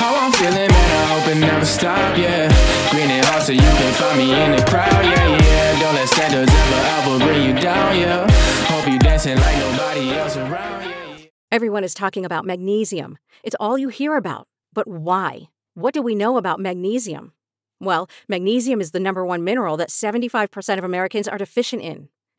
How 0.00 0.16
I'm 0.16 0.32
feeling, 0.32 0.54
man, 0.54 0.70
I 0.72 1.20
hope 1.20 1.36
it 1.36 1.38
never 1.38 1.66
stop, 1.66 2.16
yeah. 2.16 2.48
Green 2.90 3.10
and 3.10 3.26
hot 3.26 3.42
so 3.42 3.52
you 3.52 3.60
can 3.60 3.92
find 4.00 4.16
me 4.16 4.32
in 4.32 4.52
the 4.52 4.64
crowd, 4.64 4.90
yeah, 4.90 5.36
yeah. 5.36 5.78
Don't 5.78 5.94
let 5.94 6.08
standards 6.08 6.50
ever, 6.50 7.12
ever 7.12 7.24
bring 7.26 7.42
you 7.54 7.60
down, 7.60 7.98
yeah. 7.98 8.30
Hope 8.68 8.90
you 8.90 8.98
dancing 8.98 9.36
like 9.36 9.58
nobody 9.58 10.10
else 10.12 10.38
around, 10.38 10.88
yeah. 10.88 11.16
yeah. 11.18 11.26
Everyone 11.52 11.84
is 11.84 11.92
talking 11.92 12.24
about 12.24 12.46
magnesium. 12.46 13.18
It's 13.42 13.56
all 13.60 13.76
you 13.76 13.90
hear 13.90 14.16
about. 14.16 14.48
But 14.72 14.88
why? 14.88 15.50
What 15.74 15.92
do 15.92 16.00
we 16.00 16.14
know 16.14 16.38
about 16.38 16.60
magnesium? 16.60 17.34
Well, 17.78 18.08
magnesium 18.26 18.80
is 18.80 18.92
the 18.92 19.00
number 19.00 19.26
one 19.26 19.44
mineral 19.44 19.76
that 19.76 19.90
75% 19.90 20.78
of 20.78 20.84
Americans 20.84 21.28
are 21.28 21.36
deficient 21.36 21.82
in. 21.82 22.08